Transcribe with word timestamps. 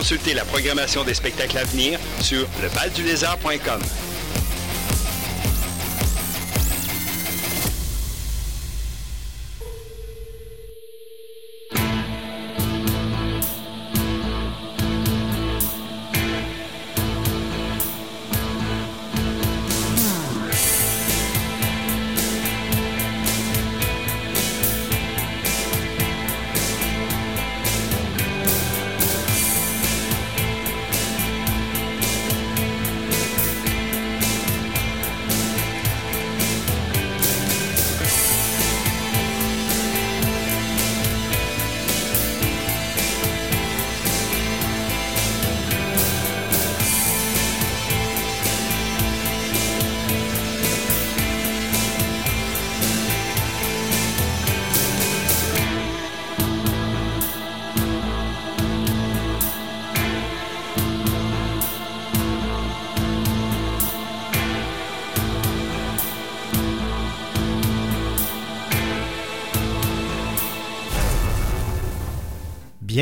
consulter 0.00 0.32
la 0.32 0.46
programmation 0.46 1.04
des 1.04 1.12
spectacles 1.12 1.58
à 1.58 1.64
venir 1.64 2.00
sur 2.22 2.48
levaldulézard.com. 2.62 4.09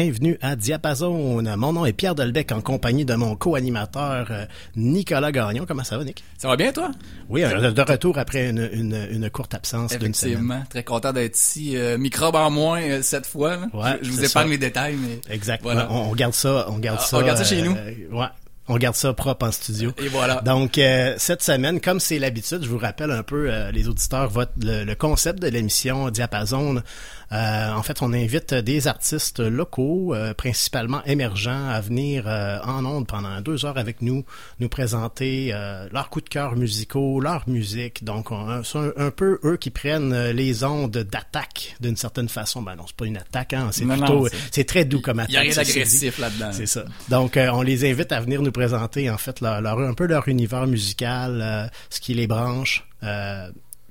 bienvenue 0.05 0.39
à 0.43 0.55
Diapason. 0.55 1.43
Mon 1.43 1.73
nom 1.73 1.85
est 1.85 1.93
Pierre 1.93 2.15
Delbecq 2.15 2.53
en 2.53 2.61
compagnie 2.61 3.05
de 3.05 3.15
mon 3.17 3.35
co-animateur 3.35 4.29
euh, 4.31 4.45
Nicolas 4.77 5.33
Gagnon. 5.33 5.65
Comment 5.67 5.83
ça 5.83 5.99
va, 5.99 6.05
Nick? 6.05 6.23
Ça 6.37 6.47
va 6.47 6.55
bien, 6.55 6.71
toi? 6.71 6.93
Oui, 7.29 7.43
euh, 7.43 7.73
de 7.73 7.83
retour 7.83 8.17
après 8.17 8.49
une, 8.49 8.71
une, 8.73 9.09
une 9.11 9.29
courte 9.29 9.55
absence 9.55 9.99
d'une 9.99 10.15
semaine. 10.15 10.35
Effectivement, 10.35 10.63
très 10.71 10.85
content 10.85 11.13
d'être 11.13 11.37
ici. 11.37 11.77
Euh, 11.77 11.99
microbe 11.99 12.37
en 12.37 12.49
moins 12.49 13.03
cette 13.03 13.27
fois. 13.27 13.59
Ouais, 13.75 13.99
je, 14.01 14.11
vous 14.13 14.25
épargne 14.25 14.51
les 14.51 14.59
détails, 14.59 14.95
mais... 14.95 15.19
Exact. 15.35 15.65
Voilà. 15.65 15.91
On, 15.91 16.15
garde 16.15 16.35
ça, 16.35 16.67
on 16.71 16.79
garde 16.79 17.01
ah, 17.01 17.05
ça. 17.05 17.19
On 17.19 17.23
garde 17.23 17.39
ça 17.39 17.45
chez 17.45 17.63
nous. 17.63 17.73
ouais, 17.73 18.27
on 18.69 18.77
garde 18.77 18.95
ça 18.95 19.13
propre 19.15 19.49
en 19.49 19.51
studio. 19.51 19.91
Et 19.99 20.07
voilà. 20.07 20.43
Donc 20.43 20.79
cette 21.17 21.43
semaine, 21.43 21.81
comme 21.81 21.99
c'est 21.99 22.21
l'habitude, 22.21 22.61
je 22.63 22.69
vous 22.69 22.79
rappelle 22.79 23.11
un 23.11 23.25
peu 23.25 23.51
les 23.73 23.89
auditeurs 23.89 24.31
votre 24.31 24.53
le, 24.63 24.85
le 24.85 24.95
concept 24.95 25.43
de 25.43 25.49
l'émission 25.49 26.09
Diapason. 26.11 26.83
Euh, 27.31 27.71
en 27.73 27.83
fait, 27.83 28.01
on 28.01 28.13
invite 28.13 28.55
des 28.55 28.89
artistes 28.89 29.41
locaux, 29.41 30.15
euh, 30.15 30.33
principalement 30.33 31.05
émergents, 31.05 31.69
à 31.69 31.81
venir 31.81 32.25
euh, 32.27 32.59
en 32.65 32.85
ondes 32.87 33.07
pendant 33.07 33.41
deux 33.43 33.67
heures 33.67 33.77
avec 33.77 34.01
nous, 34.01 34.25
nous 34.61 34.69
présenter 34.69 35.53
leurs 35.93 36.11
coups 36.11 36.25
de 36.25 36.29
cœur 36.31 36.57
musicaux, 36.57 37.21
leur 37.21 37.49
musique. 37.49 38.05
Donc, 38.05 38.29
c'est 38.65 38.79
un, 38.79 39.11
peu 39.11 39.39
eux 39.45 39.57
qui 39.57 39.71
prennent 39.71 40.31
les 40.31 40.65
ondes 40.65 40.99
d'attaque 40.99 41.77
d'une 41.81 41.97
certaine 41.97 42.29
façon. 42.29 42.63
Ben 42.63 42.77
non, 42.77 42.85
c'est 42.87 42.97
pas 42.97 43.07
une 43.07 43.17
attaque, 43.17 43.53
hein, 43.53 43.69
c'est 43.73 43.85
plutôt, 43.85 44.29
c'est 44.51 44.65
très 44.65 44.85
doux 44.85 45.01
comme 45.01 45.19
attaque. 45.19 45.31
Il 45.31 45.35
y 45.35 45.39
a 45.39 45.41
rien 45.41 45.55
d'agressif 45.55 46.19
là-dedans. 46.19 46.51
C'est 46.53 46.67
ça. 46.67 46.85
Donc, 47.09 47.39
on 47.39 47.63
les 47.63 47.91
invite 47.91 48.13
à 48.13 48.21
venir 48.21 48.43
nous 48.43 48.53
présenter 48.53 49.11
en 49.11 49.19
fait 49.19 49.41
leur, 49.41 49.61
leur 49.61 49.79
un 49.79 49.95
peu 49.95 50.07
leur 50.07 50.29
univers 50.29 50.67
musical, 50.67 51.71
ce 51.91 52.01
qui 52.01 52.15
les 52.15 52.27
branche. 52.27 52.87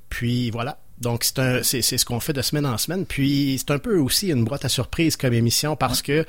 puis 0.09 0.49
voilà, 0.49 0.77
donc 0.99 1.23
c'est 1.23 1.39
un 1.39 1.61
c'est 1.63 1.81
ce 1.81 2.05
qu'on 2.05 2.19
fait 2.19 2.33
de 2.33 2.41
semaine 2.41 2.65
en 2.65 2.77
semaine. 2.77 3.05
Puis 3.05 3.57
c'est 3.59 3.71
un 3.71 3.77
peu 3.77 3.97
aussi 3.97 4.29
une 4.29 4.43
boîte 4.43 4.65
à 4.65 4.69
surprise 4.69 5.15
comme 5.15 5.33
émission 5.33 5.75
parce 5.75 6.01
que 6.01 6.25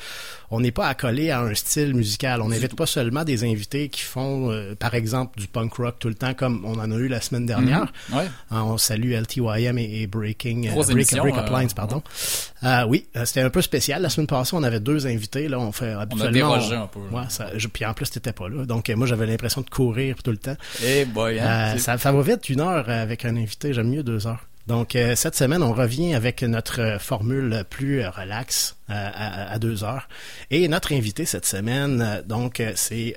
on 0.50 0.60
n'est 0.60 0.72
pas 0.72 0.86
accolé 0.88 1.31
à 1.31 1.41
un 1.41 1.54
style 1.54 1.94
musical. 1.94 2.41
On 2.42 2.48
n'invite 2.48 2.75
pas 2.75 2.86
seulement 2.86 3.25
des 3.25 3.44
invités 3.44 3.88
qui 3.88 4.03
font 4.03 4.50
euh, 4.50 4.75
par 4.75 4.94
exemple 4.94 5.38
du 5.38 5.47
punk 5.47 5.75
rock 5.75 5.97
tout 5.98 6.09
le 6.09 6.14
temps 6.14 6.34
comme 6.34 6.64
on 6.64 6.78
en 6.78 6.91
a 6.91 6.97
eu 6.97 7.09
la 7.09 7.20
semaine 7.20 7.47
dernière. 7.47 7.92
Mhm. 8.10 8.19
ouais. 8.19 8.25
Ah, 8.50 8.64
on 8.64 8.78
salue 8.78 9.12
LTYM 9.12 9.78
et, 9.78 10.06
Breaking 10.06 10.69
euh, 10.69 10.75
Break, 10.92 11.14
Break 11.16 11.36
euh, 11.36 11.66
pardon. 11.75 12.03
Euh, 12.64 12.84
oui, 12.88 13.06
c'était 13.25 13.42
un 13.42 13.50
peu 13.50 13.62
spécial. 13.62 14.03
La 14.03 14.09
semaine 14.09 14.26
passée, 14.26 14.56
on 14.56 14.62
avait 14.62 14.81
deux 14.81 15.06
invités. 15.06 15.48
Là, 15.48 15.59
on 15.59 15.72
fait 15.72 15.92
absolument. 15.92 16.50
On 16.53 16.72
a 16.72 16.76
un 16.76 16.86
peu. 16.86 17.00
Ouais, 17.12 17.25
ça, 17.28 17.50
je, 17.56 17.69
puis 17.69 17.84
en 17.84 17.94
plus, 17.94 18.10
t'étais 18.10 18.32
pas 18.32 18.48
là. 18.48 18.65
Donc 18.65 18.88
moi, 18.91 19.06
j'avais 19.06 19.26
l'impression 19.26 19.60
de 19.60 19.70
courir 19.70 20.16
tout 20.22 20.30
le 20.30 20.38
temps. 20.38 20.56
Eh 20.84 21.04
boy, 21.04 21.38
hein, 21.38 21.76
ça, 21.78 21.98
ça 21.98 22.12
va 22.12 22.22
vite 22.22 22.48
une 22.48 22.60
heure 22.60 22.88
avec 22.88 23.25
un 23.25 23.36
invité. 23.36 23.72
J'aime 23.72 23.91
mieux 23.91 24.03
deux 24.03 24.26
heures. 24.26 24.48
Donc, 24.69 24.97
euh, 24.97 25.16
cette 25.16 25.34
semaine, 25.34 25.62
on 25.62 25.72
revient 25.72 26.15
avec 26.15 26.42
notre 26.42 26.98
formule 27.00 27.65
plus 27.70 28.06
relax 28.06 28.76
euh, 28.91 29.10
à, 29.15 29.59
deux 29.59 29.84
heures. 29.84 30.09
Et 30.50 30.66
notre 30.69 30.93
invité 30.93 31.25
cette 31.25 31.47
semaine, 31.47 32.00
euh, 32.00 32.22
donc, 32.22 32.62
c'est... 32.75 33.16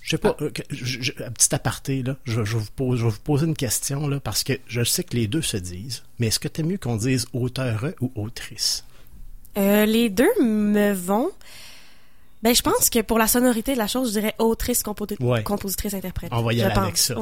je 0.00 0.10
sais 0.10 0.18
pas, 0.18 0.36
un 0.40 1.30
petit 1.30 1.54
aparté, 1.54 2.02
là, 2.02 2.16
je, 2.24 2.44
je, 2.44 2.56
vous 2.56 2.70
pose, 2.74 2.98
je 2.98 3.04
vais 3.04 3.10
vous 3.10 3.18
poser 3.18 3.46
une 3.46 3.56
question, 3.56 4.08
là, 4.08 4.20
parce 4.20 4.44
que 4.44 4.54
je 4.66 4.84
sais 4.84 5.04
que 5.04 5.16
les 5.16 5.26
deux 5.26 5.42
se 5.42 5.56
disent, 5.56 6.04
mais 6.18 6.28
est-ce 6.28 6.38
que 6.38 6.48
tu 6.48 6.62
mieux 6.62 6.78
qu'on 6.78 6.96
dise 6.96 7.26
auteur 7.32 7.86
ou 8.00 8.12
autrice? 8.14 8.84
les 9.56 10.10
deux 10.10 10.30
me 10.42 10.92
vont. 10.92 11.30
Ben, 12.46 12.54
je 12.54 12.62
pense 12.62 12.90
que 12.90 13.00
pour 13.00 13.18
la 13.18 13.26
sonorité 13.26 13.72
de 13.72 13.78
la 13.78 13.88
chose, 13.88 14.14
je 14.14 14.20
dirais 14.20 14.36
autrice, 14.38 14.84
compositrice, 14.84 15.94
interprète. 15.94 16.30
On 16.32 16.42
va 16.42 16.52
y 16.52 16.62
aller 16.62 16.72
avec 16.76 16.96
ça. 16.96 17.16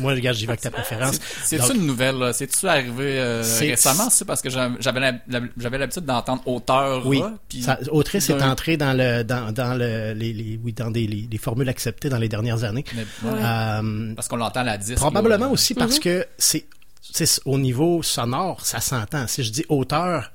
Moi, 0.00 0.14
regarde, 0.14 0.36
j'y 0.36 0.46
vais 0.46 0.50
avec 0.50 0.62
ta 0.62 0.70
préférence. 0.72 1.20
C'est-tu 1.44 1.76
une 1.76 1.86
nouvelle, 1.86 2.34
c'est-tu 2.34 2.66
arrivé 2.66 3.20
euh, 3.20 3.44
récemment? 3.60 4.10
C'est 4.10 4.24
parce 4.24 4.42
que 4.42 4.50
j'avais 4.50 5.78
l'habitude 5.78 6.04
d'entendre 6.04 6.42
auteur. 6.48 7.06
Oui. 7.06 7.22
autrice 7.92 8.30
est 8.30 8.42
entrée 8.42 8.76
dans 8.76 8.94
le, 8.98 9.22
dans, 9.22 9.52
dans 9.52 9.78
le, 9.78 10.12
les, 10.12 10.58
oui, 10.60 10.72
dans 10.72 10.90
des, 10.90 11.06
les, 11.06 11.38
formules 11.38 11.68
acceptées 11.68 12.08
dans 12.08 12.18
les 12.18 12.28
dernières 12.28 12.64
années. 12.64 12.84
Euh, 13.24 14.12
parce 14.16 14.26
qu'on 14.26 14.38
l'entend 14.38 14.62
à 14.62 14.64
la 14.64 14.76
disque. 14.76 14.96
Probablement 14.96 15.52
aussi 15.52 15.74
parce 15.74 15.98
mhm. 15.98 16.02
que 16.02 16.26
c'est, 16.36 16.66
au 17.44 17.58
niveau 17.58 18.02
sonore, 18.02 18.66
ça 18.66 18.80
s'entend. 18.80 19.28
Si 19.28 19.44
je 19.44 19.52
dis 19.52 19.64
auteur, 19.68 20.32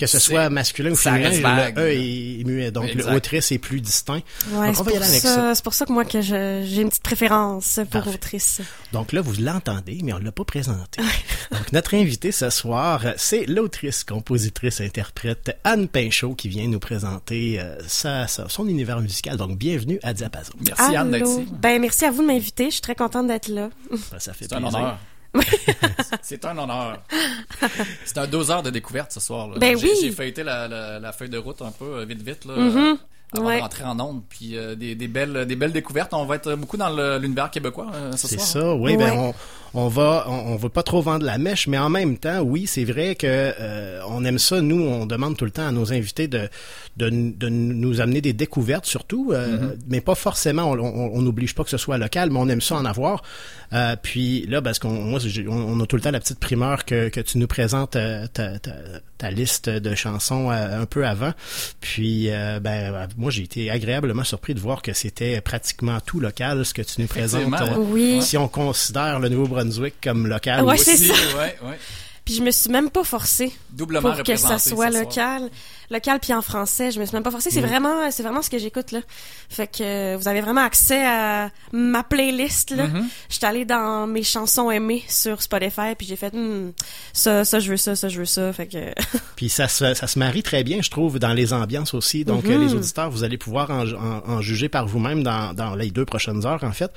que 0.00 0.06
ce 0.06 0.18
soit 0.18 0.48
masculin 0.48 0.92
ou 0.92 0.96
féminin, 0.96 1.30
le 1.30 1.80
E 1.80 1.92
est 1.92 2.44
muet. 2.44 2.70
Donc, 2.70 2.94
le 2.94 3.06
autrice 3.14 3.52
est 3.52 3.58
plus 3.58 3.80
distinct. 3.80 4.20
Ouais, 4.52 4.72
c'est 4.74 5.62
pour 5.62 5.74
ça 5.74 5.84
que 5.86 5.92
moi, 5.92 6.04
que 6.04 6.20
j'ai 6.22 6.80
une 6.80 6.88
petite 6.88 7.02
préférence 7.02 7.80
pour 7.90 8.06
autrice. 8.08 8.60
Donc 8.92 9.12
là, 9.12 9.20
vous 9.20 9.40
l'entendez, 9.40 10.00
mais 10.02 10.12
on 10.12 10.18
l'a 10.18 10.32
pas 10.32 10.44
présenté. 10.44 11.02
Donc, 11.50 11.72
notre 11.72 11.94
invité 11.94 12.32
ce 12.32 12.50
soir, 12.50 13.02
c'est 13.16 13.44
l'autrice, 13.46 14.04
compositrice, 14.04 14.80
interprète 14.80 15.56
Anne 15.64 15.88
Pinchot 15.88 16.34
qui 16.34 16.48
vient 16.48 16.66
nous 16.66 16.78
présenter 16.78 17.60
euh, 17.60 17.76
sa, 17.86 18.26
son 18.26 18.68
univers 18.68 19.00
musical. 19.00 19.36
Donc, 19.36 19.58
bienvenue 19.58 19.98
à 20.02 20.12
Diapason. 20.12 20.52
Merci 20.64 20.96
Anne 20.96 21.10
d'être 21.10 21.40
Ben, 21.60 21.80
merci 21.80 22.04
à 22.04 22.10
vous 22.10 22.22
de 22.22 22.26
m'inviter. 22.26 22.66
Je 22.66 22.74
suis 22.74 22.80
très 22.80 22.94
contente 22.94 23.26
d'être 23.26 23.48
là. 23.48 23.70
Ben, 23.90 24.18
ça 24.18 24.32
fait 24.32 24.48
plaisir. 24.48 24.66
un 24.66 24.68
honneur. 24.68 24.98
c'est 26.22 26.44
un 26.44 26.58
honneur. 26.58 27.02
C'est 28.04 28.18
un 28.18 28.26
deux 28.26 28.50
heures 28.50 28.62
de 28.62 28.70
découverte 28.70 29.12
ce 29.12 29.20
soir. 29.20 29.48
Là. 29.48 29.58
Ben 29.58 29.76
oui. 29.80 29.90
J'ai 30.00 30.10
feuilleté 30.10 30.42
la, 30.42 30.66
la, 30.68 30.98
la, 30.98 31.12
feuille 31.12 31.28
de 31.28 31.38
route 31.38 31.62
un 31.62 31.70
peu 31.70 31.84
euh, 31.84 32.04
vite 32.04 32.22
vite 32.22 32.44
là, 32.44 32.54
mm-hmm. 32.56 32.96
avant 33.36 33.56
de 33.56 33.60
rentrer 33.60 33.84
en 33.84 34.00
onde. 34.00 34.22
Puis 34.28 34.56
euh, 34.56 34.74
des, 34.74 34.94
des, 34.94 35.08
belles 35.08 35.46
des 35.46 35.56
belles 35.56 35.72
découvertes. 35.72 36.12
On 36.14 36.24
va 36.24 36.36
être 36.36 36.54
beaucoup 36.54 36.76
dans 36.76 37.18
l'univers 37.18 37.50
québécois 37.50 37.88
euh, 37.94 38.12
ce 38.12 38.28
soir. 38.28 38.40
C'est 38.40 38.58
ça, 38.58 38.74
oui. 38.74 38.96
Ben 38.96 39.12
on, 39.12 39.34
on 39.74 39.88
va 39.88 40.26
on, 40.28 40.52
on, 40.52 40.56
veut 40.56 40.68
pas 40.68 40.82
trop 40.82 41.02
vendre 41.02 41.24
la 41.24 41.38
mèche, 41.38 41.66
mais 41.66 41.78
en 41.78 41.88
même 41.88 42.18
temps, 42.18 42.40
oui, 42.40 42.66
c'est 42.66 42.84
vrai 42.84 43.14
que 43.14 43.54
on 44.08 44.24
aime 44.24 44.38
ça. 44.38 44.60
Nous, 44.60 44.80
on 44.80 45.06
demande 45.06 45.36
tout 45.36 45.44
le 45.44 45.50
temps 45.50 45.66
à 45.66 45.72
nos 45.72 45.92
invités 45.92 46.28
de 46.28 46.48
de, 46.96 47.08
de 47.08 47.48
nous 47.48 48.00
amener 48.00 48.20
des 48.20 48.32
découvertes 48.32 48.86
surtout, 48.86 49.32
mm-hmm. 49.32 49.76
mais 49.88 50.00
pas 50.00 50.14
forcément. 50.14 50.64
On 50.64 51.22
n'oblige 51.22 51.54
pas 51.54 51.64
que 51.64 51.70
ce 51.70 51.78
soit 51.78 51.98
local, 51.98 52.30
mais 52.30 52.38
on 52.38 52.48
aime 52.48 52.60
ça 52.60 52.76
en 52.76 52.84
avoir. 52.84 53.22
Euh, 53.72 53.94
puis 54.00 54.46
là, 54.46 54.60
parce 54.60 54.78
qu'on 54.78 54.90
moi, 54.90 55.20
on, 55.48 55.80
a 55.80 55.86
tout 55.86 55.96
le 55.96 56.02
temps 56.02 56.10
la 56.10 56.18
petite 56.18 56.40
primeur 56.40 56.84
que, 56.84 57.08
que 57.08 57.20
tu 57.20 57.38
nous 57.38 57.46
présentes 57.46 57.94
euh, 57.94 58.26
ta, 58.26 58.58
ta, 58.58 58.72
ta, 59.16 59.30
liste 59.30 59.68
de 59.68 59.94
chansons 59.94 60.50
euh, 60.50 60.82
un 60.82 60.86
peu 60.86 61.06
avant. 61.06 61.32
Puis 61.80 62.28
ben 62.60 63.08
moi 63.16 63.30
j'ai 63.30 63.42
été 63.42 63.70
agréablement 63.70 64.24
surpris 64.24 64.54
de 64.54 64.60
voir 64.60 64.82
que 64.82 64.92
c'était 64.92 65.40
pratiquement 65.40 65.98
tout 66.00 66.20
local 66.20 66.64
ce 66.64 66.74
que 66.74 66.82
tu 66.82 67.00
nous 67.00 67.06
présentes. 67.06 67.52
oui. 67.78 68.20
Si 68.22 68.36
on 68.36 68.48
considère 68.48 69.20
le 69.20 69.28
Nouveau-Brunswick 69.64 69.94
comme 70.02 70.26
local. 70.26 70.64
Ouais, 70.64 70.76
c'est 70.76 70.96
ça. 70.96 71.14
Ouais, 71.36 71.56
ouais. 71.62 71.78
Puis 72.30 72.36
je 72.36 72.44
me 72.44 72.52
suis 72.52 72.70
même 72.70 72.90
pas 72.90 73.02
forcée 73.02 73.52
Doublement 73.72 74.12
pour 74.12 74.22
que 74.22 74.36
ça 74.36 74.56
soit 74.58 74.90
local, 74.90 75.50
local 75.90 76.20
puis 76.20 76.32
en 76.32 76.42
français. 76.42 76.92
Je 76.92 77.00
me 77.00 77.04
suis 77.04 77.12
même 77.12 77.24
pas 77.24 77.32
forcée. 77.32 77.50
C'est 77.50 77.60
mm. 77.60 77.66
vraiment, 77.66 78.10
c'est 78.12 78.22
vraiment 78.22 78.40
ce 78.40 78.48
que 78.48 78.58
j'écoute 78.58 78.92
là. 78.92 79.00
Fait 79.48 79.66
que 79.66 79.82
euh, 79.82 80.16
vous 80.16 80.28
avez 80.28 80.40
vraiment 80.40 80.60
accès 80.60 81.04
à 81.04 81.50
ma 81.72 82.04
playlist 82.04 82.70
là. 82.70 82.86
Mm-hmm. 82.86 83.04
J'étais 83.30 83.46
allée 83.46 83.64
dans 83.64 84.06
mes 84.06 84.22
chansons 84.22 84.70
aimées 84.70 85.02
sur 85.08 85.42
Spotify 85.42 85.96
puis 85.98 86.06
j'ai 86.06 86.14
fait 86.14 86.32
hmm, 86.32 86.70
ça, 87.12 87.44
ça 87.44 87.58
je 87.58 87.68
veux 87.68 87.76
ça, 87.76 87.96
ça 87.96 88.08
je 88.08 88.20
veux 88.20 88.26
ça. 88.26 88.52
Fait 88.52 88.68
que. 88.68 88.78
puis 89.34 89.48
ça 89.48 89.66
se, 89.66 89.94
ça 89.94 90.06
se 90.06 90.16
marie 90.16 90.44
très 90.44 90.62
bien, 90.62 90.82
je 90.82 90.90
trouve, 90.90 91.18
dans 91.18 91.32
les 91.32 91.52
ambiances 91.52 91.94
aussi. 91.94 92.24
Donc 92.24 92.44
euh, 92.44 92.58
les 92.58 92.68
mm-hmm. 92.68 92.76
auditeurs, 92.76 93.10
vous 93.10 93.24
allez 93.24 93.38
pouvoir 93.38 93.72
en, 93.72 93.84
en, 94.32 94.40
juger 94.40 94.68
par 94.68 94.86
vous-même 94.86 95.24
dans, 95.24 95.52
dans 95.52 95.74
les 95.74 95.90
deux 95.90 96.04
prochaines 96.04 96.46
heures 96.46 96.62
en 96.62 96.72
fait, 96.72 96.92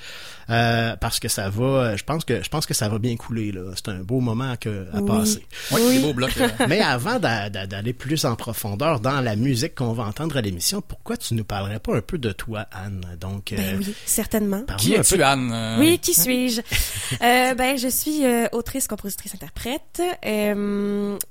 euh, 0.51 0.95
parce 0.97 1.19
que 1.19 1.27
ça 1.27 1.49
va. 1.49 1.95
Je 1.95 2.03
pense 2.03 2.23
que 2.23 2.43
je 2.43 2.49
pense 2.49 2.67
que 2.67 2.75
ça 2.75 2.87
va 2.87 2.99
bien 2.99 3.15
couler 3.15 3.51
là. 3.51 3.61
C'est 3.73 3.89
un 3.89 4.03
beau 4.03 4.19
moment 4.19 4.53
que, 4.59 4.85
à 4.93 5.01
passer. 5.01 5.22
Oui, 5.71 5.81
oui. 5.87 5.99
beau 5.99 6.13
bloc. 6.13 6.31
Mais 6.67 6.81
avant 6.81 7.19
d'aller 7.19 7.93
plus 7.93 8.25
en 8.25 8.35
profondeur 8.35 8.99
dans 8.99 9.21
la 9.21 9.35
musique 9.35 9.75
qu'on 9.75 9.93
va 9.93 10.03
entendre 10.03 10.37
à 10.37 10.41
l'émission, 10.41 10.81
pourquoi 10.81 11.17
tu 11.17 11.33
nous 11.33 11.43
parlerais 11.43 11.79
pas 11.79 11.95
un 11.95 12.01
peu 12.01 12.17
de 12.17 12.31
toi, 12.31 12.65
Anne? 12.71 13.01
Donc, 13.19 13.53
ben 13.55 13.59
euh, 13.59 13.77
oui, 13.79 13.95
certainement. 14.05 14.63
Qui 14.77 14.93
es-tu, 14.93 15.21
Anne? 15.21 15.51
Euh? 15.53 15.79
Oui, 15.79 15.99
qui 15.99 16.13
suis-je? 16.13 16.61
Euh, 17.21 17.53
Ben, 17.53 17.77
je 17.77 17.87
suis 17.87 18.23
autrice, 18.51 18.87
compositrice, 18.87 19.35
interprète. 19.35 20.01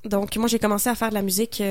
donc, 0.04 0.36
moi, 0.36 0.48
j'ai 0.48 0.58
commencé 0.58 0.88
à 0.88 0.94
faire 0.94 1.10
de 1.10 1.14
la 1.14 1.22
musique 1.22 1.62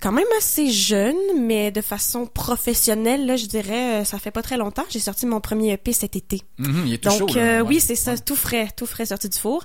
quand 0.00 0.12
même 0.12 0.26
assez 0.38 0.70
jeune, 0.70 1.16
mais 1.38 1.70
de 1.70 1.80
façon 1.82 2.26
professionnelle, 2.26 3.26
là, 3.26 3.36
je 3.36 3.46
dirais, 3.46 4.04
ça 4.04 4.18
fait 4.18 4.30
pas 4.30 4.42
très 4.42 4.56
longtemps. 4.56 4.84
J'ai 4.88 5.00
sorti 5.00 5.26
mon 5.26 5.40
premier 5.40 5.72
EP 5.72 5.92
cet 5.92 6.16
été. 6.16 6.42
Mm-hmm, 6.58 6.86
il 6.86 6.94
est 6.94 6.98
tout 6.98 7.10
Donc, 7.10 7.38
oui, 7.66 7.80
c'est 7.80 7.94
ça, 7.94 8.16
tout 8.16 8.36
frais, 8.36 8.68
tout 8.74 8.86
frais 8.86 9.06
sorti 9.06 9.28
du 9.28 9.38
four. 9.38 9.64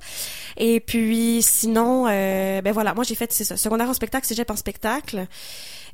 Et 0.57 0.79
puis, 0.79 1.41
sinon, 1.45 2.05
ben 2.05 2.71
voilà, 2.71 2.93
moi, 2.93 3.03
j'ai 3.03 3.15
fait, 3.15 3.31
c'est 3.31 3.43
ça, 3.43 3.57
secondaire 3.57 3.89
en 3.89 3.93
spectacle, 3.93 4.27
cégep 4.27 4.49
en 4.49 4.55
spectacle. 4.55 5.27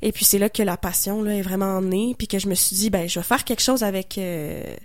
Et 0.02 0.10
puis 0.10 0.24
c'est 0.24 0.38
là 0.38 0.50
que 0.50 0.62
la 0.62 0.76
passion 0.76 1.22
là 1.22 1.34
est 1.34 1.42
vraiment 1.42 1.80
née, 1.80 2.14
puis 2.18 2.26
que 2.26 2.38
je 2.38 2.48
me 2.48 2.54
suis 2.54 2.74
dit 2.74 2.90
ben 2.90 3.08
je 3.08 3.20
vais 3.20 3.24
faire 3.24 3.44
quelque 3.44 3.62
chose 3.62 3.84
avec 3.84 4.18
euh, 4.18 4.76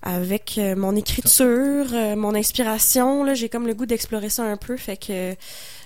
avec 0.00 0.56
euh, 0.56 0.74
mon 0.74 0.96
écriture, 0.96 1.86
euh, 1.92 2.16
mon 2.16 2.34
inspiration 2.34 3.24
là, 3.24 3.34
j'ai 3.34 3.50
comme 3.50 3.66
le 3.66 3.74
goût 3.74 3.84
d'explorer 3.84 4.30
ça 4.30 4.44
un 4.44 4.56
peu, 4.56 4.78
fait 4.78 4.96
que 4.96 5.36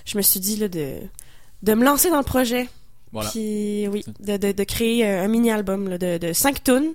je 0.05 0.17
me 0.17 0.21
suis 0.21 0.39
dit 0.39 0.55
là 0.55 0.69
de 0.69 0.95
de 1.61 1.73
me 1.73 1.83
lancer 1.83 2.09
dans 2.09 2.19
le 2.19 2.23
projet. 2.23 2.69
Voilà. 3.11 3.29
Puis 3.29 3.87
oui, 3.87 4.05
de, 4.19 4.37
de, 4.37 4.51
de 4.53 4.63
créer 4.63 5.05
un 5.05 5.27
mini 5.27 5.51
album 5.51 5.97
de 5.97 6.17
de 6.17 6.33
cinq 6.33 6.63
tunes 6.63 6.93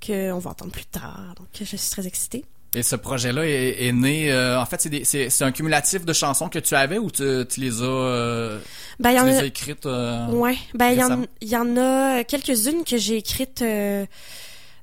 que 0.00 0.30
on 0.30 0.38
va 0.38 0.50
entendre 0.50 0.70
plus 0.70 0.86
tard. 0.86 1.34
Donc 1.36 1.48
je 1.58 1.64
suis 1.64 1.90
très 1.90 2.06
excitée. 2.06 2.44
Et 2.74 2.82
ce 2.82 2.96
projet-là 2.96 3.44
est, 3.46 3.92
né. 3.92 4.30
Euh, 4.30 4.60
en 4.60 4.66
fait, 4.66 4.88
c'est 5.04 5.42
un 5.42 5.52
cumulatif 5.52 6.04
de 6.04 6.12
chansons 6.12 6.48
que 6.48 6.58
tu 6.58 6.74
avais 6.74 6.98
ou 6.98 7.10
tu, 7.10 7.22
les 7.56 7.82
as, 7.82 7.84
euh, 7.84 8.58
ben, 9.00 9.16
tu 9.18 9.26
les 9.26 9.36
as 9.38 9.44
écrites. 9.44 9.86
Euh, 9.86 10.28
ouais. 10.28 10.56
Ben 10.74 10.90
il 10.90 10.98
y, 10.98 11.02
en, 11.02 11.22
y 11.40 11.56
en 11.56 11.76
a 11.76 12.24
quelques-unes 12.24 12.84
que 12.84 12.98
j'ai 12.98 13.16
écrites 13.16 13.64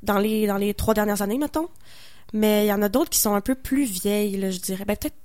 dans 0.02 0.18
les 0.18 0.48
dans 0.48 0.58
les 0.58 0.74
trois 0.74 0.94
dernières 0.94 1.22
années, 1.22 1.38
mettons. 1.38 1.70
Mais 2.34 2.66
il 2.66 2.70
y 2.70 2.74
en 2.74 2.82
a 2.82 2.90
d'autres 2.90 3.12
qui 3.12 3.20
sont 3.20 3.36
un 3.36 3.42
peu 3.42 3.54
plus 3.54 3.84
vieilles, 3.84 4.38
là, 4.38 4.50
je 4.50 4.60
dirais. 4.60 4.86
Ben 4.86 4.96
peut-être. 4.98 5.16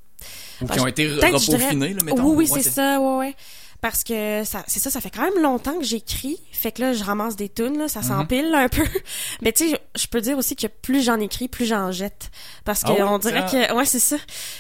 Ou 0.60 0.66
qui 0.66 0.80
ont 0.80 0.86
été 0.86 1.08
repeaufinées, 1.08 1.94
là, 1.94 2.00
mettons. 2.04 2.34
Oui, 2.34 2.48
oui, 2.50 2.60
c'est 2.62 2.68
ça. 2.68 3.00
Ouais, 3.00 3.18
ouais 3.18 3.36
parce 3.80 4.02
que 4.02 4.42
ça 4.44 4.64
c'est 4.66 4.80
ça 4.80 4.90
ça 4.90 5.00
fait 5.00 5.10
quand 5.10 5.22
même 5.22 5.42
longtemps 5.42 5.78
que 5.78 5.84
j'écris. 5.84 6.40
Fait 6.52 6.72
que 6.72 6.82
là 6.82 6.92
je 6.92 7.04
ramasse 7.04 7.36
des 7.36 7.48
tunes 7.48 7.78
là 7.78 7.88
ça 7.88 8.00
mhm. 8.00 8.06
s'empile 8.06 8.54
un 8.54 8.68
peu. 8.68 8.84
Mais 9.42 9.52
tu 9.52 9.70
sais 9.70 9.80
je 9.94 10.06
peux 10.06 10.20
dire 10.20 10.36
aussi 10.36 10.56
que 10.56 10.66
plus 10.66 11.02
j'en 11.02 11.20
écris 11.20 11.48
plus 11.48 11.66
j'en 11.66 11.92
jette. 11.92 12.30
Parce 12.64 12.82
que 12.82 12.92
ah 12.98 13.06
on 13.12 13.18
dirait 13.18 13.46
que 13.46 13.74
ouais 13.74 13.84
c'est 13.84 14.00
ça. 14.00 14.16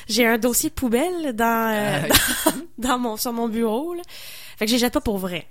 J'ai 0.08 0.26
un 0.26 0.38
dossier 0.38 0.70
poubelle 0.70 1.34
dans, 1.34 1.74
euh, 1.74 2.08
ah, 2.46 2.50
dans, 2.78 2.98
mon 2.98 3.16
sur 3.16 3.32
mon 3.32 3.48
bureau 3.48 3.94
là. 3.94 4.02
fait 4.56 4.66
que 4.66 4.70
je 4.70 4.76
les 4.76 4.80
jette 4.80 4.94
pas 4.94 5.00
pour 5.00 5.18
vrai. 5.18 5.46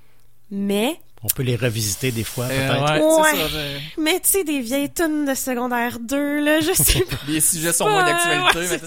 Mais 0.49 0.99
on 1.23 1.27
peut 1.27 1.43
les 1.43 1.55
revisiter 1.55 2.11
des 2.11 2.23
fois, 2.23 2.45
euh, 2.45 2.67
peut-être. 2.67 3.21
ouais, 3.21 3.81
mais 3.97 4.19
tu 4.19 4.29
sais, 4.29 4.43
des 4.43 4.61
vieilles 4.61 4.93
tunes 4.93 5.25
de 5.25 5.33
secondaire 5.33 5.99
2, 5.99 6.43
là, 6.43 6.59
je 6.59 6.73
sais 6.73 7.01
pas. 7.09 7.17
les 7.27 7.41
sujets 7.41 7.73
sont 7.73 7.89
moins 7.89 8.05
d'actualité. 8.05 8.77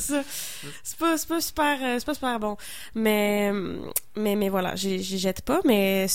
c'est 0.83 0.97
pas, 0.97 1.19
c'est 1.19 1.29
pas 1.29 1.41
super, 1.41 1.79
euh, 1.83 1.97
c'est 1.99 2.07
pas 2.07 2.15
super 2.15 2.39
bon. 2.39 2.57
Mais, 2.95 3.51
mais, 4.17 4.37
mais 4.37 4.49
voilà, 4.49 4.77
j'y 4.77 5.19
jette 5.19 5.43
pas, 5.43 5.61
mais 5.65 6.07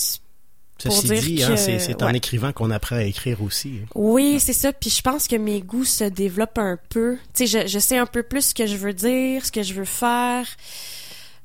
pour 0.82 0.92
Ceci 0.92 1.08
dire 1.08 1.22
dit, 1.22 1.42
hein, 1.44 1.56
c'est 1.56 2.02
en 2.02 2.10
écrivant 2.10 2.52
qu'on 2.52 2.70
apprend 2.70 2.96
à 2.96 3.04
écrire 3.04 3.42
aussi. 3.42 3.80
Hein. 3.82 3.86
Oui, 3.94 4.38
c'est 4.40 4.52
ça. 4.52 4.72
Puis 4.72 4.90
je 4.90 5.00
pense 5.00 5.26
que 5.26 5.36
mes 5.36 5.62
goûts 5.62 5.86
se 5.86 6.04
développent 6.04 6.58
un 6.58 6.78
peu. 6.90 7.16
Tu 7.34 7.46
sais, 7.46 7.62
je, 7.62 7.68
je 7.68 7.78
sais 7.78 7.96
un 7.96 8.06
peu 8.06 8.22
plus 8.22 8.48
ce 8.48 8.54
que 8.54 8.66
je 8.66 8.76
veux 8.76 8.92
dire, 8.92 9.44
ce 9.44 9.52
que 9.52 9.62
je 9.62 9.72
veux 9.72 9.86
faire. 9.86 10.46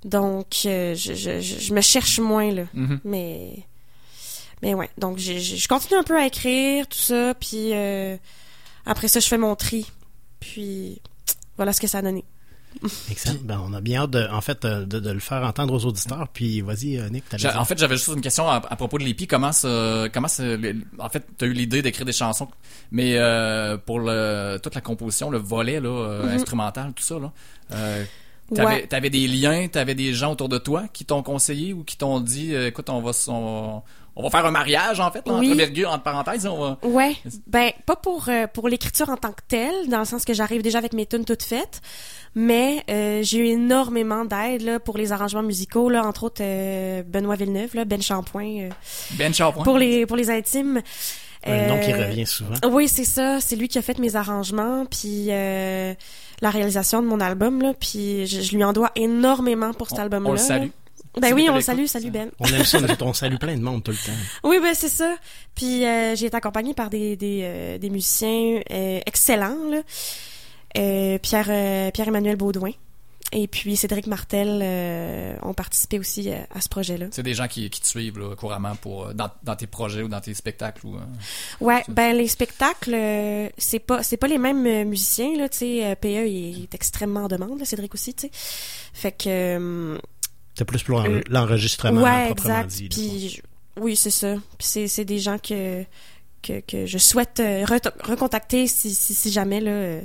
Donc, 0.03 0.63
euh, 0.65 0.95
je, 0.95 1.13
je, 1.13 1.39
je, 1.39 1.73
me 1.73 1.81
cherche 1.81 2.19
moins, 2.19 2.51
là. 2.51 2.63
Mm-hmm. 2.75 2.99
Mais 3.05 3.65
mais 4.61 4.73
ouais, 4.73 4.89
donc 4.97 5.17
je 5.17 5.67
continue 5.67 5.99
un 5.99 6.03
peu 6.03 6.17
à 6.17 6.25
écrire, 6.25 6.87
tout 6.87 6.97
ça, 6.97 7.33
puis 7.33 7.73
euh, 7.73 8.17
après 8.85 9.07
ça, 9.07 9.19
je 9.19 9.27
fais 9.27 9.37
mon 9.37 9.55
tri. 9.55 9.89
Puis 10.39 11.01
voilà 11.57 11.73
ce 11.73 11.81
que 11.81 11.87
ça 11.87 11.99
a 11.99 12.01
donné. 12.01 12.23
Excellent. 13.09 13.39
Ben, 13.43 13.61
on 13.63 13.73
a 13.73 13.81
bien 13.81 14.01
hâte, 14.01 14.11
de, 14.11 14.27
en 14.31 14.41
fait, 14.41 14.63
euh, 14.65 14.85
de, 14.85 14.99
de, 14.99 15.11
le 15.11 15.19
faire 15.19 15.43
entendre 15.43 15.73
aux 15.73 15.85
auditeurs. 15.85 16.27
Puis, 16.33 16.61
vas-y, 16.61 16.97
euh, 16.97 17.09
Nick. 17.09 17.25
En 17.55 17.65
fait, 17.65 17.77
j'avais 17.77 17.95
juste 17.95 18.09
une 18.09 18.21
question 18.21 18.49
à, 18.49 18.61
propos 18.61 18.97
de 18.97 19.03
l'EPI. 19.03 19.27
Comment 19.27 19.51
ça, 19.51 20.05
comment 20.13 20.27
ça, 20.27 20.43
en 20.99 21.09
fait, 21.09 21.25
tu 21.37 21.45
as 21.45 21.47
eu 21.47 21.53
l'idée 21.53 21.81
d'écrire 21.81 22.05
des 22.05 22.13
chansons, 22.13 22.47
mais 22.91 23.17
euh, 23.17 23.77
pour 23.77 23.99
le, 23.99 24.57
toute 24.61 24.75
la 24.75 24.81
composition, 24.81 25.29
le 25.29 25.37
volet 25.37 25.79
là, 25.79 25.89
mm-hmm. 25.89 26.29
instrumental, 26.29 26.93
tout 26.93 27.03
ça, 27.03 27.19
là. 27.19 27.31
Euh, 27.73 28.03
T'avais 28.53 28.93
avais 28.93 29.09
des 29.09 29.27
liens, 29.29 29.69
t'avais 29.69 29.95
des 29.95 30.13
gens 30.13 30.33
autour 30.33 30.49
de 30.49 30.57
toi 30.57 30.83
qui 30.91 31.05
t'ont 31.05 31.23
conseillé 31.23 31.71
ou 31.71 31.85
qui 31.85 31.95
t'ont 31.95 32.19
dit, 32.19 32.53
écoute, 32.53 32.89
on 32.89 32.99
va, 32.99 33.11
on, 33.29 33.81
on 34.15 34.23
va 34.23 34.29
faire 34.29 34.45
un 34.45 34.51
mariage 34.51 34.99
en 34.99 35.09
fait, 35.11 35.27
entre 35.27 35.39
virgule, 35.39 35.85
entre 35.85 36.03
parenthèses. 36.03 36.45
On 36.45 36.59
va... 36.59 36.77
Ouais, 36.83 37.15
ben 37.47 37.71
pas 37.85 37.95
pour 37.95 38.27
euh, 38.27 38.47
pour 38.47 38.67
l'écriture 38.67 39.09
en 39.09 39.17
tant 39.17 39.31
que 39.31 39.41
telle, 39.47 39.87
dans 39.87 39.99
le 39.99 40.05
sens 40.05 40.25
que 40.25 40.33
j'arrive 40.33 40.61
déjà 40.61 40.79
avec 40.79 40.93
mes 40.93 41.05
tunes 41.05 41.25
toutes 41.25 41.43
faites, 41.43 41.81
mais 42.35 42.83
euh, 42.89 43.21
j'ai 43.23 43.39
eu 43.39 43.45
énormément 43.45 44.25
d'aide 44.25 44.63
là 44.63 44.79
pour 44.79 44.97
les 44.97 45.11
arrangements 45.11 45.43
musicaux 45.43 45.89
là, 45.89 46.05
entre 46.05 46.25
autres 46.25 46.41
euh, 46.43 47.03
Benoît 47.03 47.35
Villeneuve 47.35 47.75
là, 47.75 47.85
Ben 47.85 48.01
Champoint. 48.01 48.69
ben 49.11 49.33
Champoint. 49.33 49.63
Pour 49.63 49.77
les 49.77 50.05
pour 50.05 50.17
les 50.17 50.29
intimes. 50.29 50.81
Un 51.43 51.67
nom 51.67 51.79
qui 51.79 51.91
revient 51.91 52.27
souvent. 52.27 52.53
Oui, 52.69 52.87
c'est 52.87 53.03
ça. 53.03 53.39
C'est 53.41 53.55
lui 53.55 53.67
qui 53.67 53.79
a 53.79 53.81
fait 53.81 53.97
mes 53.97 54.15
arrangements, 54.15 54.85
puis 54.85 55.27
la 55.27 56.49
réalisation 56.49 57.01
de 57.01 57.07
mon 57.07 57.19
album 57.19 57.61
là, 57.61 57.73
puis 57.79 58.27
je, 58.27 58.55
lui 58.55 58.63
en 58.63 58.73
dois 58.73 58.91
énormément 58.95 59.73
pour 59.73 59.89
cet 59.89 59.99
album-là. 59.99 60.29
On 60.29 60.33
le 60.33 60.37
salue. 60.37 60.69
Ben 61.19 61.33
oui, 61.33 61.47
on 61.49 61.55
le 61.55 61.61
salue, 61.61 61.85
salut 61.85 62.09
Ben. 62.09 62.29
On 62.39 62.45
aime 62.45 62.63
ça, 62.63 62.79
on 63.01 63.13
salue 63.13 63.35
plein 63.35 63.57
de 63.57 63.61
monde 63.61 63.83
tout 63.83 63.91
le 63.91 63.97
temps. 63.97 64.11
Oui, 64.43 64.59
ben 64.61 64.73
c'est 64.73 64.89
ça. 64.89 65.15
Puis 65.55 65.85
euh, 65.85 66.15
j'ai 66.15 66.27
été 66.27 66.37
accompagnée 66.37 66.73
par 66.73 66.89
des 66.89 67.15
des, 67.15 67.41
euh, 67.43 67.77
des 67.77 67.89
musiciens 67.89 68.61
euh, 68.71 68.99
excellents 69.05 69.57
là. 69.69 69.81
Pierre 71.19 71.91
Pierre 71.91 72.07
Emmanuel 72.07 72.37
Baudouin 72.37 72.71
et 73.33 73.47
puis 73.47 73.75
Cédric 73.75 74.07
Martel 74.07 75.37
ont 75.43 75.53
participé 75.53 75.99
aussi 75.99 76.29
à 76.29 76.61
ce 76.61 76.69
projet-là. 76.69 77.07
C'est 77.11 77.23
des 77.23 77.33
gens 77.33 77.49
qui, 77.49 77.69
qui 77.69 77.81
te 77.81 77.87
suivent 77.87 78.19
là, 78.19 78.35
couramment 78.35 78.75
pour 78.75 79.13
dans, 79.13 79.29
dans, 79.43 79.55
tes 79.57 79.67
projets 79.67 80.01
ou 80.01 80.07
dans 80.07 80.21
tes 80.21 80.33
spectacles 80.33 80.87
ou. 80.87 80.97
ouais, 81.59 81.83
ben 81.89 82.15
les 82.15 82.29
spectacles 82.29 83.51
c'est 83.57 83.79
pas 83.79 84.01
c'est 84.01 84.17
pas 84.17 84.27
les 84.27 84.37
mêmes 84.37 84.87
musiciens 84.87 85.37
là, 85.37 85.49
tu 85.49 85.57
sais 85.57 85.97
PE 85.99 86.27
il 86.27 86.63
est 86.63 86.73
extrêmement 86.73 87.25
en 87.25 87.27
demande, 87.27 87.63
Cédric 87.65 87.93
aussi, 87.93 88.13
tu 88.13 88.27
sais. 88.27 88.31
Fait 88.93 89.11
que 89.11 89.99
c'est 90.55 90.65
plus 90.65 90.83
pour 90.83 91.01
euh, 91.01 91.21
l'enregistrement 91.29 92.01
ouais, 92.01 92.31
exact. 92.31 92.71
Puis, 92.89 93.41
oui, 93.79 93.95
c'est 93.95 94.11
ça. 94.11 94.35
Puis 94.57 94.87
c'est 94.87 95.05
des 95.05 95.19
gens 95.19 95.37
que, 95.37 95.83
que, 96.41 96.59
que 96.61 96.85
je 96.85 96.97
souhaite 96.97 97.39
euh, 97.39 97.65
recontacter 98.03 98.67
si, 98.67 98.93
si, 98.93 99.13
si, 99.13 99.31
jamais, 99.31 99.61
là, 99.61 99.71
euh, 99.71 100.01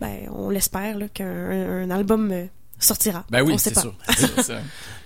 ben, 0.00 0.28
on 0.34 0.48
l'espère, 0.48 0.96
qu'un 1.12 1.90
album 1.90 2.48
sortira. 2.78 3.26
Ben 3.30 3.42
oui, 3.42 3.58
c'est 3.58 3.78
sûr. 3.78 3.94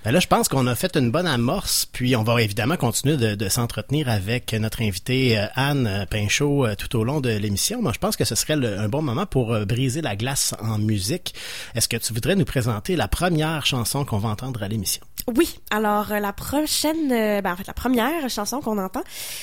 ben 0.05 0.13
là, 0.13 0.21
je 0.21 0.27
pense 0.27 0.49
qu'on 0.49 0.67
a 0.67 0.75
fait 0.75 0.99
une 0.99 1.11
bonne 1.11 1.27
amorce, 1.27 1.87
puis 1.87 2.15
on 2.15 2.23
va 2.23 2.43
évidemment 2.43 2.77
continuer 2.77 3.17
de, 3.17 3.49
s'entretenir 3.49 4.11
avec 4.11 4.53
notre 4.53 4.83
invitée 4.83 5.39
euh, 5.39 5.47
Anne 5.55 6.07
Pinchot 6.11 6.67
euh, 6.67 6.75
tout 6.75 6.95
au 6.99 7.05
long 7.05 7.23
de 7.23 7.31
l'émission. 7.31 7.81
Moi, 7.81 7.93
je 7.95 7.99
pense 7.99 8.15
que 8.15 8.25
ce 8.25 8.35
serait 8.35 8.53
un 8.53 8.89
bon 8.91 9.01
moment 9.01 9.25
pour 9.25 9.55
euh, 9.55 9.65
briser 9.65 10.03
la 10.03 10.15
glace 10.15 10.55
en 10.61 10.79
musique. 10.79 11.35
Est-ce 11.75 11.89
que 11.89 11.97
tu 11.97 12.13
voudrais 12.13 12.37
nous 12.37 12.45
présenter 12.45 12.97
la 12.97 13.09
première 13.09 13.65
chanson 13.65 14.05
qu'on 14.05 14.19
va 14.19 14.29
entendre 14.29 14.63
à 14.63 14.69
l'émission? 14.69 15.03
Oui, 15.27 15.59
alors 15.71 16.13
euh, 16.13 16.21
la 16.21 16.33
prochaine, 16.35 17.11
euh, 17.11 17.41
ben, 17.41 17.53
en 17.53 17.57
fait 17.57 17.67
la 17.67 17.73
première 17.73 18.29
chanson 18.29 18.61
qu'on 18.61 18.77
entend, 18.79 19.03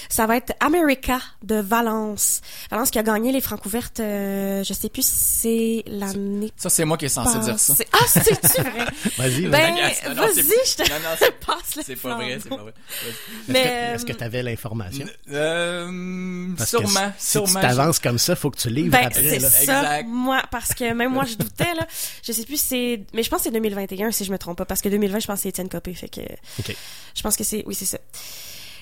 ça 0.10 0.28
va 0.28 0.38
être 0.38 0.54
America 0.60 1.20
de 1.44 1.56
Valence. 1.56 2.42
Valence 2.70 2.92
qui 2.92 3.00
a 3.00 3.04
gagné 3.04 3.32
les 3.32 3.42
Francs 3.42 3.66
ouvertes, 3.66 4.00
euh, 4.00 4.64
je 4.64 4.74
sais 4.74 4.90
plus 4.90 5.04
si 5.04 5.12
c'est 5.16 5.84
l'année 5.88 6.52
Ça, 6.56 6.70
c'est 6.70 6.86
moi 6.86 6.98
qui 6.98 7.06
est 7.06 7.10
censé 7.10 7.40
dire 7.40 7.58
ça. 7.60 7.74
Ah, 7.94 7.98
c'est-tu 8.08 8.62
vrai? 8.62 8.86
Vas-y, 9.18 9.48
vas-y. 9.48 9.50
Ben, 9.50 9.74
Non, 10.10 10.16
non, 10.16 10.24
c'est- 10.34 10.42
vas-y, 10.44 10.54
je 10.70 10.76
te 10.76 10.90
Non, 10.90 10.96
non, 11.00 11.10
c'est- 11.18 11.32
passe 11.46 11.76
le 11.76 11.82
C'est 11.84 11.96
pas 11.96 12.16
vrai, 12.16 12.38
c'est 12.44 12.50
pas 12.50 12.56
vrai. 12.58 12.74
Est-ce 13.02 13.52
mais, 13.52 13.64
que- 13.64 13.68
euh, 13.68 13.96
est-ce 13.96 14.06
que 14.06 14.14
tu 14.14 14.24
avais 14.24 14.44
l'information? 14.44 15.06
Euh, 15.32 16.48
Parce 16.58 16.72
que 16.72 16.78
sûrement, 16.78 17.12
si 17.18 17.32
sûrement. 17.32 17.48
tu 17.60 17.68
t'avances 17.68 18.00
comme 18.00 18.18
ça, 18.20 18.36
faut 18.36 18.52
que 18.52 18.58
tu 18.58 18.70
livres 18.70 18.92
Ben, 18.92 19.08
après. 19.08 19.22
c'est 19.24 19.40
là. 19.40 19.50
ça, 19.50 19.62
Exact. 19.62 20.08
moi, 20.08 20.42
parce 20.52 20.74
que 20.74 20.94
même 20.94 21.12
moi, 21.12 21.26
je 21.26 21.36
doutais, 21.36 21.74
là. 21.76 21.88
Je 22.24 22.32
sais 22.34 22.44
plus 22.46 22.58
si 22.62 22.68
c'est, 22.68 23.02
mais 23.14 23.24
je 23.24 23.30
pense 23.30 23.40
que 23.40 23.44
c'est 23.46 23.52
2021, 23.52 24.12
si 24.12 24.24
je 24.26 24.32
me 24.32 24.38
trompe 24.38 24.58
pas, 24.58 24.66
parce 24.66 24.82
que 24.82 24.90
2020, 24.90 25.20
je 25.20 25.28
pense 25.28 25.38
que 25.38 25.42
c'est 25.44 25.50
Étienne 25.50 25.70
Fait 25.80 26.10
que, 26.10 26.22
je 27.16 27.22
pense 27.22 27.36
que 27.38 27.44
c'est, 27.44 27.64
oui, 27.66 27.76
c'est 27.76 27.86
ça. 27.86 27.98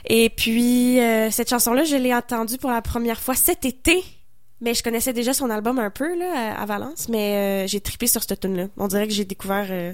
Et 0.05 0.29
puis, 0.29 0.99
euh, 0.99 1.29
cette 1.29 1.49
chanson-là, 1.49 1.83
je 1.83 1.95
l'ai 1.95 2.13
entendue 2.13 2.57
pour 2.57 2.71
la 2.71 2.81
première 2.81 3.19
fois 3.21 3.35
cet 3.35 3.65
été, 3.65 4.03
mais 4.61 4.73
je 4.73 4.81
connaissais 4.83 5.13
déjà 5.13 5.33
son 5.33 5.49
album 5.49 5.77
un 5.79 5.89
peu, 5.89 6.17
là, 6.17 6.53
à, 6.57 6.61
à 6.61 6.65
Valence, 6.65 7.09
mais 7.09 7.63
euh, 7.65 7.67
j'ai 7.67 7.81
trippé 7.81 8.07
sur 8.07 8.23
cette 8.23 8.39
tune 8.39 8.55
là 8.55 8.67
On 8.77 8.87
dirait 8.87 9.07
que 9.07 9.13
j'ai 9.13 9.25
découvert, 9.25 9.67
euh, 9.69 9.93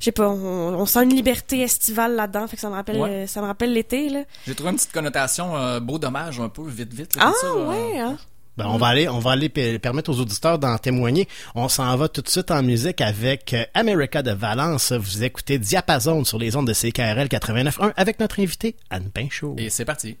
je 0.00 0.04
sais 0.06 0.12
pas, 0.12 0.28
on, 0.28 0.74
on 0.74 0.86
sent 0.86 1.02
une 1.04 1.14
liberté 1.14 1.60
estivale 1.60 2.14
là-dedans, 2.14 2.46
fait 2.48 2.56
que 2.56 2.62
ça 2.62 2.70
me 2.70 2.74
rappelle, 2.74 2.96
Ouais. 2.98 3.10
euh, 3.10 3.26
ça 3.26 3.40
me 3.42 3.46
rappelle 3.46 3.72
l'été, 3.74 4.08
là. 4.08 4.24
J'ai 4.46 4.54
trouvé 4.54 4.70
une 4.70 4.76
petite 4.76 4.92
connotation 4.92 5.56
euh, 5.56 5.78
beau 5.80 5.98
dommage 5.98 6.40
un 6.40 6.48
peu 6.48 6.66
vite 6.66 6.92
vite. 6.94 7.14
là, 7.16 7.22
Ah, 7.26 7.32
comme 7.32 7.40
ça, 7.40 7.56
euh, 7.58 7.68
ouais, 7.92 7.98
hein? 8.00 8.18
Ben, 8.58 8.66
on 8.66 8.76
va 8.76 8.88
aller, 8.88 9.08
on 9.08 9.20
va 9.20 9.30
aller 9.30 9.48
permettre 9.48 10.10
aux 10.10 10.18
auditeurs 10.18 10.58
d'en 10.58 10.76
témoigner. 10.78 11.28
On 11.54 11.68
s'en 11.68 11.96
va 11.96 12.08
tout 12.08 12.22
de 12.22 12.28
suite 12.28 12.50
en 12.50 12.60
musique 12.64 13.00
avec 13.00 13.54
euh, 13.54 13.64
America 13.72 14.20
de 14.20 14.32
Valence. 14.32 14.90
Vous 14.90 15.22
écoutez 15.22 15.60
Diapason 15.60 16.24
sur 16.24 16.40
les 16.40 16.56
ondes 16.56 16.66
de 16.66 16.72
CKRL 16.72 17.28
89.1 17.28 17.92
avec 17.96 18.18
notre 18.18 18.40
invité 18.40 18.74
Anne 18.90 19.10
Pinchot. 19.14 19.54
Et 19.58 19.70
c'est 19.70 19.84
parti. 19.84 20.16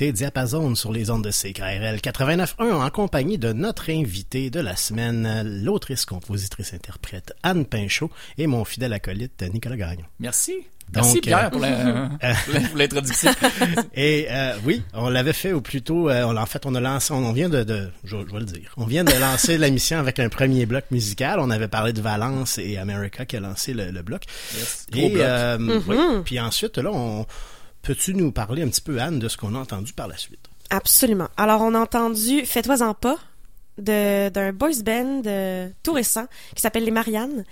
Écoutez 0.00 0.12
Diapason 0.12 0.74
sur 0.76 0.92
les 0.92 1.10
ondes 1.10 1.24
de 1.24 1.30
CKRL 1.30 1.96
89.1 1.96 2.72
en 2.72 2.88
compagnie 2.88 3.36
de 3.36 3.52
notre 3.52 3.90
invité 3.90 4.48
de 4.48 4.58
la 4.58 4.74
semaine, 4.74 5.60
l'autrice, 5.62 6.06
compositrice, 6.06 6.72
interprète 6.72 7.34
Anne 7.42 7.66
Pinchot 7.66 8.10
et 8.38 8.46
mon 8.46 8.64
fidèle 8.64 8.94
acolyte 8.94 9.44
Nicolas 9.52 9.76
Gagnon. 9.76 10.04
Merci. 10.18 10.54
Donc, 10.90 11.04
Merci 11.04 11.18
euh, 11.18 11.20
Pierre 11.20 11.50
pour 11.50 11.60
la- 11.60 12.08
pour 12.70 12.76
l'introduction. 12.78 13.30
Et 13.94 14.26
euh, 14.30 14.54
oui, 14.64 14.82
on 14.94 15.10
l'avait 15.10 15.34
fait 15.34 15.52
ou 15.52 15.60
plutôt, 15.60 16.08
euh, 16.08 16.24
on, 16.24 16.34
en 16.34 16.46
fait, 16.46 16.64
on 16.64 16.74
a 16.74 16.80
lancé, 16.80 17.12
on, 17.12 17.30
vient 17.32 17.50
de, 17.50 17.62
de 17.62 17.90
je, 18.02 18.16
je 18.26 18.32
vais 18.32 18.40
le 18.40 18.46
dire, 18.46 18.72
on 18.78 18.86
vient 18.86 19.04
de 19.04 19.12
lancer 19.12 19.58
l'émission 19.58 19.98
avec 19.98 20.18
un 20.18 20.30
premier 20.30 20.64
bloc 20.64 20.84
musical. 20.90 21.38
On 21.40 21.50
avait 21.50 21.68
parlé 21.68 21.92
de 21.92 22.00
Valence 22.00 22.56
et 22.56 22.78
America 22.78 23.26
qui 23.26 23.36
a 23.36 23.40
lancé 23.40 23.74
le, 23.74 23.90
le 23.90 24.00
bloc. 24.02 24.22
Yes, 24.56 24.86
gros 24.90 25.02
Et 25.02 25.10
bloc. 25.10 25.22
euh, 25.26 25.80
oui, 25.86 25.96
puis 26.24 26.40
ensuite, 26.40 26.78
là, 26.78 26.90
on 26.90 27.26
peux-tu 27.82 28.14
nous 28.14 28.32
parler 28.32 28.62
un 28.62 28.68
petit 28.68 28.80
peu 28.80 29.00
Anne 29.00 29.18
de 29.18 29.28
ce 29.28 29.36
qu'on 29.36 29.54
a 29.54 29.58
entendu 29.58 29.92
par 29.92 30.08
la 30.08 30.16
suite? 30.16 30.46
Absolument. 30.70 31.28
Alors, 31.36 31.62
on 31.62 31.74
a 31.74 31.78
entendu 31.80 32.44
Fais-toi-en 32.46 32.94
pas 32.94 33.18
de- 33.78 34.28
d'un 34.28 34.52
boys 34.52 34.82
band 34.84 35.22
euh, 35.26 35.68
tout 35.82 35.92
récent 35.94 36.26
qui 36.54 36.60
s'appelle 36.60 36.84
Les 36.84 36.90
Mariannes. 36.90 37.44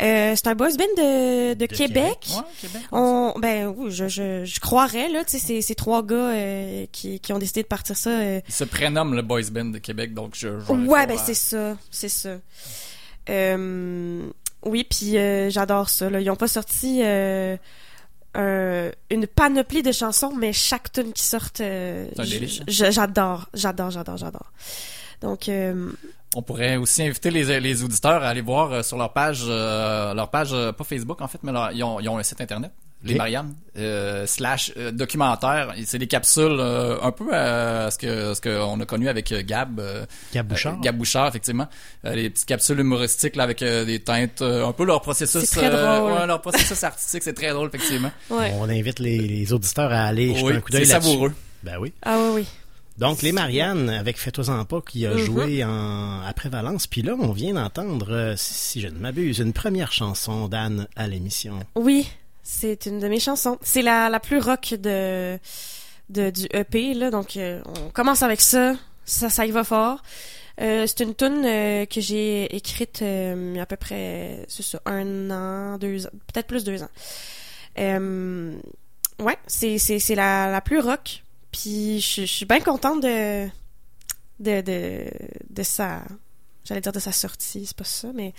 Euh, 0.00 0.34
c'est 0.36 0.46
un 0.48 0.54
boys 0.54 0.70
band 0.76 0.84
de, 1.02 1.54
de, 1.54 1.66
Québec. 1.66 2.26
Ouais, 2.30 2.42
Québec. 2.60 2.82
On, 2.92 3.32
ben 3.38 3.72
oui, 3.76 3.90
je, 3.92 4.08
je, 4.08 4.44
je 4.44 4.60
croirais 4.60 5.08
là, 5.08 5.24
tu 5.24 5.38
sais, 5.38 5.60
c'est 5.60 5.74
trois 5.74 6.04
gars 6.04 6.16
euh, 6.16 6.86
qui, 6.92 7.20
qui 7.20 7.32
ont 7.32 7.38
décidé 7.38 7.62
de 7.62 7.68
partir 7.68 7.96
ça. 7.96 8.10
euh, 8.10 8.40
Il 8.48 8.54
se 8.54 8.64
prénomme 8.64 9.14
le 9.14 9.22
Boys 9.22 9.50
Band 9.52 9.66
de 9.66 9.78
Québec, 9.78 10.14
donc 10.14 10.32
je. 10.36 10.48
Ouais, 10.72 11.06
ben 11.06 11.16
c'est 11.18 11.34
ça, 11.34 11.76
c'est 11.90 12.08
ça. 12.08 12.38
Euh, 13.30 14.28
oui, 14.64 14.84
puis 14.84 15.16
euh, 15.16 15.50
j'adore 15.50 15.88
ça. 15.88 16.10
Là. 16.10 16.20
Ils 16.20 16.30
ont 16.30 16.36
pas 16.36 16.48
sorti 16.48 17.00
euh, 17.02 17.56
un- 18.34 18.90
une 19.10 19.26
panoplie 19.26 19.82
de 19.82 19.92
chansons, 19.92 20.32
mais 20.36 20.52
chaque 20.52 20.92
tune 20.92 21.12
qui 21.12 21.22
sort, 21.22 21.48
euh, 21.60 22.06
j'adore, 22.68 23.48
j'adore, 23.54 23.90
j'adore, 23.90 24.16
j'adore. 24.16 24.52
Donc, 25.20 25.48
euh, 25.48 25.90
On 26.36 26.42
pourrait 26.42 26.76
aussi 26.76 27.02
inviter 27.02 27.30
les, 27.30 27.58
les 27.60 27.82
auditeurs 27.82 28.22
à 28.22 28.28
aller 28.28 28.42
voir 28.42 28.70
euh, 28.72 28.82
sur 28.82 28.98
leur 28.98 29.12
page, 29.12 29.44
euh, 29.48 30.12
leur 30.14 30.30
page, 30.30 30.50
euh, 30.52 30.72
pas 30.72 30.84
Facebook 30.84 31.20
en 31.22 31.26
fait, 31.28 31.38
mais 31.42 31.52
leur- 31.52 31.72
ils, 31.72 31.82
ont, 31.82 31.98
ils 32.00 32.08
ont 32.08 32.18
un 32.18 32.22
site 32.22 32.40
internet, 32.40 32.70
les. 33.04 33.14
Mariannes, 33.14 33.54
euh, 33.76 34.26
slash 34.26 34.72
euh, 34.76 34.90
documentaire. 34.90 35.72
C'est 35.84 35.98
des 35.98 36.06
capsules 36.08 36.56
euh, 36.58 36.96
un 37.00 37.12
peu 37.12 37.32
à 37.34 37.90
ce 37.90 37.98
que 37.98 38.34
ce 38.34 38.40
qu'on 38.40 38.80
a 38.80 38.84
connu 38.86 39.08
avec 39.08 39.32
Gab. 39.46 39.78
euh, 39.80 40.04
Gab 40.34 40.46
Bouchard. 40.48 40.74
euh, 40.74 40.80
Gab 40.82 40.96
Bouchard, 40.96 41.28
effectivement. 41.28 41.68
Euh, 42.04 42.14
les 42.14 42.28
petites 42.30 42.46
capsules 42.48 42.80
humoristiques 42.80 43.36
là, 43.36 43.44
avec 43.44 43.62
euh, 43.62 43.84
des 43.84 44.00
teintes, 44.00 44.42
euh, 44.42 44.66
un 44.66 44.72
peu 44.72 44.84
leur 44.84 45.00
processus, 45.00 45.44
C'est 45.44 45.56
très 45.60 45.70
euh, 45.72 45.98
drôle. 46.00 46.12
ouais, 46.12 46.26
leur 46.26 46.40
processus 46.42 46.82
artistique, 46.82 47.22
c'est 47.22 47.34
très 47.34 47.50
drôle 47.52 47.68
effectivement. 47.72 48.10
ouais. 48.30 48.52
On 48.58 48.68
invite 48.68 48.98
les, 48.98 49.18
les 49.18 49.52
auditeurs 49.52 49.92
à 49.92 50.02
aller 50.06 50.34
jeter 50.34 50.42
oui, 50.44 50.52
un 50.54 50.60
coup 50.60 50.70
d'œil 50.70 50.86
c'est 50.86 50.92
savoureux. 50.92 51.32
Ben 51.62 51.76
oui. 51.78 51.92
Ah 52.02 52.16
oui, 52.18 52.30
oui. 52.42 52.46
Donc, 52.98 53.22
les 53.22 53.30
Mariannes, 53.30 53.90
avec 53.90 54.18
Fais-toi-en 54.18 54.64
pas, 54.64 54.80
qui 54.80 55.06
a 55.06 55.10
Mhm. 55.10 55.18
joué 55.18 55.64
en, 55.64 56.20
après 56.26 56.48
Valence. 56.48 56.88
Puis 56.88 57.02
là, 57.02 57.14
on 57.16 57.30
vient 57.30 57.54
d'entendre, 57.54 58.34
si 58.36 58.80
je 58.80 58.88
ne 58.88 58.98
m'abuse, 58.98 59.38
une 59.38 59.52
première 59.52 59.92
chanson 59.92 60.48
d'Anne 60.48 60.88
à 60.96 61.06
l'émission. 61.06 61.60
Oui, 61.76 62.08
c'est 62.50 62.86
une 62.86 62.98
de 62.98 63.08
mes 63.08 63.20
chansons. 63.20 63.58
C'est 63.60 63.82
la, 63.82 64.08
la 64.08 64.20
plus 64.20 64.38
rock 64.38 64.72
de, 64.72 65.38
de 66.08 66.30
du 66.30 66.46
EP 66.50 66.94
là, 66.94 67.10
donc 67.10 67.36
euh, 67.36 67.60
on 67.66 67.90
commence 67.90 68.22
avec 68.22 68.40
ça. 68.40 68.74
Ça, 69.04 69.28
ça 69.28 69.44
y 69.44 69.50
va 69.50 69.64
fort. 69.64 70.02
Euh, 70.62 70.86
c'est 70.86 71.00
une 71.00 71.14
tune 71.14 71.44
euh, 71.44 71.84
que 71.84 72.00
j'ai 72.00 72.56
écrite 72.56 73.02
il 73.02 73.52
y 73.54 73.58
a 73.58 73.62
à 73.62 73.66
peu 73.66 73.76
près, 73.76 74.46
un 74.86 75.30
an, 75.30 75.76
deux 75.76 76.06
ans, 76.06 76.10
peut-être 76.32 76.46
plus 76.46 76.64
deux 76.64 76.82
ans. 76.82 76.88
Ouais, 79.20 79.36
c'est 79.46 79.76
c'est 79.76 79.98
c'est 79.98 80.14
la 80.14 80.50
la 80.50 80.62
plus 80.62 80.80
rock. 80.80 81.22
Puis 81.52 82.00
je 82.00 82.22
je 82.22 82.32
suis 82.32 82.46
bien 82.46 82.60
contente 82.60 83.02
de 83.02 83.46
de 84.40 84.62
de 84.62 85.04
de 85.50 85.62
sa, 85.62 86.02
j'allais 86.64 86.80
dire 86.80 86.92
de 86.92 87.00
sa 87.00 87.12
sortie, 87.12 87.66
c'est 87.66 87.76
pas 87.76 87.84
ça, 87.84 88.08
mais 88.14 88.32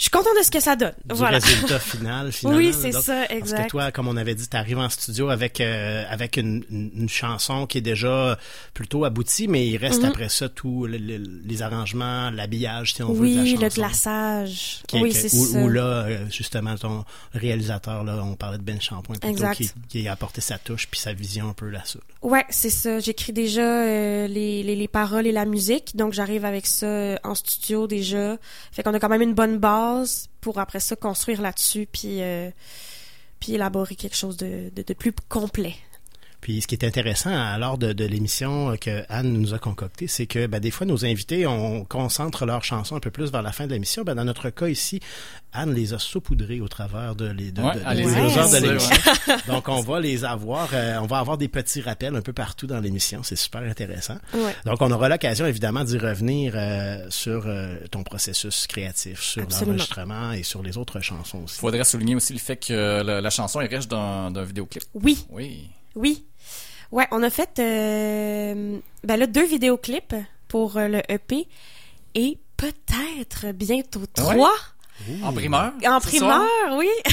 je 0.00 0.04
suis 0.04 0.10
contente 0.10 0.32
de 0.38 0.42
ce 0.42 0.50
que 0.50 0.60
ça 0.60 0.76
donne. 0.76 0.94
Du 1.04 1.14
voilà. 1.14 1.38
résultat 1.38 1.78
final, 1.78 2.32
finalement. 2.32 2.58
Oui, 2.58 2.72
c'est 2.72 2.90
ça, 2.90 3.14
Parce 3.16 3.28
que 3.28 3.34
exact. 3.34 3.68
toi, 3.70 3.92
comme 3.92 4.08
on 4.08 4.16
avait 4.16 4.34
dit, 4.34 4.48
tu 4.48 4.56
arrives 4.56 4.78
en 4.78 4.88
studio 4.88 5.28
avec 5.28 5.60
euh, 5.60 6.04
avec 6.08 6.38
une, 6.38 6.64
une, 6.70 6.90
une 6.96 7.08
chanson 7.10 7.66
qui 7.66 7.76
est 7.78 7.82
déjà 7.82 8.38
plutôt 8.72 9.04
aboutie, 9.04 9.46
mais 9.46 9.66
il 9.68 9.76
reste 9.76 10.00
Mhm. 10.02 10.08
après 10.08 10.30
ça 10.30 10.48
tous 10.48 10.86
le- 10.86 10.96
le- 10.96 11.22
les 11.44 11.60
arrangements, 11.62 12.30
l'habillage, 12.30 12.94
si 12.94 13.02
on 13.02 13.12
veut, 13.12 13.28
de 13.28 13.36
la 13.36 13.42
Oui, 13.42 13.58
le 13.60 13.68
glaçage. 13.68 14.80
Qui- 14.88 15.00
oui, 15.02 15.12
c'est 15.12 15.28
ça. 15.28 15.58
où 15.58 15.68
là, 15.68 15.82
euh, 15.82 16.24
justement, 16.30 16.74
ton 16.76 17.04
réalisateur, 17.34 18.02
là, 18.02 18.22
on 18.24 18.36
parlait 18.36 18.56
de 18.58 18.62
Ben 18.62 18.80
Shampoing 18.80 19.16
plutôt, 19.18 19.28
Exact. 19.28 19.56
qui, 19.56 19.70
qui 19.88 20.08
a 20.08 20.12
apporté 20.12 20.40
sa 20.40 20.56
touche 20.56 20.88
puis 20.90 20.98
sa 20.98 21.12
vision 21.12 21.50
un 21.50 21.52
peu 21.52 21.68
là-dessus. 21.68 21.98
Ouais, 22.22 22.44
c'est 22.48 22.70
ça. 22.70 23.00
J'écris 23.00 23.32
déjà 23.34 23.60
euh, 23.62 24.26
les, 24.28 24.62
les, 24.62 24.76
les 24.76 24.88
paroles 24.88 25.26
et 25.26 25.32
la 25.32 25.44
musique, 25.44 25.94
donc 25.94 26.14
j'arrive 26.14 26.46
avec 26.46 26.66
ça 26.66 27.18
en 27.22 27.34
studio 27.34 27.86
déjà. 27.86 28.38
Fait 28.72 28.82
qu'on 28.82 28.94
a 28.94 28.98
quand 28.98 29.08
même 29.10 29.22
une 29.22 29.34
bonne 29.34 29.58
pour 30.40 30.58
après 30.58 30.80
ça 30.80 30.96
construire 30.96 31.42
là-dessus, 31.42 31.86
puis 31.90 32.22
euh, 32.22 32.50
élaborer 33.48 33.96
quelque 33.96 34.16
chose 34.16 34.36
de, 34.36 34.70
de 34.74 34.94
plus 34.94 35.12
complet. 35.28 35.74
Puis 36.40 36.62
ce 36.62 36.66
qui 36.66 36.74
est 36.74 36.84
intéressant 36.84 37.30
à 37.36 37.58
lors 37.58 37.76
de, 37.78 37.92
de 37.92 38.04
l'émission 38.04 38.74
que 38.80 39.04
Anne 39.08 39.32
nous 39.32 39.52
a 39.54 39.58
concoctée, 39.58 40.06
c'est 40.06 40.26
que 40.26 40.46
ben, 40.46 40.58
des 40.60 40.70
fois 40.70 40.86
nos 40.86 41.04
invités 41.04 41.46
on 41.46 41.84
concentre 41.84 42.46
leurs 42.46 42.64
chansons 42.64 42.96
un 42.96 43.00
peu 43.00 43.10
plus 43.10 43.30
vers 43.30 43.42
la 43.42 43.52
fin 43.52 43.66
de 43.66 43.72
l'émission. 43.72 44.04
Ben, 44.04 44.14
dans 44.14 44.24
notre 44.24 44.50
cas 44.50 44.68
ici, 44.68 45.00
Anne 45.52 45.74
les 45.74 45.92
a 45.94 45.98
saupoudrées 45.98 46.60
au 46.60 46.68
travers 46.68 47.14
de, 47.14 47.26
les, 47.26 47.52
de, 47.52 47.60
Ouais, 47.60 47.70
Ouais. 48.04 48.38
heures 48.38 48.50
de 48.50 48.56
l'émission. 48.66 48.96
Donc 49.48 49.68
on 49.68 49.80
va 49.80 50.00
les 50.00 50.24
avoir, 50.24 50.68
euh, 50.72 50.98
on 51.02 51.06
va 51.06 51.18
avoir 51.18 51.36
des 51.38 51.48
petits 51.48 51.80
rappels 51.82 52.16
un 52.16 52.22
peu 52.22 52.32
partout 52.32 52.66
dans 52.66 52.80
l'émission. 52.80 53.22
C'est 53.22 53.36
super 53.36 53.62
intéressant. 53.62 54.16
Ouais. 54.34 54.54
Donc 54.64 54.80
on 54.80 54.90
aura 54.90 55.08
l'occasion 55.08 55.46
évidemment 55.46 55.84
d'y 55.84 55.98
revenir 55.98 56.52
euh, 56.56 57.06
sur 57.10 57.44
euh, 57.46 57.76
ton 57.90 58.02
processus 58.02 58.66
créatif, 58.66 59.20
sur 59.20 59.42
l'enregistrement 59.66 60.32
et 60.32 60.42
sur 60.42 60.62
les 60.62 60.78
autres 60.78 61.00
chansons 61.00 61.42
aussi. 61.44 61.58
Faudrait 61.58 61.84
souligner 61.84 62.14
aussi 62.14 62.32
le 62.32 62.38
fait 62.38 62.56
que 62.56 63.02
la, 63.02 63.20
la 63.20 63.30
chanson 63.30 63.60
est 63.60 63.66
riche 63.66 63.88
d'un 63.88 64.30
d'un 64.30 64.44
vidéoclip. 64.44 64.84
Oui, 64.94 65.26
Oui. 65.30 65.68
oui. 65.94 66.24
Ouais, 66.92 67.06
on 67.12 67.22
a 67.22 67.30
fait 67.30 67.58
euh, 67.58 68.78
ben 69.04 69.16
là 69.16 69.26
deux 69.26 69.46
vidéoclips 69.46 70.14
pour 70.48 70.76
euh, 70.76 70.88
le 70.88 71.00
EP 71.08 71.46
et 72.14 72.38
peut-être 72.56 73.52
bientôt 73.54 74.02
trois. 74.14 74.52
En 75.22 75.32
primeur. 75.32 75.72
En 75.86 76.00
ce 76.00 76.06
primeur, 76.08 76.36
soir. 76.66 76.76
oui. 76.78 76.88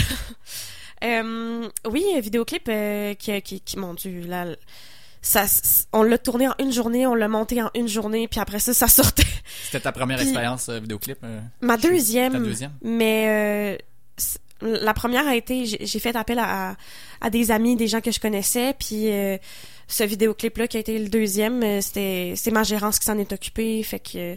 Euh, 1.04 1.70
oui, 1.92 2.04
un 2.16 2.20
vidéoclip 2.20 2.68
euh, 2.70 3.14
qui, 3.14 3.40
qui, 3.44 3.62
qui, 3.62 3.78
mon 3.78 3.94
Dieu, 3.94 4.22
là, 4.26 4.48
ça, 5.22 5.44
on 5.94 6.02
l'a 6.02 6.18
tourné 6.18 6.48
en 6.48 6.56
une 6.58 6.72
journée, 6.72 7.06
on 7.06 7.14
l'a 7.14 7.28
monté 7.28 7.62
en 7.62 7.70
une 7.76 7.88
journée, 7.88 8.28
puis 8.28 8.40
après 8.40 8.58
ça, 8.58 8.74
ça 8.74 8.88
sortait. 8.88 9.22
C'était 9.66 9.82
ta 9.82 9.92
première 9.92 10.18
Puis- 10.18 10.26
expérience 10.30 10.70
euh, 10.70 10.80
vidéoclip. 10.80 11.20
euh, 11.24 11.40
Ma 11.62 11.78
deuxième. 11.78 12.34
Ta 12.34 12.40
deuxième? 12.40 12.72
Mais 12.82 13.76
euh, 13.78 13.78
la 14.62 14.94
première 14.94 15.28
a 15.28 15.36
été, 15.36 15.66
j'ai 15.66 16.00
fait 16.00 16.16
appel 16.16 16.40
à, 16.40 16.76
à 17.22 17.30
des 17.30 17.52
amis, 17.52 17.76
des 17.76 17.88
gens 17.88 18.02
que 18.02 18.12
je 18.12 18.20
connaissais, 18.20 18.74
puis 18.78 19.12
euh, 19.12 19.38
ce 19.88 20.04
vidéoclip-là 20.04 20.68
qui 20.68 20.78
a 20.78 20.80
été 20.80 20.98
le 21.00 21.10
deuxième, 21.10 21.62
euh, 21.64 21.82
c'était 21.82 22.34
c'est 22.36 22.52
ma 22.52 22.64
gérance 22.64 23.00
qui 23.00 23.06
s'en 23.06 23.18
est 23.18 23.32
occupée, 23.32 23.82
fait 23.84 24.00
que 24.00 24.36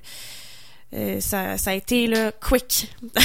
euh, 0.94 1.20
ça, 1.20 1.56
ça 1.58 1.70
a 1.70 1.74
été 1.74 2.06
là 2.06 2.32
quick. 2.32 2.92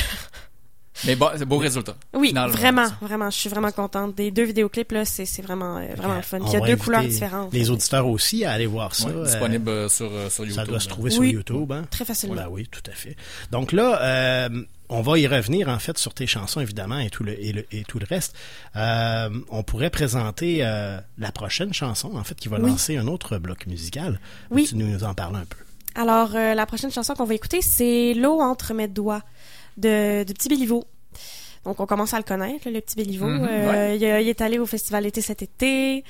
Mais 1.04 1.16
bon, 1.18 1.28
c'est 1.38 1.46
beau 1.46 1.58
résultat. 1.58 1.96
Oui, 2.14 2.34
vraiment, 2.34 2.86
ça. 2.88 2.98
vraiment, 3.02 3.30
je 3.30 3.38
suis 3.38 3.50
vraiment 3.50 3.72
contente. 3.72 4.16
Des 4.16 4.32
deux 4.32 4.44
vidéoclips 4.46 4.94
là, 4.94 5.04
c'est 5.04 5.26
c'est 5.26 5.42
vraiment 5.42 5.78
euh, 5.78 5.94
vraiment 5.96 6.16
le 6.16 6.22
fun. 6.22 6.40
On 6.42 6.48
Il 6.48 6.54
y 6.54 6.56
a 6.56 6.62
deux 6.62 6.78
couleurs 6.78 7.04
différentes. 7.04 7.54
Les 7.54 7.70
auditeurs 7.70 8.08
aussi 8.08 8.46
à 8.46 8.54
aller 8.54 8.66
voir 8.66 8.96
ça. 8.96 9.10
Euh, 9.10 9.26
disponible 9.26 9.70
euh, 9.70 9.90
sur, 9.90 10.10
sur 10.32 10.46
YouTube. 10.46 10.56
Ça 10.56 10.66
doit 10.66 10.80
se 10.80 10.88
trouver 10.88 11.12
sur 11.12 11.20
Oui. 11.22 11.32
YouTube, 11.32 11.70
hein? 11.74 11.84
Très 11.92 12.06
facilement. 12.06 12.36
Voilà, 12.36 12.50
oui, 12.50 12.68
tout 12.72 12.82
à 12.90 12.94
fait. 12.96 13.18
Donc 13.52 13.74
là, 13.74 14.02
euh, 14.02 14.64
on 14.90 15.02
va 15.02 15.18
y 15.20 15.28
revenir 15.28 15.68
en 15.70 15.80
fait 15.80 15.98
sur 15.98 16.14
tes 16.14 16.28
chansons 16.28 16.62
évidemment 16.62 17.00
et 17.00 17.10
tout 17.10 17.24
le 17.24 17.40
et, 17.42 17.52
le- 17.54 17.66
et 17.72 17.84
tout 17.84 18.00
le 18.00 18.06
reste. 18.10 18.36
Euh, 18.76 19.30
on 19.50 19.64
pourrait 19.64 19.90
présenter 19.90 20.60
euh, 20.62 21.00
la 21.18 21.32
prochaine 21.32 21.74
chanson 21.74 22.16
en 22.16 22.24
fait 22.24 22.36
qui 22.36 22.48
va 22.50 22.58
Oui. 22.60 22.70
lancer 22.70 22.98
un 22.98 23.08
autre 23.08 23.38
bloc 23.38 23.68
musical. 23.68 24.20
Oui. 24.52 24.66
Tu 24.68 24.76
nous 24.76 25.04
en 25.04 25.14
parles 25.14 25.36
un 25.38 25.46
peu? 25.46 25.58
Alors, 25.96 26.36
euh, 26.36 26.54
la 26.56 26.66
prochaine 26.66 26.92
chanson 26.92 27.14
qu'on 27.14 27.24
va 27.26 27.34
écouter, 27.36 27.62
c'est 27.62 28.14
L'eau 28.14 28.42
entre 28.42 28.74
mes 28.74 28.88
doigts 28.90 29.22
de, 29.78 30.24
de 30.26 30.34
Petit 30.34 30.50
Béliveau. 30.50 30.84
Donc, 31.64 31.80
on 31.80 31.86
commence 31.86 32.14
à 32.14 32.18
le 32.18 32.24
connaître, 32.24 32.66
là, 32.66 32.72
le 32.72 32.82
Petit 32.82 32.98
Béliveau. 32.98 33.28
Ouais. 33.28 33.96
il, 33.98 34.02
il 34.04 34.28
est 34.30 34.42
allé 34.42 34.60
au 34.60 34.66
Festival 34.66 35.04
d'été 35.04 35.22
cet 35.22 35.42
été. 35.42 36.04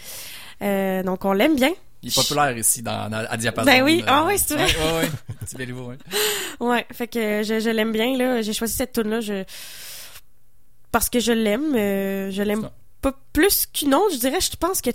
Euh, 0.63 1.03
donc, 1.03 1.23
on 1.23 1.33
l'aime 1.33 1.55
bien. 1.55 1.71
Il 2.05 2.09
est 2.11 2.15
populaire 2.15 2.55
ici 2.57 2.81
dans, 2.83 3.09
dans- 3.09 3.25
à 3.29 3.35
Diapason. 3.35 3.65
Ben 3.65 3.81
oui. 3.83 4.01
euh, 4.03 4.05
Ah 4.07 4.25
ouais, 4.25 4.37
c'est 4.37 4.53
vrai. 4.55 4.65
Ouais, 4.65 4.83
ouais, 4.93 4.99
ouais. 5.05 5.09
Petit 5.45 5.55
Béliveau, 5.55 5.87
ouais. 5.89 5.97
Ouais, 6.59 6.85
fait 6.93 7.07
que 7.07 7.43
je, 7.43 7.59
je 7.59 7.69
l'aime 7.69 7.91
bien, 7.91 8.15
là. 8.17 8.41
J'ai 8.41 8.53
choisi 8.53 8.73
cette 8.75 8.93
tune 8.93 9.09
là 9.09 9.19
je... 9.21 9.43
parce 10.91 11.09
que 11.09 11.19
je 11.19 11.31
l'aime. 11.31 11.73
euh, 11.75 12.31
je 12.31 12.41
l'aime 12.43 12.69
pas 13.01 13.13
plus 13.33 13.65
qu'une 13.67 13.93
autre, 13.93 14.13
je 14.15 14.19
dirais. 14.19 14.39
Je 14.41 14.55
pense 14.55 14.81
que 14.81 14.89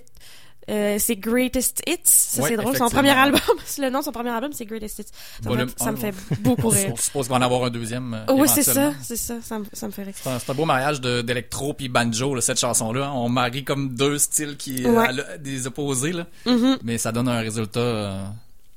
Euh, 0.70 0.96
c'est 1.00 1.16
Greatest 1.16 1.82
Hits. 1.86 1.98
Ça, 2.04 2.42
Ouais, 2.42 2.48
c'est 2.50 2.56
drôle. 2.56 2.76
Son 2.76 2.88
premier 2.88 3.10
album, 3.10 3.40
le 3.78 3.90
nom 3.90 3.98
de 3.98 4.04
son 4.04 4.12
premier 4.12 4.30
album, 4.30 4.52
c'est 4.52 4.64
Greatest 4.64 5.00
Hits. 5.00 5.04
Ça, 5.42 5.50
me, 5.50 5.66
fait, 5.66 5.78
ça 5.78 5.90
me 5.92 5.96
fait 5.96 6.06
ouais. 6.08 6.36
beaucoup 6.40 6.68
rire. 6.70 6.92
suppose 6.96 7.26
qu'il 7.26 7.30
va 7.36 7.38
en 7.38 7.42
avoir 7.44 7.64
un 7.64 7.70
deuxième. 7.70 8.14
euh, 8.14 8.32
Oui, 8.34 8.48
c'est 8.48 8.62
ça, 8.62 8.92
c'est 9.02 9.16
ça. 9.16 9.34
Ça 9.42 9.58
me, 9.58 9.64
ça 9.72 9.86
me 9.88 9.92
fait 9.92 10.04
rire. 10.04 10.14
C'est 10.16 10.50
un, 10.50 10.54
beau 10.54 10.64
mariage 10.64 11.00
d'électro 11.00 11.74
puis 11.74 11.88
banjo, 11.88 12.34
là, 12.34 12.40
cette 12.40 12.60
chanson-là. 12.60 13.06
hein. 13.06 13.12
On 13.14 13.28
marie 13.28 13.64
comme 13.64 13.94
deux 13.94 14.18
styles 14.18 14.56
qui 14.56 14.86
Ouais. 14.86 15.06
à 15.06 15.10
l- 15.10 15.26
des 15.42 15.66
opposés, 15.66 16.12
là. 16.12 16.26
Mhm. 16.46 16.78
mais 16.84 16.98
ça 16.98 17.10
donne 17.12 17.28
un 17.28 17.40
résultat 17.40 17.80
euh, 17.80 18.24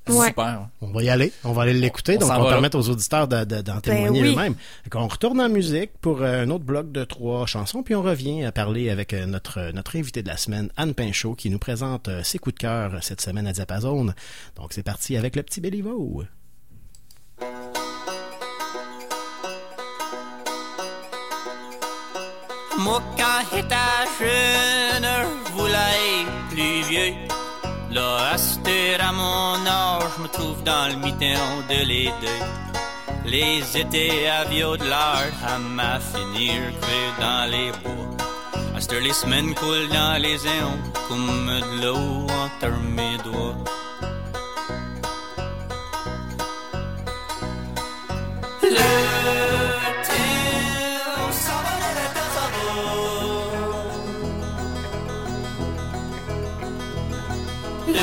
Ouais. 0.09 0.27
super. 0.27 0.67
On 0.81 0.91
va 0.91 1.01
y 1.03 1.09
aller, 1.09 1.31
on 1.45 1.53
va 1.53 1.61
aller 1.61 1.73
l'écouter, 1.73 2.17
On 2.17 2.19
donc 2.19 2.31
on 2.37 2.43
va 2.43 2.49
permettre 2.49 2.77
aux 2.77 2.89
auditeurs 2.89 3.27
de- 3.27 3.45
de- 3.45 3.61
d'en 3.61 3.79
témoigner 3.79 4.21
Ben 4.21 4.27
oui. 4.27 4.33
eux-mêmes. 4.33 4.55
On 4.93 5.07
retourne 5.07 5.39
en 5.39 5.47
musique 5.47 5.91
pour 6.01 6.21
euh, 6.21 6.43
un 6.43 6.49
autre 6.49 6.65
bloc 6.65 6.91
de 6.91 7.05
trois 7.05 7.45
chansons, 7.45 7.83
puis 7.83 7.95
on 7.95 8.01
revient 8.01 8.43
à 8.43 8.51
parler 8.51 8.89
avec 8.89 9.13
euh, 9.13 9.25
notre 9.25 9.71
notre 9.71 9.95
invité 9.95 10.21
de 10.21 10.27
la 10.27 10.35
semaine, 10.37 10.69
Anne 10.75 10.93
Pinchot, 10.93 11.35
qui 11.35 11.49
nous 11.49 11.59
présente 11.59 12.09
euh, 12.09 12.21
ses 12.23 12.37
coups 12.37 12.55
de 12.55 12.59
cœur 12.59 12.91
cette 13.01 13.21
semaine 13.21 13.47
à 13.47 13.53
Diapason. 13.53 14.13
Donc 14.57 14.71
c'est 14.73 14.83
parti 14.83 15.15
avec 15.15 15.35
le 15.37 15.43
petit 15.43 15.61
Béliveau. 15.61 16.23
Moi, 22.79 23.01
quand 23.17 23.41
j'étais 23.51 23.75
jeune, 24.19 25.05
je 25.45 25.51
voulais 25.53 26.21
être 26.21 26.49
plus 26.49 26.81
vieux. 26.89 27.13
Là, 27.93 28.31
à 28.33 28.37
à 29.01 29.11
mon 29.11 29.55
âge, 29.67 30.03
je 30.17 30.23
me 30.23 30.27
trouve 30.27 30.63
dans 30.63 30.87
le 30.89 30.95
miton 30.95 31.61
de 31.69 31.85
deux. 32.21 32.43
Les 33.25 33.77
étés 33.77 34.27
vieux 34.49 34.77
de 34.77 34.85
l'art, 34.85 35.37
à 35.45 35.59
ma 35.59 35.99
finir 35.99 36.55
creux 36.81 37.11
dans 37.19 37.45
les 37.51 37.71
bois. 37.83 38.17
À 38.75 38.99
les 38.99 39.13
semaines 39.13 39.53
coulent 39.53 39.89
dans 39.89 40.19
les 40.19 40.43
éons, 40.57 40.79
comme 41.07 41.51
de 41.61 41.83
l'eau 41.83 42.27
entre 42.43 42.71
mes 42.97 43.17
doigts. 43.23 43.55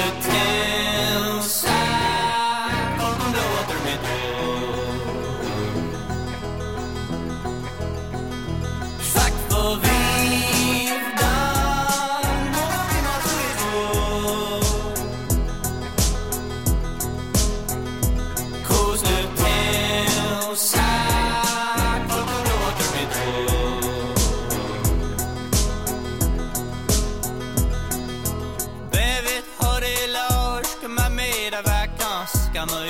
Va. 0.00 0.29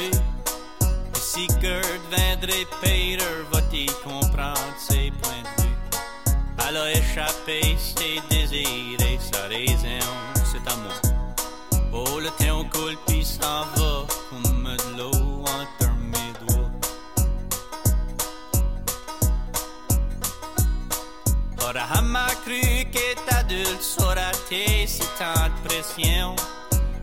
Et 0.00 1.20
si 1.20 1.46
Kurt 1.60 2.00
viendrait 2.10 2.66
Peter 2.80 3.34
va-t-il 3.52 3.92
comprendre 4.04 4.74
ses 4.78 5.12
points 5.20 5.42
de 5.42 5.62
vue? 5.62 5.76
Elle 6.68 6.76
a 6.76 6.90
échappé 6.92 7.76
ses 7.78 8.20
désirs 8.30 9.00
et 9.00 9.18
sa 9.20 9.42
raison, 9.48 10.06
c'est 10.44 10.66
amour. 10.72 11.00
Oh, 11.92 12.20
le 12.20 12.30
temps 12.42 12.64
coule 12.70 12.96
pis 13.06 13.24
s'en 13.24 13.64
va 13.76 14.06
comme 14.30 14.76
de 14.76 14.98
l'eau 14.98 15.44
entre 15.44 15.90
mes 16.12 16.32
doigts. 16.46 16.70
Aura 21.62 22.26
cru 22.44 22.62
qu'est 22.92 23.34
adulte 23.34 23.82
saura 23.82 24.30
si 24.48 25.02
tant 25.18 25.48
de 25.48 25.68
pression. 25.68 26.36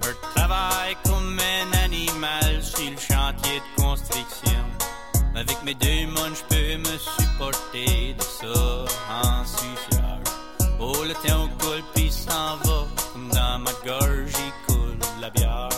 Un 0.07 0.29
travail 0.33 0.95
comme 1.03 1.37
un 1.37 1.83
animal 1.83 2.63
sur 2.63 2.89
le 2.89 2.95
chantier 2.95 3.59
de 3.59 3.81
construction. 3.81 4.63
Avec 5.35 5.61
mes 5.65 5.73
deux 5.73 6.07
mains, 6.07 6.33
je 6.33 6.43
peux 6.55 6.77
me 6.77 6.97
supporter 6.97 8.13
de 8.13 8.23
ça 8.23 8.85
en 9.11 9.43
fier. 9.43 10.19
Oh, 10.79 11.03
le 11.03 11.13
temps 11.27 11.49
coule 11.59 11.83
pis 11.93 12.09
s'en 12.09 12.55
va, 12.63 12.87
comme 13.11 13.29
dans 13.31 13.59
ma 13.59 13.71
gorge, 13.85 14.31
il 14.31 14.73
coule 14.73 14.97
la 15.19 15.29
bière. 15.29 15.76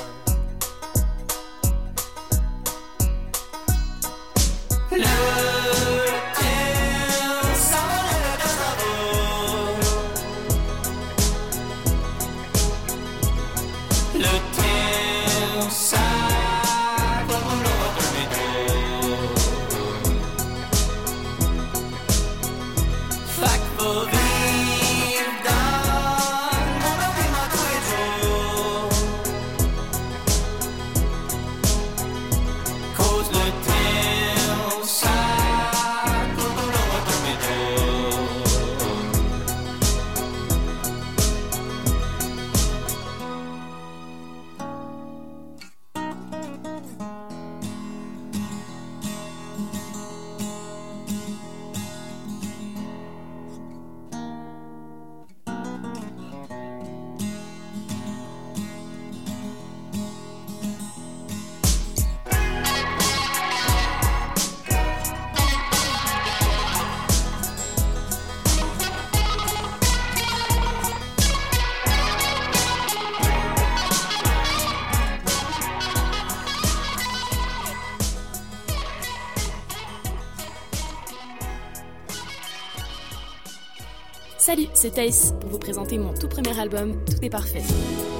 Pour 84.99 85.51
vous 85.51 85.59
présenter 85.59 85.97
mon 85.97 86.13
tout 86.13 86.27
premier 86.27 86.59
album 86.59 86.93
Tout 87.05 87.23
est 87.23 87.29
parfait. 87.29 87.63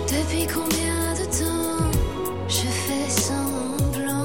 Depuis 0.08 0.48
combien 0.48 1.14
de 1.14 1.26
temps 1.26 1.92
je 2.48 2.54
fais 2.56 3.10
semblant 3.10 4.24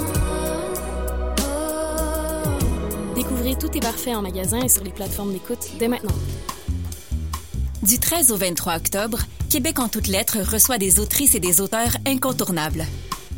oh. 1.40 3.14
Découvrez 3.17 3.57
Tout 3.57 3.77
est 3.77 3.81
parfait 3.81 4.14
en 4.14 4.23
magasin 4.23 4.61
et 4.61 4.69
sur 4.69 4.85
les 4.85 4.93
plateformes 4.93 5.33
d'écoute 5.33 5.69
dès 5.81 5.88
maintenant. 5.88 6.14
Du 7.83 7.99
13 7.99 8.31
au 8.31 8.37
23 8.37 8.77
octobre, 8.77 9.19
Québec 9.51 9.81
en 9.81 9.88
toutes 9.88 10.07
lettres 10.07 10.38
reçoit 10.38 10.79
des 10.79 11.01
autrices 11.01 11.35
et 11.35 11.40
des 11.40 11.61
auteurs 11.61 11.97
incontournables. 12.07 12.87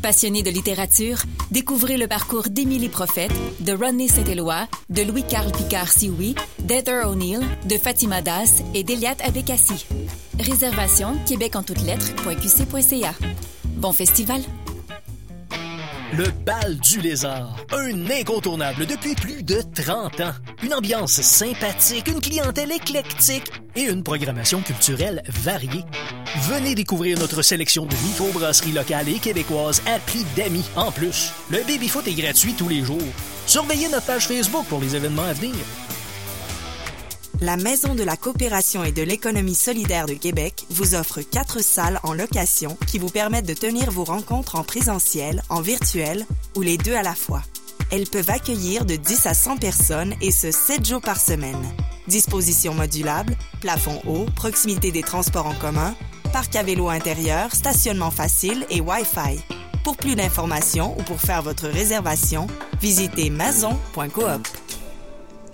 Passionnés 0.03 0.43
de 0.43 0.51
littérature, 0.51 1.23
découvrez 1.51 1.97
le 1.97 2.07
parcours 2.07 2.49
d'Émilie 2.49 2.89
Prophète, 2.89 3.31
de 3.59 3.73
Rodney 3.73 4.07
Saint-Éloi, 4.07 4.67
de 4.89 5.03
Louis-Carl 5.03 5.51
Picard-Sioui, 5.51 6.35
d'Heather 6.59 7.07
O'Neill, 7.07 7.41
de 7.65 7.77
Fatima 7.77 8.21
Das 8.21 8.63
et 8.73 8.83
d'Eliat 8.83 9.15
Abekassi. 9.23 9.85
Réservation 10.39 11.15
québec 11.25 11.55
en 11.55 11.63
toutes 11.63 11.81
lettres.qc.ca. 11.81 13.13
Bon 13.77 13.91
festival! 13.91 14.41
Le 16.13 16.25
bal 16.45 16.77
du 16.77 17.01
lézard, 17.01 17.57
un 17.73 18.09
incontournable 18.09 18.85
depuis 18.85 19.13
plus 19.13 19.43
de 19.43 19.61
30 19.75 20.21
ans. 20.21 20.33
Une 20.63 20.73
ambiance 20.73 21.21
sympathique, 21.21 22.07
une 22.07 22.21
clientèle 22.21 22.71
éclectique 22.71 23.51
et 23.75 23.81
une 23.81 24.03
programmation 24.03 24.61
culturelle 24.61 25.21
variée. 25.27 25.83
Venez 26.43 26.75
découvrir 26.75 27.19
notre 27.19 27.41
sélection 27.41 27.85
de 27.85 27.95
microbrasseries 28.07 28.71
locales 28.71 29.09
et 29.09 29.19
québécoises 29.19 29.81
à 29.85 29.99
prix 29.99 30.25
d'amis. 30.37 30.65
En 30.77 30.91
plus, 30.93 31.33
le 31.51 31.59
baby-foot 31.67 32.07
est 32.07 32.13
gratuit 32.13 32.53
tous 32.53 32.69
les 32.69 32.83
jours. 32.83 33.01
Surveillez 33.45 33.89
notre 33.89 34.05
page 34.05 34.27
Facebook 34.27 34.65
pour 34.67 34.79
les 34.79 34.95
événements 34.95 35.23
à 35.23 35.33
venir. 35.33 35.55
La 37.39 37.55
Maison 37.55 37.93
de 37.93 38.01
la 38.01 38.17
coopération 38.17 38.83
et 38.83 38.91
de 38.91 39.03
l'économie 39.03 39.53
solidaire 39.53 40.07
de 40.07 40.15
Québec 40.15 40.65
vous 40.71 40.95
offre 40.95 41.21
quatre 41.21 41.63
salles 41.63 41.99
en 42.01 42.13
location 42.13 42.75
qui 42.87 42.97
vous 42.97 43.09
permettent 43.09 43.45
de 43.45 43.53
tenir 43.53 43.91
vos 43.91 44.03
rencontres 44.03 44.55
en 44.55 44.63
présentiel, 44.63 45.43
en 45.49 45.61
virtuel 45.61 46.25
ou 46.55 46.61
les 46.61 46.77
deux 46.77 46.95
à 46.95 47.03
la 47.03 47.13
fois. 47.13 47.43
Elles 47.91 48.09
peuvent 48.09 48.31
accueillir 48.31 48.85
de 48.85 48.95
10 48.95 49.27
à 49.27 49.35
100 49.35 49.57
personnes 49.57 50.15
et 50.19 50.31
ce 50.31 50.49
7 50.49 50.83
jours 50.83 51.01
par 51.01 51.21
semaine. 51.21 51.61
Disposition 52.07 52.73
modulable, 52.73 53.35
plafond 53.61 54.01
haut, 54.07 54.25
proximité 54.35 54.91
des 54.91 55.03
transports 55.03 55.45
en 55.45 55.53
commun, 55.53 55.95
parc 56.33 56.55
à 56.55 56.63
vélo 56.63 56.89
intérieur, 56.89 57.53
stationnement 57.53 58.11
facile 58.11 58.65
et 58.71 58.81
Wi-Fi. 58.81 59.39
Pour 59.83 59.95
plus 59.95 60.15
d'informations 60.15 60.97
ou 60.99 61.03
pour 61.03 61.21
faire 61.21 61.43
votre 61.43 61.67
réservation, 61.67 62.47
visitez 62.81 63.29
maison.coop. 63.29 64.47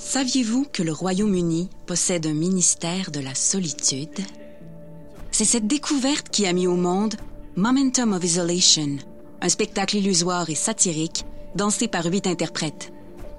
Saviez-vous 0.05 0.67
que 0.71 0.83
le 0.83 0.91
Royaume-Uni 0.91 1.69
possède 1.87 2.27
un 2.27 2.33
ministère 2.33 3.09
de 3.09 3.19
la 3.19 3.33
solitude? 3.33 4.19
C'est 5.31 5.45
cette 5.45 5.65
découverte 5.65 6.29
qui 6.29 6.45
a 6.45 6.53
mis 6.53 6.67
au 6.67 6.75
monde 6.75 7.15
Momentum 7.55 8.13
of 8.13 8.23
Isolation, 8.23 8.97
un 9.41 9.49
spectacle 9.49 9.95
illusoire 9.95 10.49
et 10.49 10.55
satirique 10.55 11.25
dansé 11.55 11.87
par 11.87 12.05
huit 12.05 12.27
interprètes. 12.27 12.91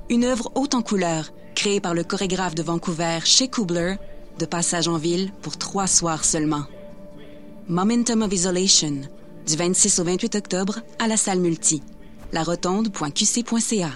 Une 0.09 0.25
œuvre 0.25 0.51
haute 0.57 0.75
en 0.75 0.83
couleurs, 0.83 1.33
créée 1.55 1.81
par 1.81 1.95
le 1.95 2.03
chorégraphe 2.03 2.57
de 2.57 2.63
Vancouver, 2.63 3.21
Shea 3.25 3.47
Kubler, 3.47 3.97
de 4.39 4.47
passage 4.47 4.89
en 4.89 4.97
ville 4.97 5.33
pour 5.43 5.59
trois 5.59 5.87
soirs 5.87 6.25
seulement. 6.25 6.65
Momentum 7.69 8.23
of 8.23 8.33
Isolation, 8.33 9.03
du 9.47 9.55
26 9.55 10.01
au 10.01 10.05
28 10.05 10.35
octobre 10.35 10.81
à 10.99 11.07
la 11.09 11.19
salle 11.19 11.41
multi. 11.41 11.83
larotonde.qc.ca. 12.33 13.91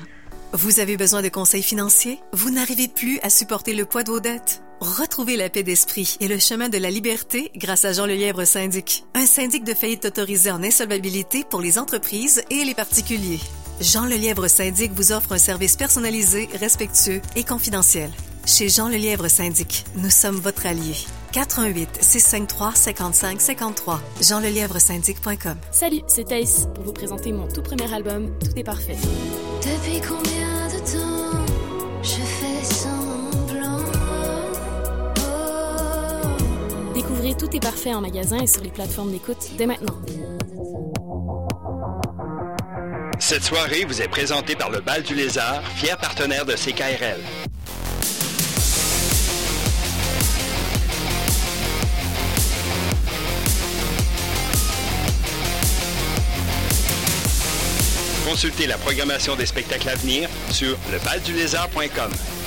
Vous 0.54 0.80
avez 0.80 0.96
besoin 0.96 1.20
de 1.20 1.28
conseils 1.28 1.62
financiers? 1.62 2.20
Vous 2.32 2.50
n'arrivez 2.50 2.88
plus 2.88 3.20
à 3.20 3.28
supporter 3.28 3.74
le 3.74 3.84
poids 3.84 4.02
de 4.02 4.11
vos 4.11 4.20
dettes? 4.20 4.62
Retrouvez 4.80 5.37
la 5.37 5.50
paix 5.50 5.62
d'esprit 5.62 6.16
et 6.20 6.28
le 6.28 6.38
chemin 6.38 6.70
de 6.70 6.78
la 6.78 6.90
liberté 6.90 7.50
grâce 7.54 7.84
à 7.84 7.92
Jean 7.92 8.06
Lelièvre 8.06 8.46
Syndic, 8.46 9.04
un 9.14 9.26
syndic 9.26 9.62
de 9.62 9.74
faillite 9.74 10.06
autorisé 10.06 10.50
en 10.50 10.62
insolvabilité 10.62 11.44
pour 11.44 11.61
les 11.61 11.78
entreprises 11.78 12.42
et 12.48 12.64
les 12.64 12.74
particuliers. 12.74 13.40
Jean 13.82 14.06
Lelièvre 14.06 14.48
Syndic 14.48 14.92
vous 14.92 15.12
offre 15.12 15.32
un 15.32 15.38
service 15.38 15.76
personnalisé, 15.76 16.48
respectueux 16.58 17.20
et 17.37 17.44
confidentiel. 17.44 18.11
Chez 18.46 18.70
Jean 18.70 18.88
Lelièvre 18.88 19.28
Syndic, 19.28 19.84
nous 19.96 20.11
sommes 20.11 20.37
votre 20.37 20.64
allié. 20.64 20.94
418 21.32 21.98
653 22.00 22.74
55 22.74 23.40
53 23.40 24.00
jeanlelièvresyndic.com 24.22 25.56
Salut, 25.70 26.00
c'est 26.06 26.24
Thaïs 26.24 26.66
pour 26.74 26.84
vous 26.84 26.92
présenter 26.94 27.32
mon 27.32 27.46
tout 27.48 27.62
premier 27.62 27.92
album 27.92 28.32
Tout 28.38 28.58
est 28.58 28.64
parfait. 28.64 28.96
Depuis 29.61 30.00
combien 30.00 30.38
Tout 37.38 37.55
est 37.55 37.61
parfait 37.61 37.94
en 37.94 38.01
magasin 38.01 38.38
et 38.38 38.46
sur 38.48 38.62
les 38.62 38.70
plateformes 38.70 39.12
d'écoute 39.12 39.51
dès 39.57 39.66
maintenant. 39.66 39.94
Cette 43.20 43.44
soirée 43.44 43.85
vous 43.85 44.03
est 44.03 44.09
présentée 44.09 44.57
par 44.57 44.70
le 44.70 44.81
Bal 44.81 45.03
du 45.03 45.14
Lézard, 45.14 45.62
fier 45.77 45.96
partenaire 45.96 46.44
de 46.44 46.55
CKRL. 46.55 47.20
Consultez 58.29 58.66
la 58.66 58.79
programmation 58.79 59.37
des 59.37 59.46
spectacles 59.46 59.88
à 59.88 59.94
venir 59.94 60.29
sur 60.51 60.77
lebaldulézard.com. 60.92 62.38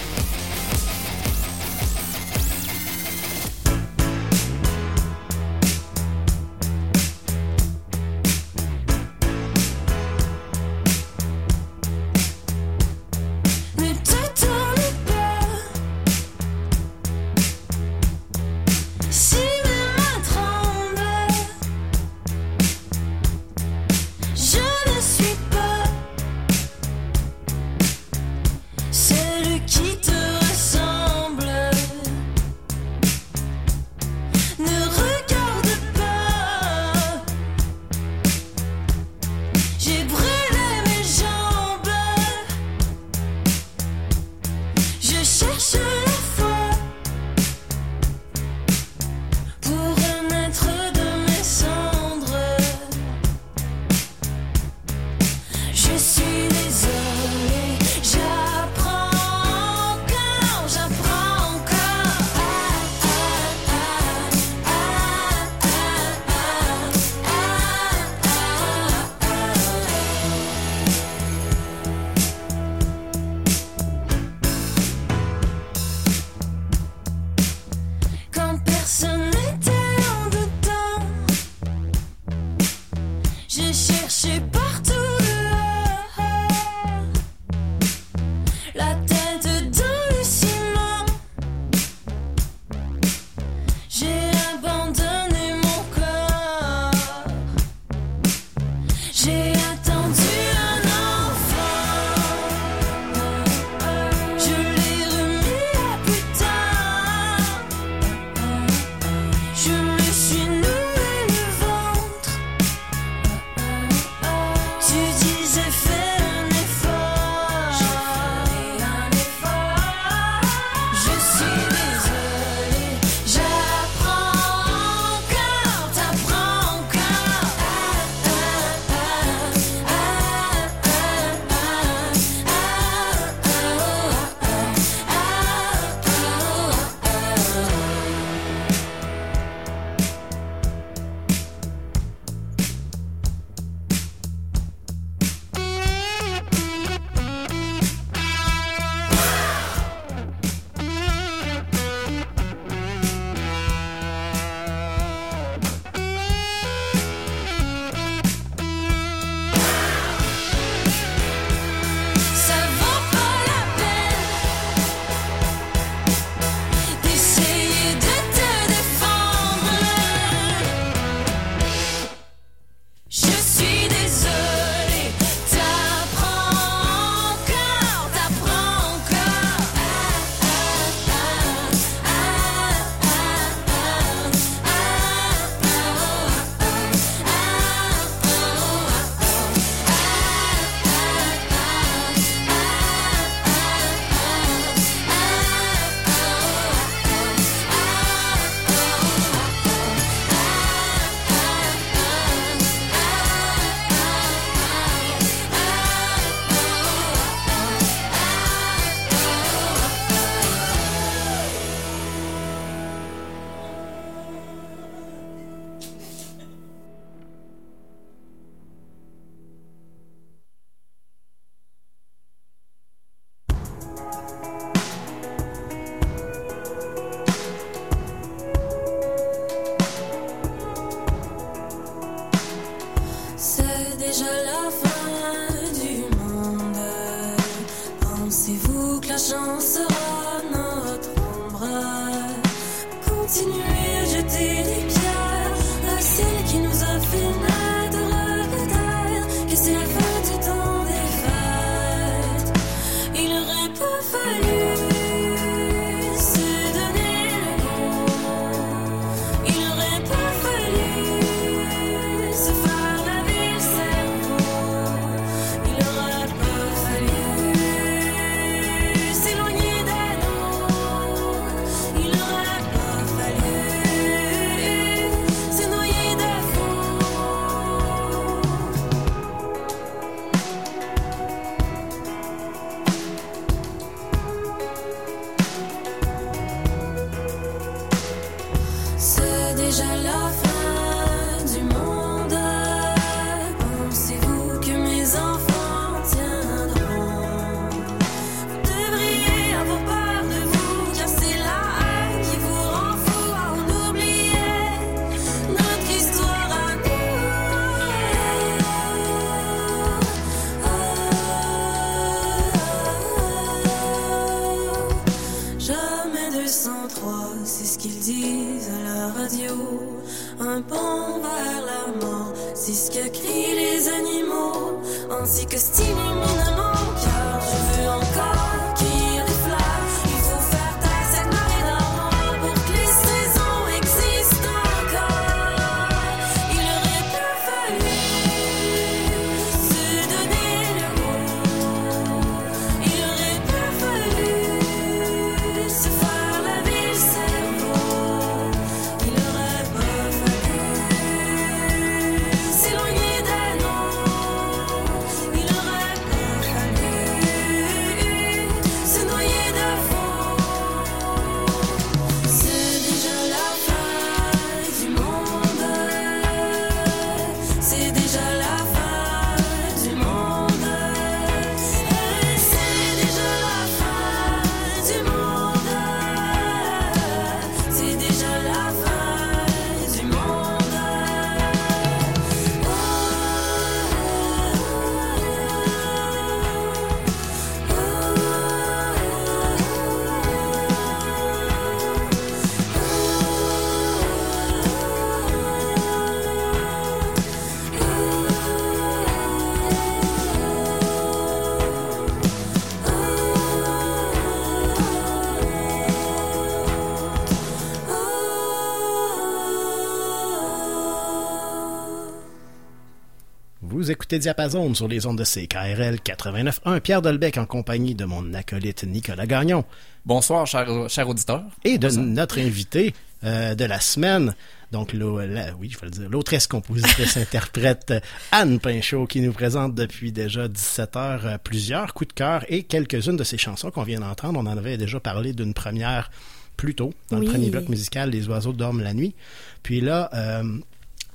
écoutez 414.12 414.24
Diapason 414.24 414.74
sur 414.74 414.90
les 414.90 415.06
ondes 415.06 415.20
de 415.20 415.24
CKRL 415.24 416.00
89.1. 416.04 416.82
Pierre 416.82 417.02
Dolbec 417.02 417.38
en 417.38 417.46
compagnie 417.46 417.96
de 417.96 418.04
mon 418.04 418.34
acolyte 418.34 418.84
Nicolas 418.84 419.26
Gagnon. 419.26 419.64
Bonsoir, 420.06 420.46
cher, 420.46 420.68
cher 420.90 421.08
auditeur. 421.08 421.44
Et 421.64 421.78
de 421.78 421.88
notre 421.92 422.38
invité 422.40 422.94
euh, 423.24 423.56
de 423.56 423.64
la 423.64 423.80
semaine, 423.80 424.36
donc 424.74 424.92
la- 424.92 425.54
oui, 425.58 425.70
je 425.72 425.80
vais 425.80 425.86
le 425.86 425.92
dire, 425.92 426.10
l'autrice, 426.10 426.46
compositrice, 426.48 427.16
interprète 427.26 427.94
Anne 428.34 428.60
Pinchot 428.60 429.06
qui 429.08 429.22
nous 429.22 429.32
présente 429.32 429.76
depuis 429.76 430.12
déjà 430.12 430.50
17 430.50 430.96
heures 430.98 431.26
euh, 431.26 431.38
plusieurs 431.42 431.94
coups 431.94 432.10
de 432.10 432.14
cœur 432.14 432.44
et 432.50 432.64
quelques-unes 432.64 433.16
de 433.16 433.24
ses 433.24 433.38
chansons 433.38 433.72
qu'on 433.72 433.84
vient 433.84 434.02
d'entendre. 434.02 434.38
On 434.40 434.46
en 434.46 434.58
avait 434.58 434.76
déjà 434.78 435.00
parlé 435.00 435.32
d'une 435.32 435.54
première 435.54 436.12
plus 436.58 436.76
tôt, 436.76 436.94
dans 437.12 437.18
Oui. 437.20 437.28
le 437.28 437.32
premier 437.32 437.50
bloc 437.50 437.70
musical, 437.70 438.10
Les 438.10 438.28
oiseaux 438.28 438.52
dorment 438.52 438.82
la 438.84 438.94
nuit. 438.94 439.16
Puis 439.64 439.80
là, 439.80 440.10
euh, 440.14 440.44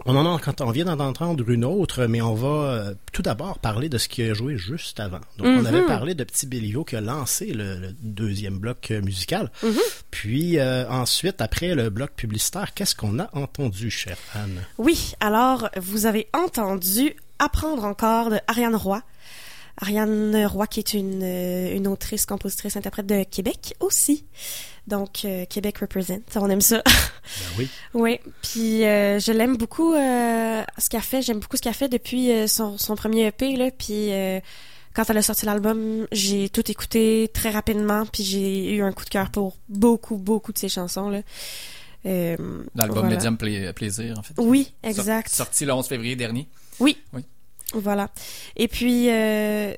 on 0.07 0.17
en 0.17 0.35
a, 0.35 0.39
quand 0.39 0.61
on 0.61 0.71
vient 0.71 0.85
d'en 0.85 0.99
entendre 1.01 1.49
une 1.51 1.65
autre, 1.65 2.07
mais 2.07 2.21
on 2.21 2.35
va 2.35 2.49
euh, 2.49 2.95
tout 3.13 3.23
d'abord 3.23 3.59
parler 3.59 3.89
de 3.89 3.99
ce 3.99 4.09
qui 4.09 4.23
a 4.23 4.33
joué 4.35 4.57
juste 4.57 5.01
avant. 5.01 5.21
Donc, 5.39 5.47
on 5.47 5.61
Mhm. 5.61 5.67
avait 5.67 5.87
parlé 5.87 6.15
de 6.15 6.25
Petit 6.25 6.47
Béliveau 6.47 6.85
qui 6.85 6.97
a 6.97 7.01
lancé 7.01 7.47
le, 7.53 7.77
le 7.79 7.93
deuxième 8.01 8.59
bloc 8.59 8.91
euh, 8.91 9.03
musical. 9.03 9.51
Mhm. 9.63 9.73
Puis 10.11 10.59
euh, 10.59 10.89
ensuite, 10.89 11.41
après 11.41 11.75
le 11.75 11.91
bloc 11.91 12.11
publicitaire, 12.13 12.73
qu'est-ce 12.75 12.95
qu'on 12.95 13.19
a 13.19 13.29
entendu, 13.37 13.91
chère 13.91 14.17
Anne? 14.35 14.63
Oui, 14.79 15.13
alors 15.21 15.69
vous 15.77 16.07
avez 16.07 16.29
entendu 16.33 17.15
Apprendre 17.39 17.85
encore 17.85 18.31
de 18.31 18.39
Ariane 18.49 18.75
Roy. 18.77 19.03
Ariane 19.79 20.47
Roy 20.47 20.67
qui 20.69 20.81
est 20.81 20.95
une, 20.95 21.23
une 21.23 21.87
autrice, 21.87 22.25
compositrice, 22.25 22.77
interprète 22.77 23.05
de 23.07 23.25
Québec 23.25 23.75
aussi. 23.81 24.25
Donc 24.87 25.25
euh, 25.25 25.45
Québec 25.47 25.79
represent, 25.79 26.21
on 26.37 26.49
aime 26.51 26.61
ça. 26.61 26.83
Ben 27.27 27.47
oui. 27.59 27.69
oui, 27.93 28.21
puis 28.41 28.85
euh, 28.85 29.19
je 29.19 29.33
l'aime 29.33 29.57
beaucoup 29.57 29.95
euh, 29.95 30.63
ce 30.79 30.89
qu'elle 30.89 31.01
fait, 31.01 31.23
j'aime 31.23 31.41
beaucoup 31.41 31.57
ce 31.57 31.63
qu'elle 31.63 31.75
fait 31.75 31.89
depuis 31.89 32.31
son, 32.49 32.79
son 32.79 32.95
premier 32.95 33.27
EP 33.27 33.57
là, 33.57 33.71
puis 33.77 34.11
quand 34.95 35.11
elle 35.11 35.17
a 35.19 35.23
sorti 35.23 35.45
l'album, 35.45 36.07
j'ai 36.13 36.49
tout 36.49 36.71
écouté 36.71 37.29
très 37.35 37.51
rapidement, 37.51 38.07
puis 38.07 38.23
j'ai 38.23 38.77
eu 38.77 38.83
un 38.83 38.93
coup 38.93 39.05
de 39.05 39.11
cœur 39.11 39.31
pour 39.31 39.57
beaucoup 39.69 40.19
beaucoup 40.19 40.53
de 40.53 40.59
ses 40.59 40.69
chansons 40.69 41.11
là. 41.11 41.23
L'album 42.05 42.61
voilà. 43.01 43.17
Medium 43.17 43.37
Pla- 43.37 43.73
Plaisir, 43.73 44.17
en 44.19 44.23
fait. 44.23 44.35
Oui, 44.39 44.73
exact. 44.85 45.29
sorti 45.29 45.65
le 45.65 45.73
11 45.73 45.87
février 45.89 46.15
dernier. 46.15 46.49
Oui. 46.79 46.97
Oui. 47.13 47.23
Voilà. 47.75 48.09
Et 48.55 48.69
puis, 48.69 49.07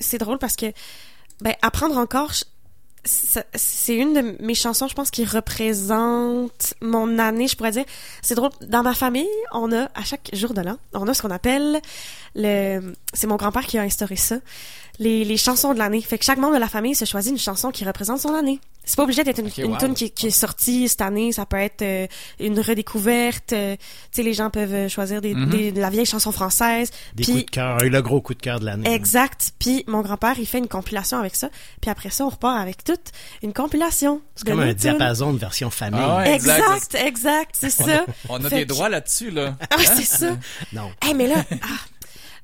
c'est 0.00 0.18
drôle 0.18 0.38
parce 0.38 0.54
que, 0.56 0.66
ben, 1.40 1.54
apprendre 1.62 1.96
encore, 1.96 2.32
c'est 3.08 3.94
une 3.94 4.12
de 4.12 4.36
mes 4.42 4.54
chansons, 4.54 4.88
je 4.88 4.94
pense, 4.94 5.10
qui 5.10 5.24
représente 5.24 6.74
mon 6.80 7.18
année, 7.18 7.48
je 7.48 7.56
pourrais 7.56 7.70
dire. 7.70 7.84
C'est 8.22 8.34
drôle. 8.34 8.50
Dans 8.60 8.82
ma 8.82 8.94
famille, 8.94 9.28
on 9.52 9.72
a, 9.72 9.88
à 9.94 10.04
chaque 10.04 10.30
jour 10.32 10.52
de 10.54 10.60
l'an, 10.60 10.76
on 10.92 11.08
a 11.08 11.14
ce 11.14 11.22
qu'on 11.22 11.30
appelle 11.30 11.80
le, 12.34 12.94
c'est 13.14 13.26
mon 13.26 13.36
grand-père 13.36 13.66
qui 13.66 13.78
a 13.78 13.82
instauré 13.82 14.16
ça, 14.16 14.36
les, 14.98 15.24
les 15.24 15.36
chansons 15.36 15.72
de 15.72 15.78
l'année. 15.78 16.02
Fait 16.02 16.18
que 16.18 16.24
chaque 16.24 16.38
membre 16.38 16.54
de 16.54 16.60
la 16.60 16.68
famille 16.68 16.94
se 16.94 17.04
choisit 17.04 17.32
une 17.32 17.38
chanson 17.38 17.70
qui 17.70 17.84
représente 17.84 18.20
son 18.20 18.34
année. 18.34 18.60
C'est 18.88 18.96
pas 18.96 19.02
obligé 19.02 19.22
d'être 19.22 19.38
une, 19.40 19.48
Ok, 19.48 19.58
une 19.58 19.72
wow. 19.72 19.76
tune 19.78 19.94
qui, 19.94 20.10
qui 20.10 20.28
est 20.28 20.30
sortie 20.30 20.88
cette 20.88 21.02
année. 21.02 21.30
Ça 21.32 21.44
peut 21.44 21.58
être 21.58 21.82
euh, 21.82 22.06
une 22.40 22.58
redécouverte. 22.58 23.52
euh, 23.52 23.76
tu 23.76 23.82
sais, 24.12 24.22
les 24.22 24.32
gens 24.32 24.48
peuvent 24.48 24.72
euh, 24.72 24.88
choisir 24.88 25.20
des, 25.20 25.34
Mhm. 25.34 25.50
des- 25.50 25.72
de 25.72 25.80
la 25.80 25.90
vieille 25.90 26.06
chanson 26.06 26.32
française. 26.32 26.90
Des 27.14 27.22
Puis- 27.24 27.32
coups 27.32 27.44
de 27.46 27.50
cœur, 27.50 27.78
le 27.78 28.00
gros 28.02 28.20
coup 28.22 28.32
de 28.34 28.40
cœur 28.40 28.60
de 28.60 28.64
l'année. 28.64 28.90
Exact. 28.92 29.52
Puis 29.58 29.84
mon 29.88 30.00
grand-père, 30.00 30.36
il 30.38 30.46
fait 30.46 30.56
une 30.58 30.68
compilation 30.68 31.18
avec 31.18 31.36
ça. 31.36 31.50
Puis 31.82 31.90
après 31.90 32.08
ça, 32.10 32.24
on 32.24 32.30
repart 32.30 32.58
avec 32.60 32.82
toute 32.82 33.12
une 33.42 33.52
compilation. 33.52 34.22
C'est 34.34 34.48
comme 34.48 34.60
un 34.60 34.68
tunes. 34.68 34.74
diapason 34.74 35.34
de 35.34 35.38
version 35.38 35.68
famille. 35.70 36.00
Ah 36.02 36.16
ouais, 36.18 36.34
Exact, 36.34 36.94
exact, 36.94 37.56
c'est 37.60 37.80
On 37.82 37.84
ça. 37.86 37.96
a, 37.98 38.04
on 38.30 38.44
a 38.44 38.48
des 38.48 38.62
que- 38.62 38.68
droits 38.68 38.88
là-dessus, 38.88 39.30
là. 39.30 39.54
Ah 39.70 39.76
Hein? 39.78 39.82
c'est 39.96 40.02
ça. 40.04 40.36
Non. 40.72 40.90
Eh 41.08 41.12
mais 41.12 41.26
là, 41.26 41.44
ah, 41.62 41.66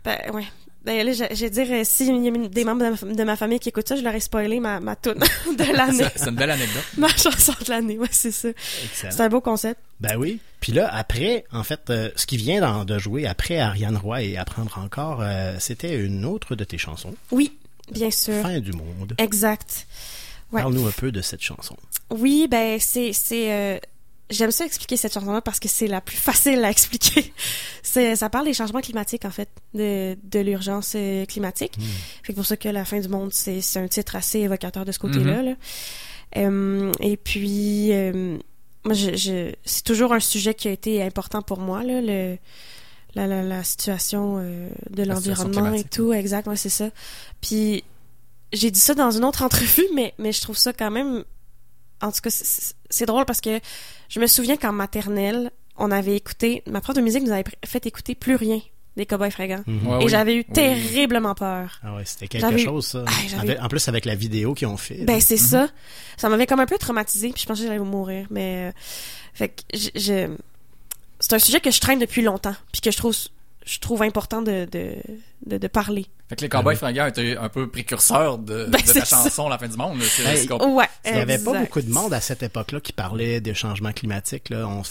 ben 0.04 0.18
ouais. 0.34 0.44
Ben, 0.84 1.04
là, 1.06 1.12
je, 1.12 1.24
je 1.34 1.40
vais 1.40 1.50
dire, 1.50 1.66
euh, 1.70 1.80
s'il 1.82 2.22
y 2.22 2.28
a 2.28 2.30
des 2.30 2.64
membres 2.64 2.84
de 2.84 3.06
ma, 3.06 3.14
de 3.14 3.24
ma 3.24 3.36
famille 3.36 3.58
qui 3.58 3.70
écoutent 3.70 3.88
ça, 3.88 3.96
je 3.96 4.02
leur 4.02 4.14
ai 4.14 4.20
spoilé 4.20 4.60
ma, 4.60 4.80
ma 4.80 4.96
tune 4.96 5.14
de 5.58 5.76
l'année. 5.76 6.04
C'est 6.14 6.28
une 6.28 6.36
belle 6.36 6.50
anecdote. 6.50 6.84
ma 6.98 7.08
chanson 7.08 7.54
de 7.64 7.70
l'année, 7.70 7.98
ouais, 7.98 8.08
c'est 8.10 8.30
ça. 8.30 8.48
C'est 8.92 9.20
un 9.20 9.28
beau 9.30 9.40
concept. 9.40 9.80
Ben 10.00 10.16
oui. 10.16 10.40
Puis 10.60 10.72
là, 10.72 10.88
après, 10.94 11.44
en 11.52 11.62
fait, 11.62 11.88
euh, 11.88 12.10
ce 12.16 12.26
qui 12.26 12.36
vient 12.36 12.84
de 12.84 12.98
jouer 12.98 13.26
après 13.26 13.58
Ariane 13.58 13.96
Roy 13.96 14.22
et 14.22 14.36
Apprendre 14.36 14.78
encore, 14.78 15.20
euh, 15.22 15.56
c'était 15.58 15.98
une 15.98 16.24
autre 16.26 16.54
de 16.54 16.64
tes 16.64 16.78
chansons, 16.78 17.14
Oui, 17.30 17.52
bien 17.90 18.10
sûr. 18.10 18.42
Fin 18.42 18.60
du 18.60 18.72
monde. 18.72 19.14
Exact. 19.18 19.86
Ouais. 20.52 20.60
Parle-nous 20.60 20.86
un 20.86 20.90
peu 20.92 21.10
de 21.12 21.22
cette 21.22 21.42
chanson. 21.42 21.76
Oui, 22.10 22.46
ben 22.50 22.78
c'est 22.78 23.12
c'est 23.12 23.52
euh, 23.52 23.78
j'aime 24.30 24.50
ça 24.50 24.64
expliquer 24.64 24.96
cette 24.96 25.12
chanson-là 25.12 25.40
parce 25.40 25.60
que 25.60 25.68
c'est 25.68 25.86
la 25.86 26.00
plus 26.00 26.16
facile 26.16 26.64
à 26.64 26.70
expliquer. 26.70 27.32
Ça 27.82 28.28
parle 28.28 28.46
des 28.46 28.54
changements 28.54 28.80
climatiques 28.80 29.24
en 29.24 29.30
fait, 29.30 29.48
de 29.74 30.16
de 30.22 30.40
l'urgence 30.40 30.94
euh, 30.96 31.26
climatique. 31.26 31.74
Fait 32.22 32.32
que 32.32 32.36
pour 32.36 32.46
ça 32.46 32.56
que 32.56 32.68
la 32.68 32.84
fin 32.84 32.98
du 32.98 33.08
monde 33.08 33.32
c'est 33.32 33.60
c'est 33.60 33.78
un 33.78 33.88
titre 33.88 34.16
assez 34.16 34.40
évocateur 34.40 34.84
de 34.84 34.92
ce 34.92 34.98
côté-là. 34.98 35.42
Mhm. 35.42 35.44
là. 35.44 35.54
Euh, 36.36 36.92
et 37.00 37.16
puis 37.16 37.92
euh, 37.92 38.38
moi 38.84 38.94
je, 38.94 39.14
je 39.14 39.52
c'est 39.64 39.84
toujours 39.84 40.12
un 40.12 40.20
sujet 40.20 40.54
qui 40.54 40.66
a 40.66 40.72
été 40.72 41.02
important 41.02 41.42
pour 41.42 41.60
moi 41.60 41.84
là 41.84 42.00
le 42.00 42.36
la, 43.14 43.26
la, 43.26 43.42
la 43.42 43.64
situation 43.64 44.36
euh, 44.38 44.68
de 44.90 45.02
l'environnement 45.04 45.72
et 45.72 45.84
tout, 45.84 46.12
exact, 46.12 46.46
ouais, 46.48 46.56
c'est 46.56 46.68
ça. 46.68 46.90
Puis 47.40 47.84
j'ai 48.52 48.70
dit 48.70 48.80
ça 48.80 48.94
dans 48.94 49.10
une 49.10 49.24
autre 49.24 49.42
entrevue, 49.44 49.86
mais, 49.94 50.14
mais 50.18 50.32
je 50.32 50.40
trouve 50.40 50.56
ça 50.56 50.72
quand 50.72 50.90
même. 50.90 51.24
En 52.04 52.12
tout 52.12 52.20
cas, 52.22 52.30
c'est- 52.30 53.06
drôle 53.06 53.24
parce 53.24 53.40
que 53.40 53.60
je 54.08 54.20
me 54.20 54.26
souviens 54.26 54.56
qu'en 54.56 54.72
maternelle, 54.72 55.50
on 55.76 55.90
avait 55.90 56.16
écouté. 56.16 56.62
Ma 56.70 56.80
prof 56.80 56.94
de 56.96 57.00
musique 57.00 57.22
nous 57.24 57.32
avait 57.32 57.44
fait 57.64 57.84
écouter 57.86 58.14
plus 58.14 58.36
rien 58.36 58.60
des 58.96 59.06
Cowboys 59.06 59.30
fringants. 59.32 59.64
Mhm. 59.66 59.86
Ouais, 59.88 59.94
Et 60.00 60.04
oui. 60.04 60.08
j'avais 60.10 60.34
eu 60.36 60.44
Oui. 60.46 60.54
terriblement 60.54 61.34
peur. 61.34 61.80
Ah 61.82 61.94
ouais, 61.96 62.04
c'était 62.04 62.28
quelque 62.28 62.58
chose, 62.58 62.86
ça. 62.86 63.04
Ah, 63.06 63.40
Avec- 63.40 63.60
en 63.60 63.66
plus, 63.68 63.88
avec 63.88 64.04
la 64.04 64.14
vidéo 64.14 64.54
qu'ils 64.54 64.68
ont 64.68 64.76
fait. 64.76 65.04
Ben, 65.04 65.20
c'est 65.20 65.34
Mhm. 65.34 65.40
ça. 65.40 65.68
Ça 66.16 66.28
m'avait 66.28 66.46
comme 66.46 66.60
un 66.60 66.66
peu 66.66 66.78
traumatisé 66.78 67.30
puis 67.32 67.42
je 67.42 67.46
pensais 67.46 67.62
que 67.62 67.66
j'allais 67.68 67.80
mourir. 67.80 68.26
Mais. 68.30 68.70
euh, 68.70 68.72
fait 69.32 69.48
que 69.48 69.62
je. 69.76 69.88
je- 69.96 70.36
C'est 71.20 71.32
un 71.32 71.38
sujet 71.38 71.60
que 71.60 71.70
je 71.70 71.80
traîne 71.80 71.98
depuis 71.98 72.22
longtemps, 72.22 72.54
puis 72.70 72.80
que 72.82 72.90
je 72.90 72.96
trouve, 72.98 73.16
je 73.64 73.78
trouve 73.78 74.02
important 74.02 74.42
de, 74.42 74.66
de, 74.70 74.94
de, 75.46 75.56
de 75.58 75.66
parler. 75.68 76.06
Fait 76.28 76.36
que 76.36 76.40
les 76.40 76.48
Cowboys 76.48 76.74
fringants 76.76 77.06
étaient 77.06 77.36
un 77.36 77.50
peu 77.50 77.68
précurseurs 77.68 78.38
de, 78.38 78.64
Ben, 78.70 78.80
de 78.80 78.92
la 78.98 79.04
ça. 79.04 79.24
chanson 79.24 79.46
La 79.48 79.58
fin 79.58 79.68
du 79.68 79.76
monde. 79.76 79.98
Hey, 80.24 80.48
Ouais. 80.50 80.86
Il 81.04 81.12
n'y 81.12 81.20
avait 81.20 81.38
pas 81.38 81.60
beaucoup 81.60 81.82
de 81.82 81.92
monde 81.92 82.14
à 82.14 82.20
cette 82.22 82.42
époque-là 82.42 82.80
qui 82.80 82.92
parlait 82.94 83.42
des 83.42 83.52
changements 83.52 83.92
climatiques. 83.92 84.48
Là. 84.48 84.66
On, 84.66 84.82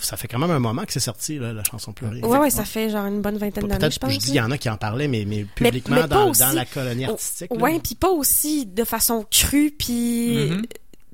ça 0.00 0.16
fait 0.18 0.28
quand 0.28 0.38
même 0.38 0.50
un 0.50 0.58
moment 0.58 0.84
que 0.84 0.92
c'est 0.92 1.00
sorti, 1.00 1.38
là, 1.38 1.54
la 1.54 1.64
chanson 1.64 1.92
Plus 1.92 2.06
rien. 2.08 2.22
Ouais, 2.22 2.36
ouais, 2.38 2.50
ça 2.50 2.64
fait 2.66 2.90
genre 2.90 3.06
une 3.06 3.22
bonne 3.22 3.38
vingtaine 3.38 3.66
d'années, 3.66 3.80
je 3.90 3.98
Peut-être, 3.98 4.00
pense. 4.00 4.12
je 4.12 4.18
dis, 4.18 4.28
il 4.30 4.34
y 4.34 4.40
en 4.42 4.50
a 4.50 4.58
qui 4.58 4.68
en 4.68 4.76
parlaient, 4.76 5.08
mais, 5.08 5.24
mais 5.26 5.44
publiquement, 5.44 5.96
mais 6.02 6.06
dans, 6.08 6.28
aussi. 6.28 6.40
dans 6.42 6.52
la 6.52 6.66
colonie 6.66 7.06
artistique. 7.06 7.50
Ouais, 7.54 7.80
puis 7.80 7.94
pas 7.94 8.10
aussi 8.10 8.66
de 8.66 8.84
façon 8.84 9.24
crue, 9.30 9.70
puis 9.70 10.50
Mhm. 10.50 10.66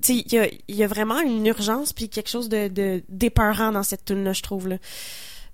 tu 0.03 0.15
sais, 0.15 0.25
il 0.27 0.33
y 0.35 0.39
a, 0.39 0.49
il 0.67 0.75
y 0.75 0.83
a 0.83 0.87
vraiment 0.89 1.21
une 1.21 1.47
urgence 1.47 1.93
puis 1.93 2.09
quelque 2.09 2.29
chose 2.31 2.49
de, 2.49 2.67
de 2.69 3.03
d'épeurant 3.09 3.71
dans 3.71 3.83
cette 3.85 4.05
tune 4.05 4.25
là, 4.25 4.33
je 4.33 4.43
trouve 4.43 4.67
là. 4.67 4.77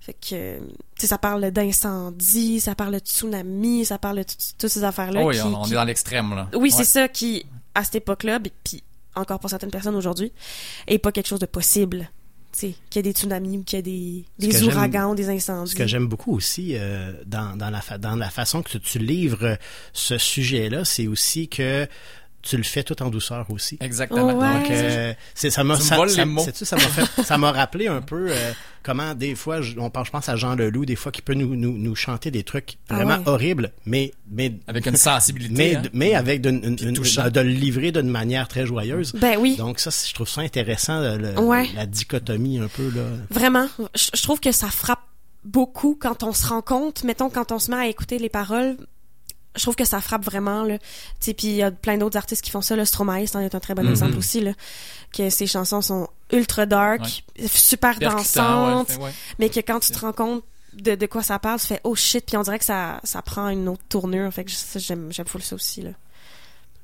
Fait 0.07 0.13
que 0.13 0.57
tu 0.59 0.63
sais 0.99 1.07
ça 1.07 1.17
parle 1.17 1.51
d'incendie, 1.51 2.61
ça 2.61 2.75
parle 2.75 2.93
de 2.93 2.99
tsunami, 2.99 3.83
ça 3.83 3.97
parle 3.97 4.19
de 4.19 4.23
tout- 4.23 4.35
toutes 4.57 4.69
ces 4.69 4.85
affaires 4.85 5.11
là 5.11 5.21
Oh 5.21 5.27
oui, 5.27 5.39
on, 5.41 5.65
est 5.65 5.73
dans 5.73 5.83
l'extrême, 5.83 6.33
là. 6.33 6.47
Oui, 6.53 6.59
Ouais. 6.61 6.69
c'est 6.69 6.85
ça 6.85 7.09
qui 7.09 7.45
à 7.75 7.83
cette 7.83 7.95
époque-là, 7.95 8.39
puis- 8.39 8.53
puis 8.63 8.83
encore 9.15 9.39
pour 9.39 9.49
certaines 9.49 9.69
personnes 9.69 9.95
aujourd'hui, 9.95 10.31
est 10.87 10.97
pas 10.97 11.11
quelque 11.11 11.27
chose 11.27 11.39
de 11.41 11.45
possible. 11.45 12.09
Tu 12.53 12.59
sais, 12.59 12.75
qu'il 12.89 12.99
y 12.99 12.99
ait 13.01 13.03
des 13.03 13.11
tsunamis 13.11 13.57
ou 13.57 13.63
qu'il 13.63 13.77
y 13.77 13.79
ait 13.79 13.83
des, 14.39 14.47
des 14.47 14.63
ouragans, 14.63 15.13
des 15.13 15.27
incendies. 15.29 15.71
Ce 15.71 15.75
que 15.75 15.85
j'aime 15.85 16.07
beaucoup 16.07 16.33
aussi 16.33 16.71
euh, 16.75 17.11
dans, 17.25 17.57
dans, 17.57 17.69
la 17.69 17.81
fa- 17.81 17.97
dans 17.97 18.15
la 18.15 18.29
façon 18.29 18.61
que 18.63 18.77
tu 18.77 18.99
livres 18.99 19.57
ce 19.91 20.17
sujet-là, 20.17 20.85
c'est 20.85 21.07
aussi 21.07 21.49
que 21.49 21.85
tu 22.47 22.57
le 22.57 22.63
fais 22.63 22.83
tout 22.83 23.01
en 23.03 23.09
douceur 23.09 23.45
aussi. 23.49 23.77
Exactement. 23.81 24.25
Ouais. 24.33 24.53
Donc, 24.61 24.71
euh, 24.71 25.13
c'est 25.35 25.49
ça 25.49 25.63
m'a 25.63 25.75
ça, 25.75 25.97
ça- 26.07 26.07
ça 26.65 26.75
m'a 26.75 26.81
fait 26.81 27.23
ça 27.23 27.37
m'a 27.37 27.51
rappelé 27.51 27.87
un 27.87 28.01
peu 28.01 28.27
euh, 28.29 28.51
comment 28.83 29.13
des 29.13 29.35
fois 29.35 29.61
je, 29.61 29.77
on 29.79 29.89
pense 29.89 30.07
je 30.07 30.11
pense 30.11 30.29
à 30.29 30.35
Jean 30.35 30.55
Leloup 30.55 30.85
des 30.85 30.95
fois 30.95 31.11
qui 31.11 31.21
peut 31.21 31.33
nous, 31.33 31.55
nous, 31.55 31.77
nous 31.77 31.95
chanter 31.95 32.31
des 32.31 32.43
trucs 32.43 32.77
Ah 32.89 32.95
vraiment 32.95 33.17
ouais. 33.17 33.27
horribles 33.29 33.71
mais 33.85 34.13
mais 34.31 34.53
Avec 34.67 34.85
une 34.87 34.95
sensibilité. 34.97 35.53
mais, 35.55 35.75
hein. 35.75 35.81
mais 35.93 36.13
avec 36.15 36.41
de, 36.41 36.49
une- 36.49 36.63
une- 36.81 36.93
de 36.93 37.39
le 37.41 37.49
livrer 37.49 37.91
d'une 37.91 38.09
manière 38.09 38.47
très 38.47 38.65
joyeuse. 38.65 39.13
Ben 39.13 39.37
oui. 39.39 39.55
Donc 39.57 39.79
ça, 39.79 39.89
je 39.91 40.13
trouve 40.13 40.27
ça 40.29 40.41
intéressant, 40.41 40.99
le- 41.17 41.39
Ouais. 41.39 41.67
la 41.75 41.85
dichotomie 41.85 42.59
un 42.59 42.67
peu 42.67 42.89
là. 42.95 43.03
Vraiment, 43.29 43.67
je, 43.95 44.09
je 44.13 44.21
trouve 44.23 44.39
que 44.39 44.51
ça 44.51 44.67
frappe 44.67 45.01
beaucoup 45.43 45.97
quand 45.99 46.23
on 46.23 46.33
se 46.33 46.45
rend 46.47 46.61
compte, 46.61 47.03
mettons 47.03 47.29
quand 47.29 47.51
on 47.51 47.59
se 47.59 47.71
met 47.71 47.77
à 47.77 47.87
écouter 47.87 48.19
les 48.19 48.29
paroles, 48.29 48.75
je 49.57 49.61
trouve 49.63 49.75
que 49.75 49.85
ça 49.85 49.99
frappe 50.01 50.23
vraiment 50.23 50.63
là. 50.63 50.77
Tu 50.79 50.85
sais 51.19 51.33
puis 51.33 51.47
il 51.47 51.55
y 51.55 51.63
a 51.63 51.71
plein 51.71 51.97
d'autres 51.97 52.17
artistes 52.17 52.41
qui 52.43 52.51
font 52.51 52.61
ça, 52.61 52.75
le 52.75 52.85
Stromae, 52.85 53.25
c'en 53.27 53.39
est 53.41 53.53
un 53.55 53.59
très 53.59 53.73
bon 53.75 53.83
Mhm. 53.83 53.89
exemple 53.91 54.17
aussi 54.17 54.39
là, 54.41 54.51
que 55.13 55.29
ses 55.29 55.47
chansons 55.47 55.81
sont 55.81 56.07
ultra 56.31 56.65
dark, 56.65 57.23
super 57.47 57.99
dansantes, 57.99 58.89
ouais, 58.89 58.95
fait- 58.95 59.01
ouais. 59.01 59.11
mais 59.39 59.49
que 59.49 59.59
quand 59.59 59.79
tu 59.79 59.91
te 59.91 59.99
rends 59.99 60.13
compte 60.13 60.43
de, 60.73 60.95
de 60.95 61.05
quoi 61.07 61.23
ça 61.23 61.39
parle, 61.39 61.59
tu 61.59 61.67
fais 61.67 61.81
oh 61.83 61.95
shit, 61.95 62.25
puis 62.25 62.37
on 62.37 62.41
dirait 62.43 62.59
que 62.59 62.65
ça 62.65 62.99
ça 63.03 63.21
prend 63.21 63.49
une 63.49 63.67
autre 63.67 63.83
tournure, 63.89 64.31
fait 64.33 64.45
que 64.45 64.51
ça, 64.51 64.77
j'aime 64.79 65.11
j'aime 65.11 65.27
full 65.27 65.41
ça 65.41 65.55
aussi 65.55 65.81
là. 65.81 65.91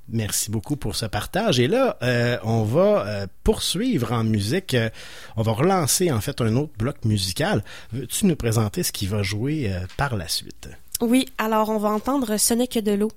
Merci 0.10 0.52
beaucoup 0.52 0.76
pour 0.76 0.98
ce 0.98 1.06
partage. 1.06 1.62
Et 1.62 1.68
là, 1.70 1.96
euh, 2.04 2.38
on 2.44 2.64
va 2.64 3.06
euh, 3.08 3.28
poursuivre 3.46 4.12
en 4.12 4.26
musique. 4.26 4.74
Euh, 4.74 4.90
on 5.38 5.44
va 5.44 5.54
relancer 5.54 6.12
en 6.12 6.20
fait 6.20 6.42
un 6.42 6.58
autre 6.58 6.74
bloc 6.78 7.06
musical. 7.06 7.64
Veux-tu 7.94 8.26
nous 8.26 8.36
présenter 8.36 8.84
ce 8.84 8.92
qui 8.92 9.08
va 9.08 9.24
jouer 9.24 9.72
euh, 9.72 9.80
par 9.96 10.18
la 10.18 10.28
suite? 10.28 10.68
Oui, 11.04 11.28
alors 11.38 11.70
on 11.70 11.78
va 11.78 11.90
entendre 11.90 12.38
Ce 12.38 12.54
n'est 12.54 12.68
que 12.68 12.80
de 12.80 12.92
l'eau 12.92 13.12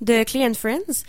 de 0.00 0.22
Clay 0.24 0.46
and 0.46 0.54
Friends 0.54 1.02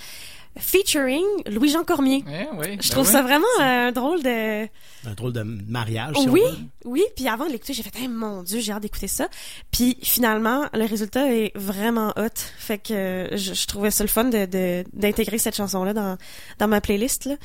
featuring 0.60 1.24
Louis-Jean 1.50 1.84
Cormier. 1.86 2.26
Eh 2.28 2.46
oui, 2.58 2.66
Je 2.72 2.76
ben 2.76 2.78
trouve 2.90 3.06
oui. 3.08 3.12
ça 3.14 3.22
vraiment 3.22 3.46
un 3.60 3.92
drôle 3.94 4.22
de 4.22 4.64
Un 5.08 5.14
drôle 5.16 5.32
de 5.32 5.44
mariage. 5.44 6.14
si 6.18 6.28
on 6.28 6.32
oui, 6.32 6.42
veut. 6.42 6.58
oui, 6.86 7.04
puis 7.16 7.28
avant 7.30 7.46
de 7.48 7.52
l'écouter, 7.54 7.74
j'ai 7.74 7.84
fait 7.84 7.98
hey, 8.00 8.08
mon 8.10 8.44
dieu, 8.44 8.60
j'ai 8.60 8.74
hâte 8.74 8.82
d'écouter 8.82 9.08
ça. 9.08 9.30
Puis 9.72 9.98
finalement, 10.02 10.66
le 10.74 10.84
résultat 10.86 11.32
est 11.34 11.52
vraiment 11.56 12.10
hot. 12.18 12.28
Fait 12.58 12.78
que 12.80 12.94
euh, 12.94 13.38
je, 13.38 13.54
je 13.54 13.66
trouvais 13.68 13.92
ça 13.92 14.04
le 14.04 14.10
fun 14.10 14.26
de 14.26 14.46
de- 14.46 14.84
d'intégrer 14.92 15.38
cette 15.38 15.56
chanson 15.56 15.86
là 15.86 15.94
dans 15.94 16.18
dans 16.60 16.68
ma 16.68 16.82
playlist 16.82 17.26
là. 17.26 17.36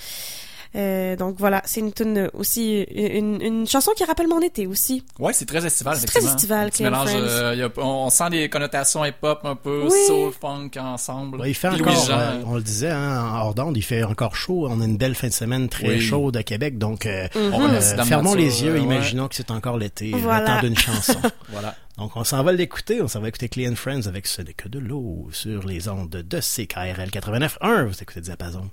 Euh, 0.74 1.16
donc 1.16 1.36
voilà, 1.38 1.62
c'est 1.64 1.80
une 1.80 1.92
tune 1.92 2.28
aussi 2.34 2.82
une, 2.90 3.40
une 3.40 3.66
chanson 3.66 3.92
qui 3.96 4.04
rappelle 4.04 4.26
mon 4.28 4.40
été 4.42 4.66
aussi. 4.66 5.04
Ouais, 5.18 5.32
c'est 5.32 5.46
très 5.46 5.64
estival, 5.64 5.96
C'est 5.96 6.06
très 6.06 6.24
estival, 6.24 6.70
Un 6.80 6.82
mélange, 6.82 7.08
euh, 7.14 7.52
il 7.54 7.60
y 7.60 7.62
a- 7.62 7.70
on, 7.78 8.06
on 8.06 8.10
sent 8.10 8.30
des 8.30 8.48
connotations 8.48 9.04
hip-hop 9.04 9.40
un 9.44 9.56
peu, 9.56 9.84
Oui. 9.84 9.98
soul, 10.06 10.32
funk 10.38 10.70
ensemble. 10.78 11.40
Ouais, 11.40 11.50
il 11.50 11.54
fait 11.54 11.68
Puis 11.70 11.80
encore, 11.82 12.08
euh, 12.10 12.42
on 12.46 12.54
le 12.56 12.62
disait, 12.62 12.90
hein, 12.90 13.22
en 13.32 13.38
hors 13.46 13.54
d'onde, 13.54 13.76
il 13.76 13.82
fait 13.82 14.02
encore 14.02 14.36
chaud. 14.36 14.66
On 14.68 14.80
a 14.80 14.84
une 14.84 14.96
belle 14.96 15.14
fin 15.14 15.28
de 15.28 15.32
semaine 15.32 15.68
très 15.68 15.88
Oui. 15.88 16.00
chaude 16.00 16.36
à 16.36 16.42
Québec, 16.42 16.78
donc 16.78 17.06
euh, 17.06 17.28
Mhm. 17.34 17.54
On 17.54 17.68
euh, 17.70 17.80
fermons 18.04 18.34
Nature, 18.34 18.36
les 18.46 18.62
yeux, 18.64 18.70
euh, 18.70 18.74
ouais. 18.78 18.82
imaginons 18.82 19.28
que 19.28 19.34
c'est 19.36 19.50
encore 19.50 19.78
l'été, 19.78 20.10
Voilà. 20.12 20.40
le 20.40 20.46
temps 20.60 20.66
d'une 20.66 20.76
chanson. 20.78 21.20
Voilà. 21.50 21.74
Donc 21.96 22.14
on 22.16 22.24
s'en 22.24 22.42
va 22.42 22.52
l'écouter, 22.52 23.00
on 23.00 23.08
s'en 23.08 23.20
va 23.20 23.28
écouter 23.28 23.48
Clean 23.48 23.74
Friends 23.74 24.06
avec 24.06 24.26
ce 24.26 24.42
n'est 24.42 24.52
que 24.52 24.68
de 24.68 24.78
l'eau 24.78 25.28
sur 25.32 25.64
les 25.66 25.88
ondes 25.88 26.10
de 26.10 26.40
CKRL 26.40 27.08
89.1. 27.10 27.84
Vous 27.86 27.94
écoutez 28.02 28.20
Diapason. 28.20 28.68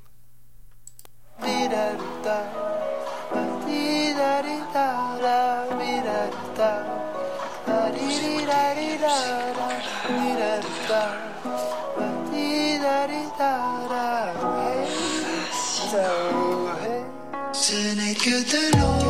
Ce 17.53 17.95
n'est 17.95 18.13
que 18.13 18.29
de 18.29 18.77
l'eau. 18.77 19.02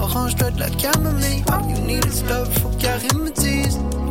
Orange, 0.00 0.36
la 0.58 0.70
camomille. 0.70 1.44
All 1.52 1.68
you 1.68 1.78
need 1.86 2.04
is 2.06 2.22
love, 2.24 2.48
faut 2.60 2.70
qu'Harry 2.78 3.08
me. 3.14 3.32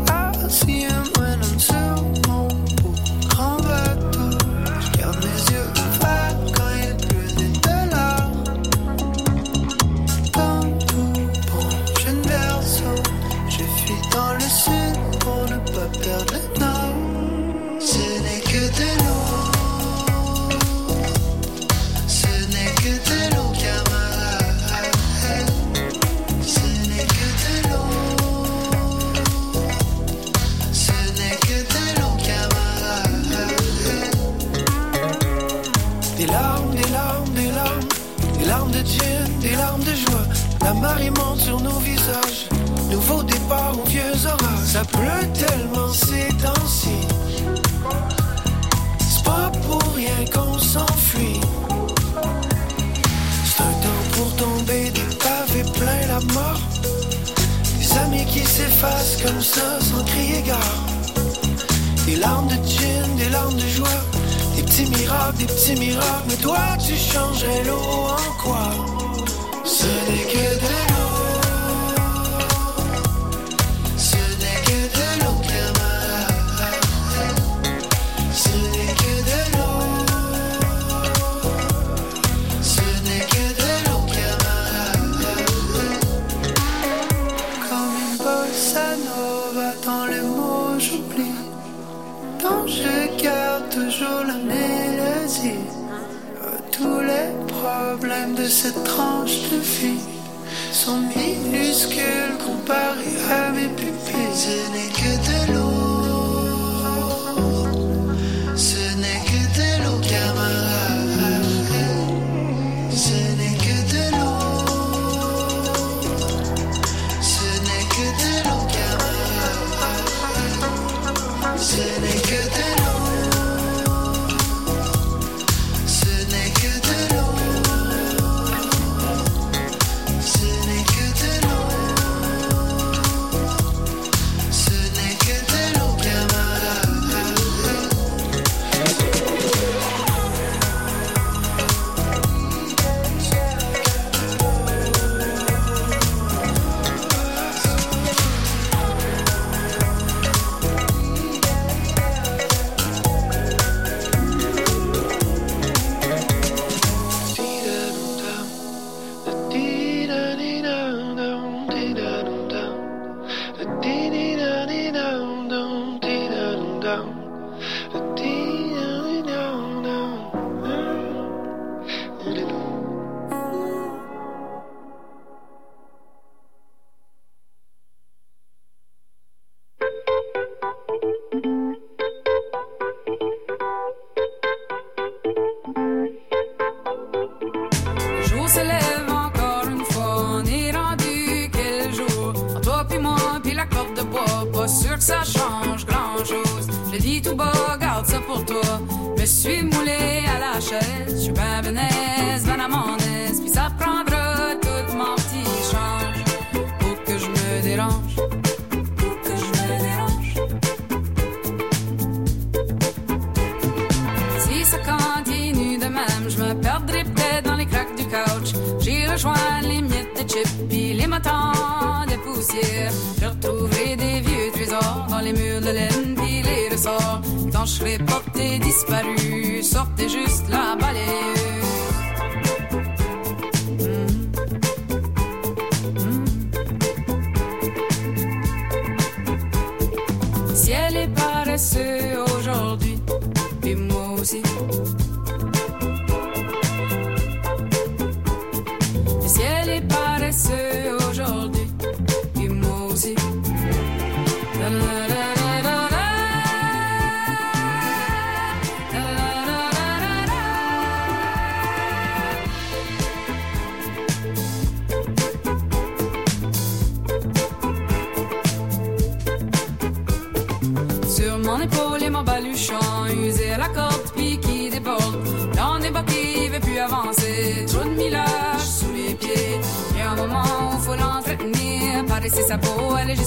I 0.10 0.48
see 0.50 0.82
him 0.82 1.04
when 1.18 1.42
I'm 1.42 2.15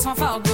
sans 0.08 0.14
fardeau 0.14 0.47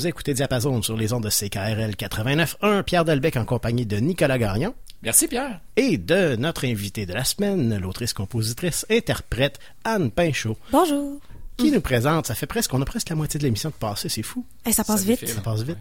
Vous 0.00 0.06
écoutez 0.06 0.32
Diapason 0.32 0.80
sur 0.80 0.96
les 0.96 1.12
ondes 1.12 1.24
de 1.24 1.28
CKRL 1.28 1.90
89.1. 1.90 2.84
Pierre 2.84 3.04
Delbecq 3.04 3.36
en 3.36 3.44
compagnie 3.44 3.84
de 3.84 3.98
Nicolas 3.98 4.38
Gagnon. 4.38 4.72
Merci, 5.02 5.28
Pierre. 5.28 5.60
Et 5.76 5.98
de 5.98 6.36
notre 6.36 6.64
invité 6.66 7.04
de 7.04 7.12
la 7.12 7.22
semaine, 7.22 7.76
l'autrice, 7.78 8.14
compositrice, 8.14 8.86
interprète 8.88 9.58
Anne 9.84 10.10
Pinchot. 10.10 10.56
Bonjour. 10.72 11.20
Qui 11.58 11.70
nous 11.70 11.82
présente, 11.82 12.24
ça 12.26 12.34
fait 12.34 12.46
presque, 12.46 12.72
on 12.72 12.80
a 12.80 12.86
presque 12.86 13.10
la 13.10 13.16
moitié 13.16 13.36
de 13.36 13.44
l'émission 13.44 13.68
de 13.68 13.74
passé, 13.74 14.08
c'est 14.08 14.22
fou. 14.22 14.46
Et 14.64 14.72
ça 14.72 14.82
passe 14.84 15.04
vite. 15.04 15.28
Ça 15.28 15.42
passe 15.42 15.60
vite. 15.60 15.76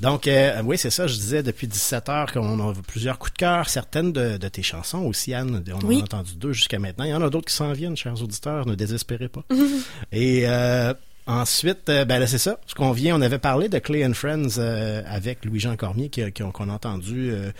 Donc, 0.00 0.26
euh, 0.26 0.60
oui, 0.64 0.76
c'est 0.76 0.90
ça, 0.90 1.06
je 1.06 1.14
disais 1.14 1.44
depuis 1.44 1.68
17 1.68 2.08
heures 2.08 2.32
qu'on 2.32 2.68
a 2.68 2.74
plusieurs 2.88 3.20
coups 3.20 3.34
de 3.34 3.38
cœur, 3.38 3.68
certaines 3.68 4.12
de, 4.12 4.36
de 4.36 4.48
tes 4.48 4.64
chansons 4.64 5.02
aussi, 5.04 5.32
Anne. 5.32 5.62
On 5.80 5.86
Oui. 5.86 5.98
en 5.98 6.00
a 6.00 6.02
entendu 6.02 6.34
deux 6.34 6.52
jusqu'à 6.52 6.80
maintenant. 6.80 7.04
Il 7.04 7.10
y 7.10 7.14
en 7.14 7.22
a 7.22 7.30
d'autres 7.30 7.46
qui 7.46 7.54
s'en 7.54 7.72
viennent, 7.72 7.96
chers 7.96 8.20
auditeurs, 8.20 8.66
ne 8.66 8.74
désespérez 8.74 9.28
pas. 9.28 9.44
Et 10.10 10.48
euh, 10.48 10.92
ensuite, 11.26 11.88
euh, 11.88 12.04
ben 12.04 12.18
là, 12.18 12.26
c'est 12.26 12.38
ça. 12.38 12.58
Ce 12.66 12.74
qu'on 12.74 12.92
vient, 12.92 13.16
on 13.16 13.20
avait 13.20 13.38
parlé 13.38 13.68
de 13.68 13.78
Clay 13.78 14.04
and 14.06 14.14
Friends 14.14 14.58
euh, 14.58 15.02
avec 15.06 15.44
Louis-Jean 15.44 15.76
Cormier 15.76 16.08
qui- 16.08 16.22
qu'on 16.32 16.68
a 16.68 16.72
entendu 16.72 17.30
euh, 17.32 17.52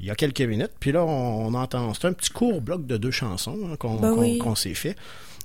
il 0.00 0.06
y 0.06 0.10
a 0.10 0.14
quelques 0.14 0.40
minutes. 0.40 0.72
Puis 0.80 0.92
là, 0.92 1.04
on, 1.04 1.46
on 1.46 1.54
entend, 1.54 1.92
c'est 1.94 2.06
un 2.06 2.12
petit 2.12 2.30
court 2.30 2.60
bloc 2.60 2.86
de 2.86 2.96
deux 2.96 3.10
chansons 3.10 3.58
hein, 3.70 3.76
qu'on 3.76 3.94
Ben 3.96 4.14
qu'on- 4.14 4.20
oui. 4.50 4.56
s'est 4.56 4.74
fait. 4.74 4.96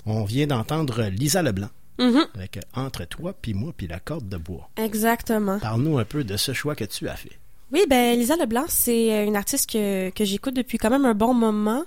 On 0.06 0.24
vient 0.24 0.46
d'entendre 0.46 1.02
Lisa 1.04 1.42
Leblanc 1.42 1.68
Mhm. 1.98 2.26
avec 2.36 2.60
Entre 2.74 3.04
toi 3.06 3.34
puis 3.40 3.54
moi 3.54 3.72
puis 3.76 3.86
la 3.88 3.98
corde 3.98 4.28
de 4.28 4.36
bois. 4.36 4.70
Exactement. 4.76 5.58
Parle-nous 5.58 5.98
un 5.98 6.04
peu 6.04 6.22
de 6.24 6.36
ce 6.36 6.52
choix 6.52 6.74
que 6.76 6.84
tu 6.84 7.08
as 7.08 7.16
fait. 7.16 7.38
Oui, 7.72 7.80
ben 7.90 8.16
Lisa 8.18 8.36
Leblanc, 8.36 8.64
c'est 8.68 9.26
une 9.26 9.36
artiste 9.36 9.68
que, 9.70 10.08
que 10.10 10.24
j'écoute 10.24 10.54
depuis 10.54 10.78
quand 10.78 10.90
même 10.90 11.04
un 11.04 11.14
bon 11.14 11.34
moment. 11.34 11.82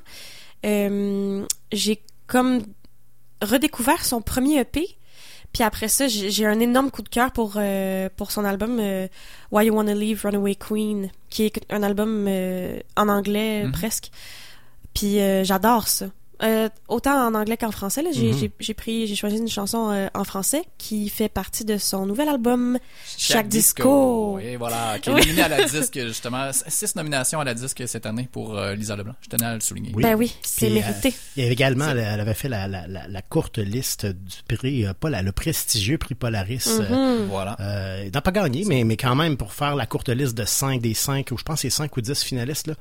J'ai 1.71 2.01
comme 2.27 2.61
redécouvert 3.41 4.03
son 4.05 4.21
premier 4.21 4.59
EP. 4.59 4.85
Puis 5.53 5.63
après 5.63 5.89
ça, 5.89 6.07
j'ai 6.07 6.45
un 6.45 6.59
énorme 6.59 6.91
coup 6.91 7.01
de 7.01 7.09
cœur 7.09 7.31
pour 7.31 7.53
euh, 7.57 8.07
pour 8.15 8.31
son 8.31 8.45
album 8.45 8.77
euh, 8.79 9.07
Why 9.51 9.65
You 9.65 9.75
Wanna 9.75 9.93
Leave 9.93 10.21
Runaway 10.23 10.55
Queen, 10.55 11.09
qui 11.29 11.43
est 11.45 11.61
un 11.69 11.83
album 11.83 12.25
euh, 12.29 12.79
en 12.95 13.09
anglais 13.09 13.63
Mhm. 13.65 13.71
presque. 13.73 14.11
Puis 14.93 15.19
euh, 15.19 15.43
j'adore 15.43 15.87
ça. 15.87 16.05
Euh, 16.43 16.69
autant 16.87 17.27
en 17.27 17.35
anglais 17.35 17.55
qu'en 17.57 17.71
français. 17.71 18.01
là. 18.01 18.09
J'ai 18.13 18.31
Mhm. 18.31 18.37
j'ai- 18.39 18.51
j'ai 18.59 18.73
pris, 18.73 19.05
j'ai 19.07 19.15
choisi 19.15 19.37
une 19.37 19.47
chanson 19.47 19.91
euh, 19.91 20.07
en 20.15 20.23
français 20.23 20.63
qui 20.79 21.07
fait 21.09 21.29
partie 21.29 21.65
de 21.65 21.77
son 21.77 22.05
nouvel 22.07 22.29
album 22.29 22.79
Chaque, 23.17 23.47
Disco. 23.47 24.39
Et 24.39 24.57
voilà, 24.57 24.97
qui 24.99 25.09
est 25.09 25.13
Oui. 25.13 25.21
nominé 25.21 25.43
à 25.43 25.47
la 25.49 25.63
disque, 25.65 25.99
justement. 25.99 26.49
Six 26.67 26.95
nominations 26.95 27.39
à 27.39 27.43
la 27.43 27.53
disque 27.53 27.83
cette 27.87 28.05
année 28.05 28.27
pour 28.31 28.57
euh, 28.57 28.73
Lisa 28.75 28.95
Leblanc. 28.95 29.13
Je 29.21 29.29
tenais 29.29 29.45
à 29.45 29.53
le 29.53 29.59
souligner. 29.59 29.91
Ben 29.95 30.15
oui, 30.15 30.35
c'est 30.41 30.65
Puis, 30.67 30.75
mérité. 30.75 31.09
euh, 31.09 31.31
il 31.37 31.41
y 31.43 31.45
avait 31.45 31.53
également, 31.53 31.89
elle, 31.89 31.99
elle 31.99 32.19
avait 32.19 32.33
fait 32.33 32.49
la, 32.49 32.67
la, 32.67 32.87
la, 32.87 33.07
la 33.07 33.21
courte 33.21 33.59
liste 33.59 34.05
du 34.07 34.55
prix, 34.57 34.85
euh, 34.85 34.93
pas 34.93 35.09
la- 35.09 35.21
le 35.21 35.31
prestigieux 35.31 35.97
prix 35.97 36.15
Polaris. 36.15 36.67
euh, 36.67 37.19
Mhm. 37.19 37.27
Voilà. 37.29 37.55
euh, 37.59 38.03
il 38.05 38.11
n'a 38.11 38.21
pas 38.21 38.31
gagné, 38.31 38.63
mais, 38.65 38.83
mais 38.83 38.97
quand 38.97 39.15
même, 39.15 39.37
pour 39.37 39.53
faire 39.53 39.75
la 39.75 39.85
courte 39.85 40.09
liste 40.09 40.35
de 40.35 40.45
5 40.45 40.81
des 40.81 40.93
5, 40.93 41.29
ou 41.31 41.37
je 41.37 41.43
pense 41.43 41.61
c'est 41.61 41.69
5 41.69 41.95
ou 41.97 42.01
10 42.01 42.23
finalistes, 42.23 42.67
là, 42.67 42.73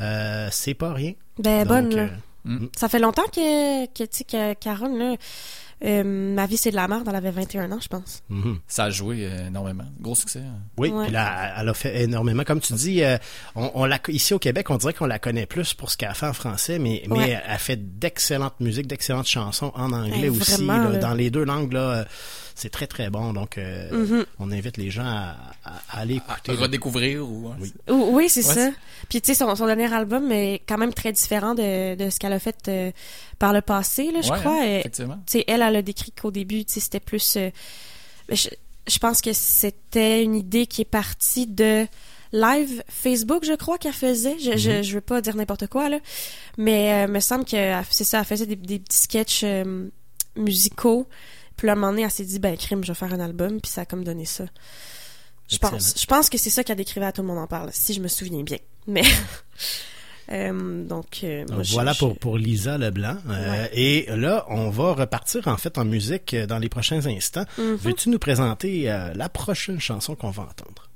euh, 0.00 0.48
c'est 0.52 0.74
pas 0.74 0.92
rien. 0.92 1.12
Ben 1.38 1.60
Donc, 1.60 1.68
bonne, 1.68 1.94
là. 1.96 2.02
euh, 2.02 2.08
Mm. 2.46 2.66
Ça 2.76 2.88
fait 2.88 2.98
longtemps 3.00 3.26
que, 3.34 3.86
que 3.86 4.04
tu 4.04 4.08
sais, 4.18 4.24
que 4.24 4.54
Caron, 4.54 4.96
là, 4.96 5.16
euh, 5.84 6.02
Ma 6.04 6.46
vie 6.46 6.56
c'est 6.56 6.70
de 6.70 6.74
la 6.76 6.88
merde, 6.88 7.06
elle 7.06 7.16
avait 7.16 7.30
21 7.30 7.70
ans, 7.70 7.78
je 7.82 7.88
pense. 7.88 8.22
mhm. 8.30 8.60
Ça 8.66 8.84
a 8.84 8.90
joué 8.90 9.26
euh, 9.30 9.48
énormément. 9.48 9.84
Gros 10.00 10.14
succès. 10.14 10.38
hein. 10.38 10.58
Oui, 10.78 10.88
Ouais. 10.88 11.04
puis 11.04 11.12
là, 11.12 11.54
elle 11.60 11.68
a 11.68 11.74
fait 11.74 12.02
énormément. 12.04 12.44
Comme 12.44 12.60
tu 12.60 12.72
dis, 12.72 13.04
euh, 13.04 13.18
on, 13.56 13.70
on 13.74 13.84
la, 13.84 13.98
ici 14.08 14.32
au 14.32 14.38
Québec, 14.38 14.70
on 14.70 14.78
dirait 14.78 14.94
qu'on 14.94 15.04
la 15.04 15.18
connaît 15.18 15.44
plus 15.44 15.74
pour 15.74 15.90
ce 15.90 15.98
qu'elle 15.98 16.08
a 16.08 16.14
fait 16.14 16.26
en 16.28 16.32
français, 16.32 16.78
mais, 16.78 17.02
mais 17.08 17.14
Ouais. 17.18 17.42
elle 17.46 17.58
fait 17.58 17.98
d'excellentes 17.98 18.58
musiques, 18.60 18.86
d'excellentes 18.86 19.26
chansons 19.26 19.70
en 19.74 19.92
anglais 19.92 20.18
Eh, 20.24 20.28
aussi. 20.30 20.52
vraiment, 20.64 20.78
là. 20.84 20.90
là. 20.92 20.98
dans 20.98 21.14
les 21.14 21.30
deux 21.30 21.44
langues, 21.44 21.74
là, 21.74 21.80
euh, 21.90 22.04
c'est 22.56 22.70
très 22.70 22.88
très 22.88 23.08
bon. 23.10 23.32
Donc, 23.32 23.58
euh, 23.58 23.90
Mhm. 23.92 24.26
on 24.40 24.50
invite 24.50 24.76
les 24.78 24.90
gens 24.90 25.04
à, 25.06 25.36
à- 25.64 25.82
à 25.90 26.00
aller 26.00 26.20
À 26.26 26.32
écouter. 26.38 26.52
redécouvrir 26.52 27.22
ou. 27.28 27.48
hein, 27.48 27.56
Oui. 27.60 27.72
Ou- 27.88 28.08
Oui, 28.16 28.28
c'est 28.28 28.44
Ouais, 28.44 28.54
ça. 28.54 28.70
Puis 29.08 29.20
tu 29.20 29.26
sais, 29.28 29.34
son, 29.34 29.54
son 29.54 29.66
dernier 29.66 29.92
album 29.94 30.32
est 30.32 30.62
quand 30.66 30.78
même 30.78 30.92
très 30.94 31.12
différent 31.12 31.54
de, 31.54 31.94
de 31.94 32.10
ce 32.10 32.18
qu'elle 32.18 32.32
a 32.32 32.38
fait 32.40 32.56
euh, 32.68 32.90
par 33.38 33.52
le 33.52 33.60
passé, 33.60 34.10
là, 34.10 34.20
je 34.22 34.32
Ouais, 34.32 34.38
crois. 34.40 34.58
hein, 34.60 34.78
effectivement. 34.80 35.18
tu 35.26 35.38
sais, 35.38 35.44
elle, 35.46 35.62
elle 35.62 35.76
a 35.76 35.82
décrit 35.82 36.10
qu'au 36.12 36.30
début, 36.32 36.64
tu 36.64 36.72
sais, 36.74 36.80
c'était 36.80 36.98
plus... 37.00 37.36
euh, 37.36 37.50
je, 38.30 38.48
je 38.88 38.98
pense 38.98 39.20
que 39.20 39.32
c'était 39.32 40.22
une 40.24 40.34
idée 40.34 40.66
qui 40.66 40.80
est 40.82 40.84
partie 40.86 41.46
de 41.46 41.86
live 42.32 42.82
Facebook, 42.88 43.44
je 43.44 43.52
crois 43.54 43.78
qu'elle 43.78 43.92
faisait. 43.92 44.36
Je, 44.38 44.56
je, 44.56 44.82
je 44.82 44.94
veux 44.94 45.00
pas 45.00 45.20
dire 45.20 45.36
n'importe 45.36 45.66
quoi, 45.68 45.88
là. 45.88 45.98
Mais 46.58 47.04
euh, 47.04 47.08
me 47.08 47.20
semble 47.20 47.44
que 47.44 47.56
c'est 47.90 48.04
ça, 48.04 48.18
elle 48.20 48.24
faisait 48.24 48.46
des, 48.46 48.56
des 48.56 48.78
petits 48.78 48.96
sketchs 49.02 49.42
euh, 49.44 49.88
musicaux. 50.36 51.06
Puis 51.56 51.66
là, 51.66 51.72
à 51.72 51.76
un 51.76 51.78
moment 51.78 51.92
donné, 51.92 52.02
elle 52.02 52.10
s'est 52.10 52.24
dit, 52.24 52.38
ben, 52.38 52.56
crime, 52.56 52.82
je 52.84 52.88
vais 52.92 52.94
faire 52.98 53.12
un 53.14 53.20
album. 53.20 53.60
Puis 53.60 53.70
ça 53.70 53.82
a 53.82 53.84
comme 53.86 54.04
donné 54.04 54.24
ça. 54.24 54.44
Je 55.48 55.56
Excellent. 55.56 55.72
pense. 55.72 55.94
Je 56.00 56.06
pense 56.06 56.28
que 56.30 56.38
c'est 56.38 56.50
ça 56.50 56.64
qu'elle 56.64 56.76
décrivait 56.76 57.06
à 57.06 57.12
tout 57.12 57.22
le 57.22 57.28
monde 57.28 57.38
en 57.38 57.46
parle, 57.46 57.70
si 57.72 57.94
je 57.94 58.00
me 58.00 58.08
souviens 58.08 58.42
bien. 58.42 58.58
Mais... 58.86 59.02
Euh, 60.32 60.82
donc, 60.84 61.20
euh, 61.22 61.44
moi, 61.48 61.58
Donc, 61.58 61.64
je- 61.64 61.72
voilà 61.72 61.92
je- 61.92 62.00
pour, 62.00 62.18
pour 62.18 62.36
Lisa 62.36 62.78
Leblanc. 62.78 63.16
Euh, 63.28 63.50
Ouais. 63.50 63.70
Et 63.74 64.06
là, 64.16 64.44
on 64.48 64.70
va 64.70 64.92
repartir 64.94 65.46
en 65.46 65.56
fait 65.56 65.78
en 65.78 65.84
musique 65.84 66.34
euh, 66.34 66.46
dans 66.46 66.58
les 66.58 66.68
prochains 66.68 67.06
instants. 67.06 67.44
Mhm. 67.58 67.76
Veux-tu 67.76 68.08
nous 68.08 68.18
présenter 68.18 68.90
euh, 68.90 69.12
la 69.14 69.28
prochaine 69.28 69.78
chanson 69.78 70.16
qu'on 70.16 70.30
va 70.30 70.42
entendre? 70.42 70.88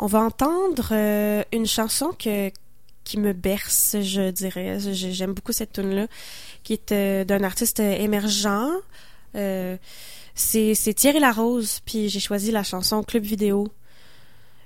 On 0.00 0.06
va 0.06 0.18
entendre 0.20 0.88
euh, 0.90 1.44
une 1.52 1.66
chanson 1.66 2.10
que 2.18 2.50
qui 3.04 3.20
me 3.20 3.32
berce, 3.32 3.96
je 4.00 4.30
dirais. 4.32 4.78
J'ai- 4.80 5.12
J'aime 5.12 5.32
beaucoup 5.34 5.52
cette 5.52 5.74
tune 5.74 5.94
là 5.94 6.06
qui 6.64 6.72
est 6.72 6.90
euh, 6.90 7.22
d'un 7.24 7.44
artiste 7.44 7.78
émergent. 7.78 8.68
Euh, 9.34 9.76
c'est 10.34 10.74
c'est 10.74 10.94
Thierry 10.94 11.20
Larose, 11.20 11.80
puis 11.84 12.08
j'ai 12.08 12.20
choisi 12.20 12.50
la 12.50 12.62
chanson 12.62 13.02
Club 13.02 13.22
Vidéo. 13.24 13.68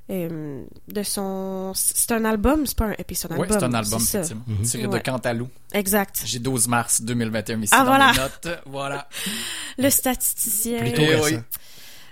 Euh, 0.09 0.63
de 0.87 1.03
son 1.03 1.73
c'est 1.75 2.13
un 2.13 2.25
album 2.25 2.65
c'est 2.65 2.77
pas 2.79 2.85
un 2.85 2.93
EP 2.93 3.13
c'est 3.17 3.27
un 3.29 3.35
album 3.35 3.59
c'est 3.59 3.65
un 3.65 3.75
album. 3.75 4.01
Mhm. 4.47 4.63
Tiré 4.63 4.87
Ouais. 4.87 4.99
de 5.01 5.03
Cantalou. 5.03 5.49
exact 5.73 6.23
J'ai 6.25 6.39
12 6.39 6.69
mars 6.69 7.03
2021 7.03 7.61
ici 7.63 7.73
Ah, 7.75 7.79
dans 7.81 7.87
voilà. 7.87 8.13
mes 8.13 8.19
notes. 8.19 8.49
Voilà. 8.67 9.09
le 9.79 9.91
statisticien 9.91 10.79
Plutôt 10.79 11.03
Eh 11.03 11.21
oui. 11.23 11.39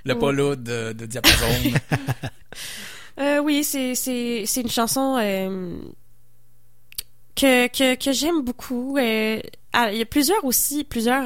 Le 0.04 0.14
Ouais. 0.14 0.18
polo 0.18 0.56
de, 0.56 0.92
de 0.92 1.06
Diapason. 1.06 1.46
Euh, 3.20 3.38
oui, 3.38 3.62
c'est 3.62 3.94
c'est 3.94 4.42
c'est 4.44 4.62
une 4.62 4.68
chanson 4.70 5.16
euh, 5.20 5.76
que 7.36 7.68
que 7.68 7.94
que 7.94 8.12
j'aime 8.12 8.42
beaucoup. 8.42 8.96
Euh, 8.98 9.40
ah, 9.72 9.92
il 9.92 9.98
y 9.98 10.02
a 10.02 10.04
plusieurs 10.06 10.44
aussi 10.44 10.82
plusieurs 10.82 11.24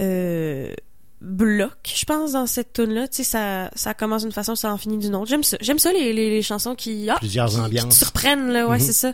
euh, 0.00 0.72
blocs, 1.20 1.92
je 1.96 2.04
pense, 2.04 2.32
dans 2.32 2.46
cette 2.46 2.72
tune 2.72 2.92
là. 2.94 3.08
Tu 3.08 3.16
sais, 3.16 3.24
ça 3.24 3.70
ça 3.74 3.94
commence 3.94 4.22
d'une 4.22 4.32
façon, 4.32 4.54
ça 4.54 4.72
en 4.72 4.78
finit 4.78 4.98
d'une 4.98 5.14
autre. 5.14 5.26
J'aime 5.28 5.42
ça. 5.42 5.56
J'aime 5.60 5.78
ça 5.78 5.92
les, 5.92 6.12
les 6.12 6.30
les 6.30 6.42
chansons 6.42 6.74
qui 6.74 7.08
ah, 7.10 7.16
Plusieurs 7.18 7.46
qui- 7.48 7.54
qui 7.56 7.60
te 7.60 7.66
ambiances. 7.66 7.98
surprennent 7.98 8.48
là. 8.50 8.66
Ouais, 8.68 8.78
Mhm. 8.78 8.84
c'est 8.84 8.92
ça. 8.92 9.12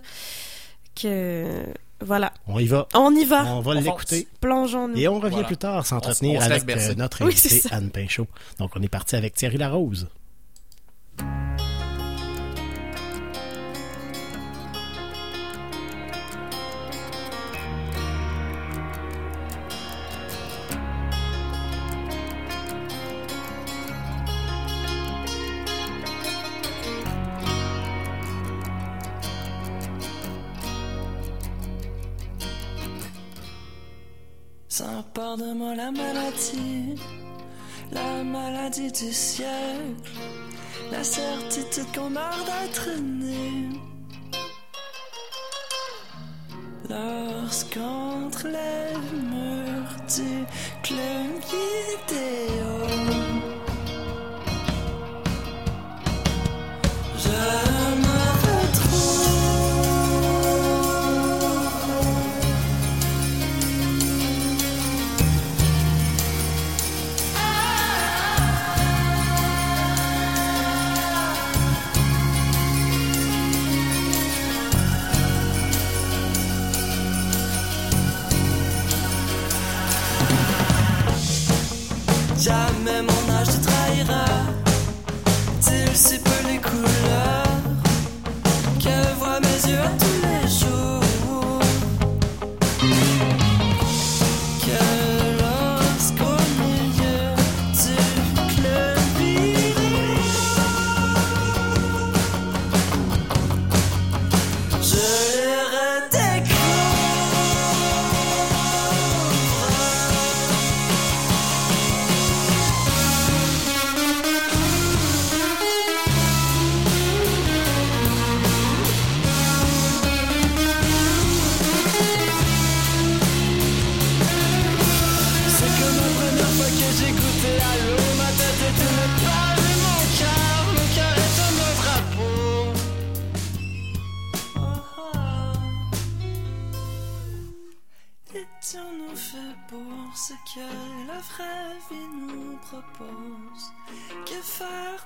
Que 1.00 1.64
voilà, 2.00 2.32
On 2.46 2.58
y 2.58 2.66
va. 2.66 2.86
on 2.94 3.14
y 3.14 3.24
va. 3.24 3.44
On 3.46 3.60
va 3.60 3.74
l'écouter. 3.74 4.28
Plongeons-nous. 4.40 4.96
Et 4.96 5.08
on 5.08 5.18
revient 5.18 5.30
Voilà. 5.32 5.46
plus 5.46 5.56
tard 5.56 5.86
s'entretenir 5.86 6.42
avec 6.42 6.68
euh, 6.68 6.94
notre 6.94 7.24
Oui, 7.24 7.34
ça. 7.36 7.70
Anne 7.74 7.90
Pinchot. 7.90 8.26
Donc 8.58 8.72
on 8.76 8.82
est 8.82 8.88
parti 8.88 9.16
avec 9.16 9.34
Thierry 9.34 9.56
Larose. 9.56 10.06
Ça 34.76 35.04
part 35.14 35.36
de 35.36 35.52
moi 35.52 35.76
la 35.76 35.92
maladie, 35.92 36.96
la 37.92 38.24
maladie 38.24 38.90
du 38.90 39.12
siècle, 39.12 40.10
la 40.90 41.04
certitude 41.04 41.86
qu'on 41.94 42.10
meurt 42.10 42.44
d'être 42.44 42.88
né. 43.00 43.68
Lorsqu'entre 46.90 48.48
les 48.48 48.98
murs 49.16 49.94
club 50.82 51.34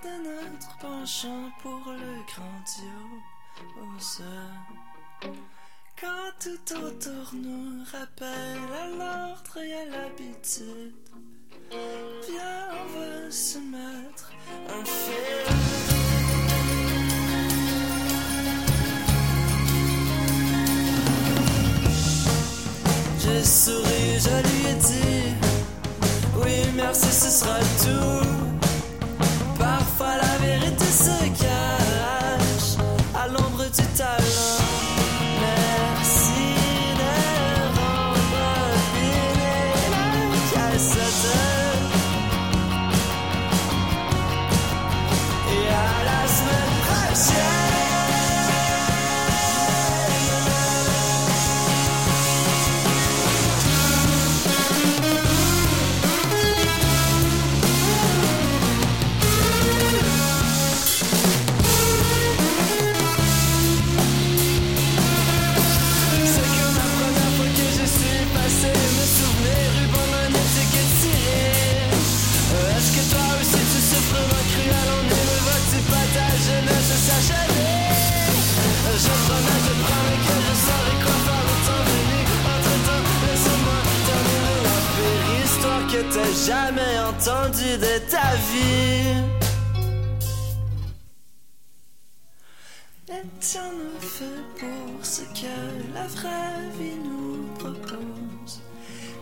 de 0.08 0.52
notre 0.52 0.78
penchant 0.78 1.50
pour 1.62 1.82
le 1.86 2.14
grandiose? 2.32 4.22
Quand 6.00 6.30
tout 6.40 6.74
autour 6.76 7.34
nous 7.34 7.84
rappelle 7.92 8.68
à 8.72 8.88
l'ordre 8.88 9.58
et 9.58 9.74
à 9.74 9.84
l'habitude, 9.86 10.94
viens, 11.70 12.68
on 12.72 12.86
va 12.98 13.30
se 13.30 13.58
mettre 13.58 14.32
un 14.68 14.84
film. 14.84 15.98
J'ai 23.20 23.44
souri, 23.44 24.18
je 24.18 24.36
lui 24.48 24.66
ai 24.70 24.74
dit 24.74 25.34
Oui, 26.36 26.72
merci, 26.76 27.06
ce 27.06 27.30
sera 27.30 27.58
tout. 27.82 28.57
for 29.98 30.04
love. 30.04 30.57
Jamais 86.48 86.98
entendue 87.10 87.76
de 87.76 87.94
ta 88.12 88.28
vie 88.50 89.12
Et 93.10 93.26
tiens 93.38 93.72
nous 93.80 94.00
fait 94.00 94.44
pour 94.58 95.04
ce 95.04 95.22
que 95.38 95.56
la 95.94 96.06
vraie 96.06 96.68
vie 96.78 97.00
nous 97.04 97.42
propose. 97.58 98.54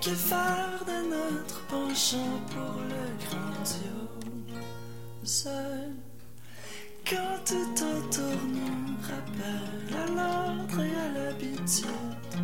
Que 0.01 0.11
faire 0.11 0.79
de 0.91 0.99
notre 1.15 1.59
penchant 1.67 2.37
pour 2.53 2.77
le 2.93 3.05
grandiose? 3.25 4.69
Quand 7.09 7.39
tout 7.51 7.77
autour 7.93 8.41
nous 8.57 8.97
rappelle 9.11 9.91
à 10.03 10.07
l'ordre 10.17 10.81
et 10.81 10.97
à 11.05 11.09
l'habitude, 11.17 12.35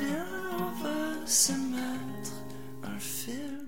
viens, 0.00 0.32
on 0.58 0.70
va 0.82 1.26
se 1.26 1.52
mettre 1.52 2.34
un 2.84 2.98
film. 2.98 3.67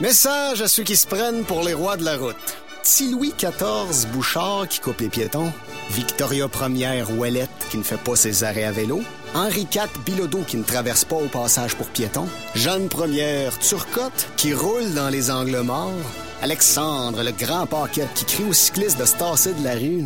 Message 0.00 0.62
à 0.62 0.68
ceux 0.68 0.82
qui 0.82 0.96
se 0.96 1.06
prennent 1.06 1.44
pour 1.44 1.62
les 1.62 1.74
rois 1.74 1.98
de 1.98 2.04
la 2.04 2.16
route. 2.16 2.34
Petit 2.82 3.10
Louis 3.10 3.34
XIV 3.36 4.06
Bouchard 4.14 4.66
qui 4.66 4.80
coupe 4.80 5.02
les 5.02 5.10
piétons, 5.10 5.52
Victoria 5.90 6.48
Ier 6.70 7.04
Ouellette 7.18 7.50
qui 7.70 7.76
ne 7.76 7.82
fait 7.82 7.98
pas 7.98 8.16
ses 8.16 8.42
arrêts 8.42 8.64
à 8.64 8.72
vélo, 8.72 9.02
Henri 9.34 9.68
IV 9.70 9.90
Bilodeau 10.06 10.40
qui 10.46 10.56
ne 10.56 10.62
traverse 10.62 11.04
pas 11.04 11.16
au 11.16 11.28
passage 11.28 11.74
pour 11.74 11.86
piétons, 11.88 12.26
Jeanne 12.54 12.88
Ier 13.08 13.50
Turcotte 13.60 14.28
qui 14.38 14.54
roule 14.54 14.94
dans 14.94 15.10
les 15.10 15.30
angles 15.30 15.60
morts, 15.60 15.92
Alexandre 16.40 17.22
le 17.22 17.32
grand 17.32 17.66
paquet 17.66 18.08
qui 18.14 18.24
crie 18.24 18.44
aux 18.44 18.54
cyclistes 18.54 18.98
de 18.98 19.04
se 19.04 19.16
tasser 19.16 19.52
de 19.52 19.62
la 19.62 19.74
rue. 19.74 20.04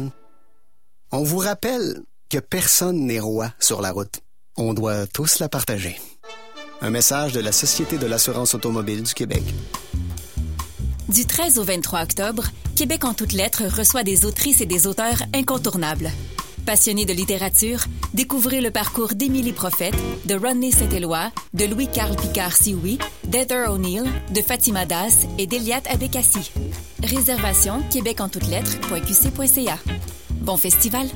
On 1.12 1.22
vous 1.22 1.38
rappelle 1.38 2.02
que 2.28 2.38
personne 2.38 3.06
n'est 3.06 3.20
roi 3.20 3.52
sur 3.60 3.80
la 3.80 3.92
route. 3.92 4.18
On 4.56 4.74
doit 4.74 5.06
tous 5.06 5.38
la 5.38 5.48
partager. 5.48 6.00
Un 6.80 6.90
message 6.90 7.32
de 7.32 7.40
la 7.40 7.52
Société 7.52 7.98
de 7.98 8.06
l'assurance 8.06 8.54
automobile 8.54 9.02
du 9.02 9.14
Québec. 9.14 9.42
Du 11.08 11.26
13 11.26 11.58
au 11.58 11.64
23 11.64 12.02
octobre, 12.02 12.44
Québec 12.76 13.04
en 13.04 13.14
toutes 13.14 13.32
lettres 13.32 13.64
reçoit 13.64 14.02
des 14.02 14.24
autrices 14.24 14.60
et 14.60 14.66
des 14.66 14.86
auteurs 14.86 15.22
incontournables. 15.34 16.10
Passionnés 16.66 17.04
de 17.04 17.12
littérature, 17.12 17.84
découvrez 18.14 18.60
le 18.60 18.70
parcours 18.70 19.14
d'Émilie 19.14 19.52
Prophète, 19.52 19.94
de 20.24 20.34
Rodney 20.34 20.72
Saint-Éloi, 20.72 21.30
de 21.52 21.66
Louis-Carl 21.66 22.16
Picard-Sioui, 22.16 22.98
d'Heather 23.24 23.70
O'Neill, 23.70 24.04
de 24.34 24.40
Fatima 24.40 24.86
Das 24.86 25.26
et 25.38 25.46
d'Eliat 25.46 25.82
Abekassi. 25.90 26.50
Réservation 27.02 27.82
québec 27.90 28.20
en 28.20 28.28
toutes 28.28 28.48
lettres.qc.ca. 28.48 29.78
Bon 30.40 30.56
festival! 30.56 31.06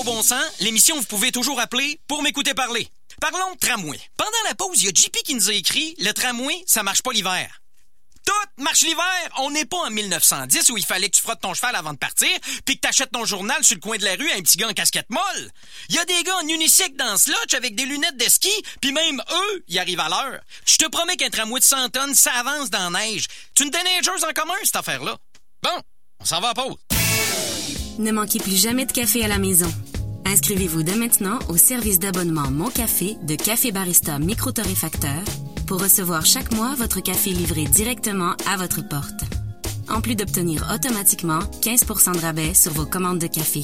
Gros 0.00 0.14
bon 0.14 0.22
sens, 0.22 0.42
l'émission 0.60 0.96
vous 0.96 1.04
pouvez 1.04 1.30
toujours 1.30 1.60
appeler 1.60 2.00
pour 2.08 2.22
m'écouter 2.22 2.54
parler. 2.54 2.88
Parlons 3.20 3.52
de 3.52 3.58
tramway. 3.58 4.00
Pendant 4.16 4.30
la 4.48 4.54
pause, 4.54 4.80
il 4.80 4.86
y 4.86 4.88
a 4.88 4.92
JP 4.94 5.14
qui 5.26 5.34
nous 5.34 5.50
a 5.50 5.52
écrit 5.52 5.94
le 5.98 6.12
tramway, 6.12 6.64
ça 6.66 6.82
marche 6.82 7.02
pas 7.02 7.12
l'hiver. 7.12 7.60
Tout 8.24 8.62
marche 8.62 8.80
l'hiver. 8.80 9.04
On 9.40 9.50
n'est 9.50 9.66
pas 9.66 9.76
en 9.76 9.90
1910 9.90 10.70
où 10.70 10.78
il 10.78 10.86
fallait 10.86 11.10
que 11.10 11.16
tu 11.16 11.22
frottes 11.22 11.42
ton 11.42 11.52
cheval 11.52 11.76
avant 11.76 11.92
de 11.92 11.98
partir, 11.98 12.30
puis 12.64 12.76
que 12.76 12.80
t'achètes 12.80 13.10
ton 13.12 13.26
journal 13.26 13.62
sur 13.62 13.74
le 13.74 13.80
coin 13.82 13.98
de 13.98 14.04
la 14.06 14.14
rue 14.14 14.30
à 14.30 14.36
un 14.36 14.40
petit 14.40 14.56
gars 14.56 14.68
en 14.68 14.72
casquette 14.72 15.10
molle. 15.10 15.50
Il 15.90 15.96
y 15.96 15.98
a 15.98 16.06
des 16.06 16.22
gars 16.22 16.36
en 16.36 16.48
unicycle 16.48 16.96
dans 16.96 17.18
ce 17.18 17.30
lodge 17.30 17.52
avec 17.52 17.74
des 17.74 17.84
lunettes 17.84 18.16
de 18.16 18.30
ski, 18.30 18.52
puis 18.80 18.92
même 18.92 19.22
eux, 19.30 19.64
ils 19.68 19.78
arrivent 19.78 20.00
à 20.00 20.08
l'heure. 20.08 20.40
Je 20.64 20.78
te 20.78 20.86
promets 20.86 21.18
qu'un 21.18 21.28
tramway 21.28 21.60
de 21.60 21.64
100 21.66 21.90
tonnes, 21.90 22.14
ça 22.14 22.32
avance 22.32 22.70
dans 22.70 22.88
la 22.88 23.00
neige. 23.00 23.26
Tu 23.54 23.64
une 23.64 23.70
déneigeuse 23.70 24.24
en 24.24 24.32
commun, 24.32 24.54
cette 24.64 24.76
affaire-là. 24.76 25.18
Bon, 25.62 25.82
on 26.20 26.24
s'en 26.24 26.40
va 26.40 26.48
à 26.48 26.54
pause. 26.54 26.78
Ne 28.00 28.12
manquez 28.12 28.38
plus 28.38 28.56
jamais 28.56 28.86
de 28.86 28.92
café 28.92 29.22
à 29.26 29.28
la 29.28 29.36
maison. 29.36 29.70
Inscrivez-vous 30.26 30.82
dès 30.82 30.96
maintenant 30.96 31.38
au 31.48 31.56
service 31.56 31.98
d'abonnement 31.98 32.50
Mon 32.50 32.70
Café 32.70 33.16
de 33.22 33.34
Café 33.34 33.72
Barista 33.72 34.18
Micro-Torréfacteur 34.18 35.22
pour 35.66 35.80
recevoir 35.80 36.24
chaque 36.24 36.52
mois 36.52 36.74
votre 36.76 37.00
café 37.00 37.30
livré 37.30 37.64
directement 37.64 38.34
à 38.50 38.56
votre 38.56 38.86
porte. 38.86 39.24
En 39.88 40.00
plus 40.00 40.14
d'obtenir 40.14 40.68
automatiquement 40.74 41.40
15% 41.62 42.14
de 42.14 42.20
rabais 42.20 42.54
sur 42.54 42.72
vos 42.72 42.86
commandes 42.86 43.18
de 43.18 43.26
café. 43.26 43.62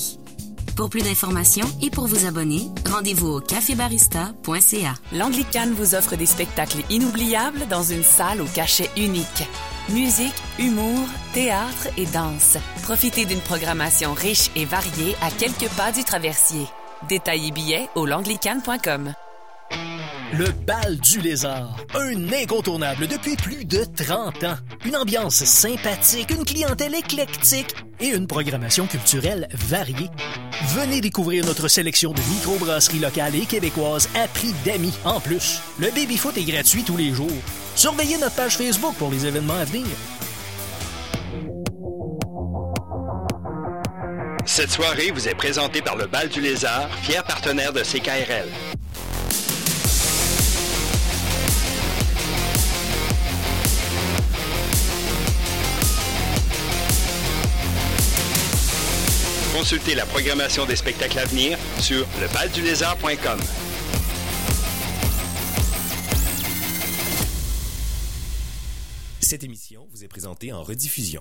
Pour 0.77 0.91
plus 0.91 1.03
d'informations 1.03 1.67
et 1.81 1.89
pour 1.89 2.07
vous 2.07 2.27
abonner, 2.27 2.69
rendez-vous 2.85 3.29
au 3.29 3.41
cafébarista.ca. 3.41 4.95
L'Anglicane 5.13 5.73
vous 5.73 5.95
offre 5.95 6.17
des 6.17 6.27
spectacles 6.27 6.83
inoubliables 6.91 7.67
dans 7.71 7.83
une 7.83 8.03
salle 8.03 8.43
au 8.43 8.45
cachet 8.45 8.91
unique. 8.95 9.49
Musique, 9.89 10.35
humour, 10.59 11.09
théâtre 11.33 11.89
et 11.97 12.05
danse. 12.05 12.59
Profitez 12.83 13.25
d'une 13.25 13.41
programmation 13.41 14.13
riche 14.13 14.51
et 14.55 14.67
variée 14.67 15.17
à 15.23 15.31
quelques 15.31 15.71
pas 15.77 15.93
du 15.93 16.05
traversier. 16.05 16.67
Détails 17.09 17.49
et 17.49 17.53
billets 17.53 17.89
au 17.95 18.05
langlicane.com. 18.05 19.15
Le 20.33 20.47
bal 20.67 20.97
du 20.99 21.21
lézard, 21.21 21.77
un 21.95 22.33
incontournable 22.33 23.07
depuis 23.07 23.37
plus 23.37 23.65
de 23.65 23.85
30 23.85 24.45
ans. 24.45 24.57
Une 24.85 24.97
ambiance 24.97 25.45
sympathique, 25.45 26.31
une 26.31 26.45
clientèle 26.45 26.95
éclectique 26.95 27.75
et 28.01 28.09
une 28.09 28.27
programmation 28.27 28.87
culturelle 28.87 29.49
variée. 29.53 30.11
Venez 30.75 31.01
découvrir 31.01 31.45
notre 31.45 31.69
sélection 31.69 32.13
de 32.13 32.21
microbrasseries 32.35 32.99
locales 32.99 33.35
et 33.35 33.47
québécoises 33.47 34.09
à 34.15 34.29
prix 34.29 34.53
d'amis. 34.65 34.95
En 35.05 35.21
plus, 35.21 35.61
le 35.79 35.91
baby-foot 35.91 36.37
est 36.37 36.45
gratuit 36.45 36.83
tous 36.83 36.97
les 36.97 37.13
jours. 37.13 37.31
Surveillez 37.75 38.19
notre 38.19 38.37
page 38.37 38.57
Facebook 38.57 38.95
pour 38.97 39.11
les 39.11 39.27
événements 39.27 39.55
à 39.55 39.65
venir. 39.65 39.87
Cette 44.45 44.71
soirée 44.71 45.11
vous 45.13 45.29
est 45.29 45.35
présentée 45.35 45.83
par 45.83 45.97
le 45.97 46.07
Bal 46.07 46.29
du 46.29 46.41
Lézard, 46.41 46.89
fier 47.03 47.23
partenaire 47.25 47.73
de 47.73 47.81
CKRL. 47.81 48.49
Consultez 59.57 59.95
la 59.95 60.05
programmation 60.05 60.67
des 60.67 60.77
spectacles 60.77 61.19
à 61.19 61.25
venir 61.25 61.57
sur 61.81 62.07
lebaldulézard.com. 62.21 63.41
Cette 69.19 69.45
émission 69.45 69.89
vous 69.91 70.05
est 70.05 70.09
présentée 70.09 70.53
en 70.53 70.63
rediffusion. 70.63 71.21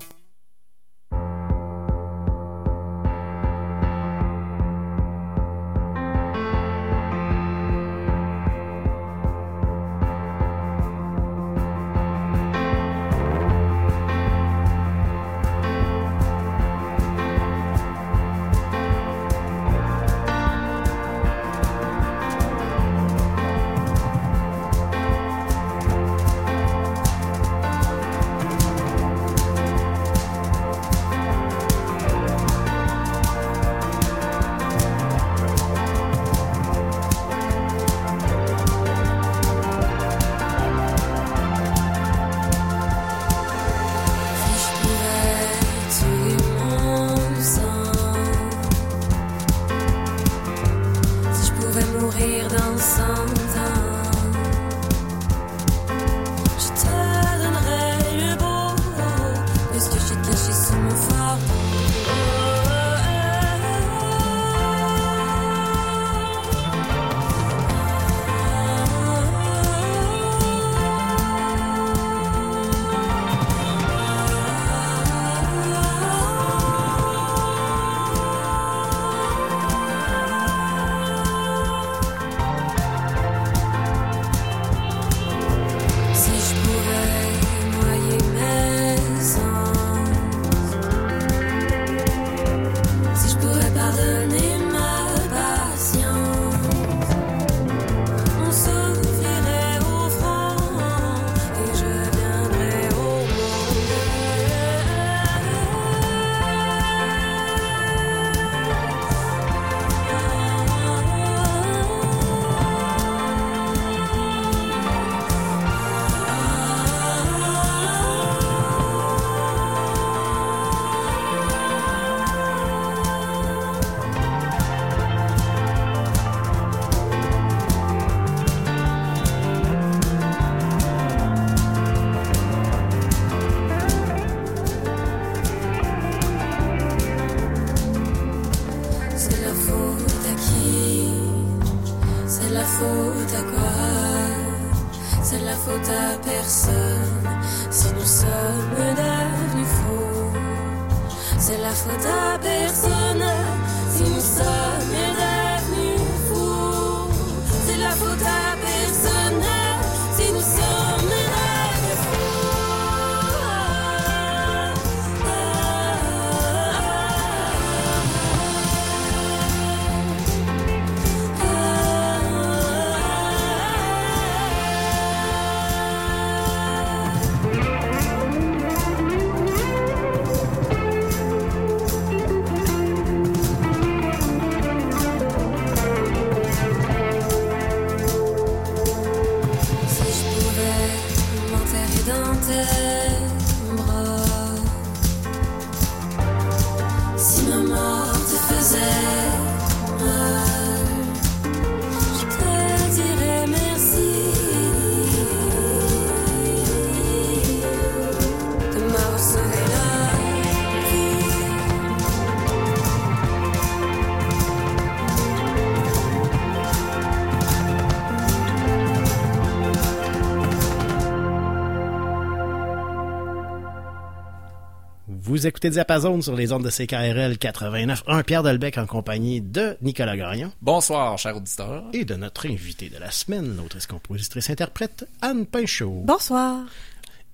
Vous 225.45 225.49
écoutez 225.49 225.69
Diapason 225.69 226.19
sur 226.23 226.35
les 226.35 226.51
ondes 226.53 226.63
de 226.63 226.71
CKRL 226.71 227.37
89. 227.37 228.01
Un 228.07 228.23
Pierre 228.23 228.41
Delbecq 228.41 228.79
en 228.79 228.87
compagnie 228.87 229.41
de 229.41 229.77
Nicolas 229.83 230.17
Gagnon. 230.17 230.51
Bonsoir, 230.59 231.19
cher 231.19 231.37
auditeur. 231.37 231.83
Et 231.93 232.03
de 232.03 232.15
notre 232.15 232.47
invité 232.49 232.89
de 232.89 232.97
la 232.97 233.11
semaine, 233.11 233.55
l'autrice, 233.55 233.85
compositrice, 233.85 234.49
interprète, 234.49 235.07
Anne 235.21 235.45
Pinchot. 235.45 236.01
Bonsoir. 236.03 236.61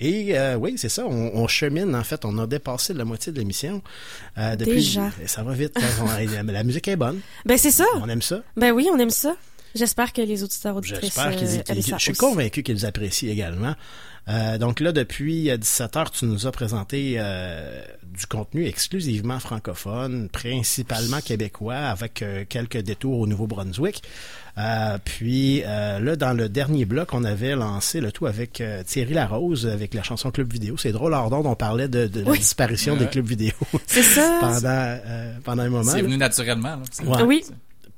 Et 0.01 0.37
euh, 0.37 0.55
oui, 0.55 0.73
c'est 0.75 0.89
ça, 0.89 1.05
on, 1.05 1.31
on 1.35 1.47
chemine, 1.47 1.95
en 1.95 2.03
fait, 2.03 2.25
on 2.25 2.37
a 2.39 2.47
dépassé 2.47 2.93
la 2.93 3.05
moitié 3.05 3.31
de 3.31 3.37
l'émission. 3.39 3.81
Euh, 4.37 4.57
depuis, 4.57 4.73
Déjà. 4.73 5.09
Ça 5.27 5.43
va 5.43 5.53
vite. 5.53 5.77
hein, 5.77 5.81
on- 6.01 6.43
la 6.51 6.63
musique 6.63 6.89
est 6.89 6.97
bonne. 6.97 7.21
Ben 7.45 7.57
c'est 7.57 7.71
ça. 7.71 7.85
On 8.01 8.09
aime 8.09 8.21
ça. 8.23 8.41
Ben 8.57 8.71
oui, 8.73 8.89
on 8.91 8.97
aime 8.99 9.09
ça. 9.11 9.37
J'espère 9.75 10.13
que 10.13 10.21
les 10.21 10.43
auditeurs 10.43 10.75
auditrices 10.75 11.01
J'espère 11.15 11.35
qu'ils 11.35 11.47
euh, 11.47 11.61
qu'ils- 11.63 11.75
Je 11.81 11.97
suis 11.97 12.11
aussi. 12.11 12.19
convaincu 12.19 12.63
qu'ils 12.63 12.85
apprécient 12.85 13.29
également. 13.31 13.75
Euh, 14.29 14.59
donc 14.59 14.79
là, 14.81 14.91
depuis 14.91 15.49
17h, 15.49 16.11
tu 16.11 16.25
nous 16.25 16.45
as 16.45 16.51
présenté 16.51 17.15
euh, 17.17 17.81
du 18.03 18.27
contenu 18.27 18.67
exclusivement 18.67 19.39
francophone, 19.39 20.29
principalement 20.29 21.21
québécois, 21.21 21.75
avec 21.75 22.21
euh, 22.21 22.45
quelques 22.47 22.77
détours 22.77 23.17
au 23.19 23.25
Nouveau-Brunswick. 23.27 24.03
Euh, 24.59 24.97
puis 25.03 25.63
euh, 25.65 25.99
là, 25.99 26.15
dans 26.17 26.33
le 26.33 26.49
dernier 26.49 26.85
bloc, 26.85 27.13
on 27.13 27.23
avait 27.23 27.55
lancé 27.55 27.99
le 27.99 28.11
tout 28.11 28.27
avec 28.27 28.61
euh, 28.61 28.83
Thierry 28.83 29.13
Larose, 29.15 29.65
avec 29.65 29.93
la 29.95 30.03
chanson 30.03 30.29
Club 30.29 30.53
Vidéo. 30.53 30.77
C'est 30.77 30.91
drôle, 30.91 31.13
Ardon, 31.15 31.41
on 31.43 31.55
parlait 31.55 31.87
de, 31.87 32.05
de 32.05 32.21
la 32.21 32.33
disparition 32.33 32.93
Ouais. 32.93 32.99
des 32.99 33.07
clubs 33.07 33.25
vidéo. 33.25 33.53
C'est 33.87 34.03
ça. 34.03 34.37
pendant, 34.41 34.59
euh, 34.67 35.33
pendant 35.43 35.63
un 35.63 35.69
moment. 35.69 35.83
C'est 35.89 35.97
là. 35.97 36.03
venu 36.03 36.17
naturellement. 36.17 36.75
là. 36.75 37.05
Ouais. 37.05 37.23
Oui. 37.23 37.43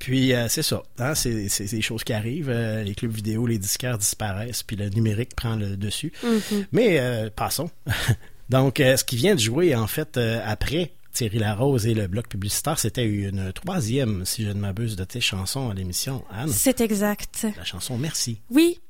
Puis 0.04 0.34
euh, 0.34 0.50
c'est 0.50 0.64
ça, 0.64 0.84
hein, 1.00 1.16
c'est 1.16 1.48
c'est 1.48 1.64
des 1.64 1.82
choses 1.82 2.04
qui 2.04 2.12
arrivent. 2.12 2.50
euh, 2.50 2.84
les 2.84 2.94
clubs 2.94 3.14
vidéo, 3.14 3.48
les 3.48 3.58
disquaires 3.58 3.98
disparaissent, 3.98 4.62
puis 4.62 4.76
le 4.76 4.90
numérique 4.90 5.34
prend 5.34 5.56
le 5.56 5.78
dessus. 5.78 6.12
Mhm. 6.24 6.66
Mais 6.74 7.00
euh, 7.00 7.30
passons. 7.34 7.70
Donc, 8.50 8.80
ce 8.80 9.02
qui 9.06 9.16
vient 9.16 9.34
de 9.34 9.40
jouer 9.40 9.74
en 9.76 9.88
fait 9.88 10.18
après 10.18 10.92
Thierry 11.14 11.40
Larose 11.40 11.88
et 11.88 11.94
le 11.94 12.08
bloc 12.08 12.28
publicitaire. 12.28 12.78
C'était 12.78 13.06
une 13.06 13.54
troisième, 13.54 14.26
si 14.26 14.44
je 14.44 14.50
ne 14.50 14.60
m'abuse, 14.60 14.98
de 14.98 15.06
tes 15.06 15.22
chansons 15.22 15.70
à 15.70 15.74
l'émission, 15.74 16.26
Anne. 16.30 16.50
C'est 16.50 16.82
exact. 16.82 17.48
La 17.56 17.64
chanson 17.64 17.98
Merci. 17.98 18.42
Oui, 18.52 18.82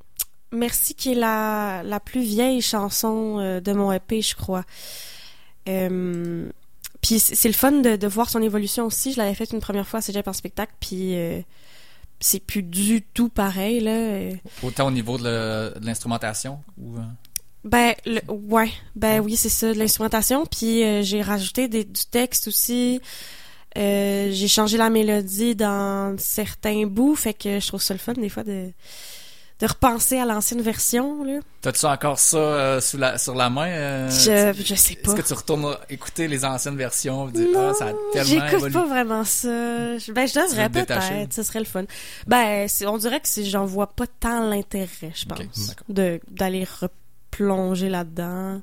Merci 0.50 0.94
qui 0.96 1.12
est 1.12 1.16
la, 1.16 1.82
la 1.84 2.00
plus 2.00 2.22
vieille 2.22 2.60
chanson 2.60 3.60
de 3.60 3.72
mon 3.72 3.92
EP, 3.92 4.20
je 4.20 4.34
crois. 4.34 4.64
Euh, 5.68 6.48
puis 7.06 7.18
c'est 7.20 7.48
le 7.48 7.54
fun 7.54 7.72
de, 7.72 7.96
de 7.96 8.06
voir 8.06 8.30
son 8.30 8.40
évolution 8.42 8.86
aussi. 8.86 9.12
Je 9.12 9.18
l'avais 9.18 9.34
faite 9.34 9.52
une 9.52 9.60
première 9.60 9.86
fois 9.86 9.98
à 9.98 10.02
Cégep 10.02 10.26
en 10.26 10.32
spectacle, 10.32 10.72
puis 10.80 11.14
euh, 11.16 11.40
c'est 12.18 12.40
plus 12.40 12.62
du 12.62 13.02
tout 13.02 13.28
pareil, 13.28 13.80
là. 13.80 13.90
Euh, 13.92 14.32
Autant 14.62 14.86
au 14.86 14.90
niveau 14.90 15.18
de 15.18 15.74
l'instrumentation 15.82 16.60
ou. 16.78 16.96
euh, 16.96 17.00
Ben, 17.64 17.94
le- 18.06 18.22
ouais, 18.30 18.70
ben 18.96 19.20
oui, 19.20 19.36
c'est 19.36 19.48
ça, 19.50 19.72
de 19.74 19.78
l'instrumentation. 19.78 20.46
Puis 20.46 20.82
euh, 20.82 21.02
j'ai 21.02 21.20
rajouté 21.22 21.68
des, 21.68 21.84
du 21.84 22.04
texte 22.10 22.48
aussi. 22.48 23.00
Euh, 23.76 24.30
j'ai 24.32 24.48
changé 24.48 24.76
la 24.78 24.88
mélodie 24.88 25.54
dans 25.56 26.16
certains 26.18 26.86
bouts, 26.86 27.16
fait 27.16 27.34
que 27.34 27.58
je 27.60 27.66
trouve 27.66 27.82
ça 27.82 27.92
le 27.92 27.98
fun 27.98 28.12
des 28.14 28.28
fois 28.28 28.44
de, 28.44 28.70
de 29.64 29.68
repenser 29.68 30.18
à 30.18 30.26
l'ancienne 30.26 30.60
version. 30.60 31.24
Là. 31.24 31.40
T'as-tu 31.62 31.86
encore 31.86 32.18
ça 32.18 32.36
euh, 32.36 32.80
sous 32.80 32.98
la, 32.98 33.16
sur 33.16 33.34
la 33.34 33.48
main? 33.48 33.68
euh, 33.68 34.10
Je- 34.10 34.52
tu- 34.52 34.64
je 34.66 34.74
sais 34.74 34.94
pas. 34.96 35.12
Est-ce 35.12 35.22
que 35.22 35.26
tu 35.26 35.32
retournes 35.32 35.76
écouter 35.88 36.28
les 36.28 36.44
anciennes 36.44 36.76
versions 36.76 37.26
dire, 37.28 37.48
ah, 37.56 37.72
ça 37.72 37.86
a 37.86 37.92
tellement 38.12 38.28
J'écoute 38.28 38.52
évolué? 38.52 38.72
pas 38.72 38.86
vraiment 38.86 39.24
ça. 39.24 39.48
Je- 39.98 40.12
Ben, 40.12 40.28
je 40.28 40.34
devrais 40.34 40.68
peut-être, 40.68 41.32
ce 41.32 41.42
serait 41.42 41.60
le 41.60 41.64
fun. 41.64 41.84
Ben, 42.26 42.68
c'est- 42.68 42.86
on 42.86 42.98
dirait 42.98 43.20
que 43.20 43.28
c'est- 43.28 43.44
j'en 43.44 43.64
vois 43.64 43.86
pas 43.86 44.06
tant 44.06 44.46
l'intérêt, 44.48 45.12
je 45.14 45.24
pense, 45.24 45.74
de 45.88 46.20
d'aller 46.30 46.66
replonger 46.80 47.88
là-dedans. 47.88 48.60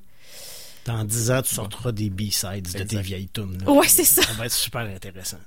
Dans 0.86 1.04
10 1.04 1.32
ans, 1.32 1.42
tu 1.42 1.54
sortiras 1.56 1.92
des 1.92 2.10
B-sides 2.10 2.72
de 2.74 2.84
tes 2.84 3.02
vieilles 3.02 3.30
tunes. 3.30 3.58
là. 3.66 3.72
Ouais, 3.72 3.88
c'est 3.88 4.04
ça. 4.04 4.22
Ça 4.24 4.34
va 4.34 4.46
être 4.46 4.52
super 4.54 4.82
intéressant. 4.82 5.38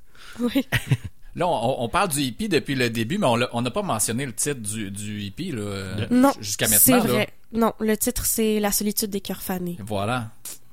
Oui. 0.41 0.67
Là, 1.37 1.49
on, 1.49 1.83
on 1.83 1.89
parle 1.89 2.09
du 2.11 2.21
hippie 2.21 2.49
depuis 2.49 2.75
le 2.75 2.91
début, 2.91 3.19
mais 3.19 3.27
on 3.53 3.63
n'a 3.63 3.71
pas 3.71 3.83
mentionné 3.83 4.25
le 4.27 4.33
titre 4.33 4.61
du, 4.61 4.91
du 4.91 5.21
hippie 5.23 5.51
là, 5.53 6.07
Non, 6.11 6.33
jusqu'à 6.41 6.67
c'est 6.67 6.93
maintenant. 6.93 7.07
là. 7.09 7.13
vrai. 7.15 7.29
Non, 7.53 7.73
le 7.81 7.97
titre 7.97 8.25
c'est 8.25 8.61
La 8.61 8.71
solitude 8.73 9.11
des 9.11 9.21
cœurs 9.21 9.43
fanés. 9.43 9.77
Voilà. 9.81 10.31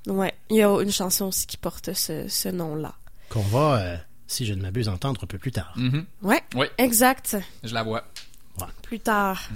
Ouais, 0.08 0.34
il 0.50 0.58
y 0.58 0.64
a 0.64 0.82
une 0.82 0.92
chanson 0.92 1.26
aussi 1.26 1.46
qui 1.48 1.58
porte 1.58 1.94
ce, 1.94 2.28
ce 2.28 2.50
nom-là. 2.50 2.94
Qu'on 3.30 3.42
va, 3.42 3.78
euh, 3.82 3.98
si 4.28 4.46
je 4.46 4.54
ne 4.54 4.62
m'abuse, 4.62 4.88
entendre 4.90 5.22
un 5.24 5.28
peu 5.28 5.38
plus 5.38 5.52
tard. 5.52 5.74
Mhm. 5.76 6.06
Ouais, 6.24 6.42
Oui, 6.56 6.68
exact. 6.78 7.38
je 7.64 7.74
la 7.74 7.84
vois. 7.84 8.04
Plus 8.84 9.00
tard. 9.00 9.42
Mm. 9.52 9.56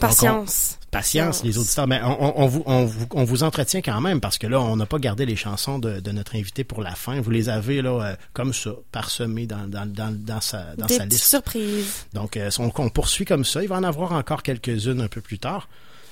Patience. 0.00 0.78
Patience, 0.96 1.42
les 1.44 1.58
auditeurs. 1.58 1.86
Mais 1.86 2.00
on, 2.02 2.46
vous, 2.46 2.62
on, 2.66 2.84
vous, 2.84 3.06
on 3.12 3.24
vous 3.24 3.42
entretient 3.42 3.80
quand 3.82 4.00
même 4.00 4.20
parce 4.20 4.38
que 4.38 4.46
là, 4.46 4.60
on 4.60 4.76
n'a 4.76 4.86
pas 4.86 4.98
gardé 4.98 5.26
les 5.26 5.36
chansons 5.36 5.78
de, 5.78 6.00
de 6.00 6.10
notre 6.10 6.36
invité 6.36 6.64
pour 6.64 6.82
la 6.82 6.94
fin. 6.94 7.20
Vous 7.20 7.30
les 7.30 7.48
avez 7.48 7.82
là 7.82 7.90
euh, 8.02 8.16
comme 8.32 8.52
ça, 8.52 8.70
parsemées 8.92 9.46
dans, 9.46 9.66
dans, 9.68 9.86
dans, 9.90 10.14
dans 10.16 10.40
sa, 10.40 10.74
dans 10.76 10.86
Des 10.86 10.96
sa 10.96 11.04
liste. 11.06 11.24
surprises. 11.24 12.06
Donc, 12.12 12.36
euh, 12.36 12.50
on, 12.58 12.70
on 12.76 12.88
poursuit 12.88 13.24
comme 13.24 13.44
ça. 13.44 13.62
Il 13.62 13.68
va 13.68 13.76
en 13.76 13.84
avoir 13.84 14.12
encore 14.12 14.42
quelques-unes 14.42 15.00
un 15.00 15.08
peu 15.08 15.20
plus 15.20 15.38
tard. 15.38 15.68